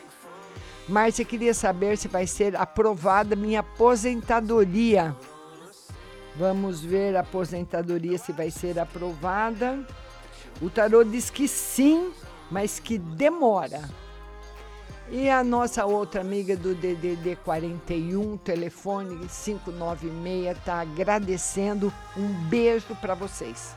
Márcia 0.90 1.24
queria 1.24 1.54
saber 1.54 1.96
se 1.96 2.08
vai 2.08 2.26
ser 2.26 2.56
aprovada 2.56 3.36
minha 3.36 3.60
aposentadoria. 3.60 5.16
Vamos 6.36 6.82
ver 6.82 7.16
a 7.16 7.20
aposentadoria 7.20 8.18
se 8.18 8.32
vai 8.32 8.50
ser 8.50 8.80
aprovada. 8.80 9.86
O 10.60 10.72
tarô 10.72 11.04
diz 11.04 11.30
que 11.30 11.48
sim, 11.48 12.12
mas 12.50 12.80
que 12.80 12.98
demora. 12.98 14.07
E 15.10 15.30
a 15.30 15.42
nossa 15.42 15.86
outra 15.86 16.20
amiga 16.20 16.58
do 16.58 16.76
DDD 16.76 17.38
41, 17.38 18.38
telefone 18.38 19.16
596, 19.28 20.58
está 20.58 20.82
agradecendo. 20.82 21.94
Um 22.18 22.28
beijo 22.50 22.94
para 23.00 23.14
vocês. 23.16 23.74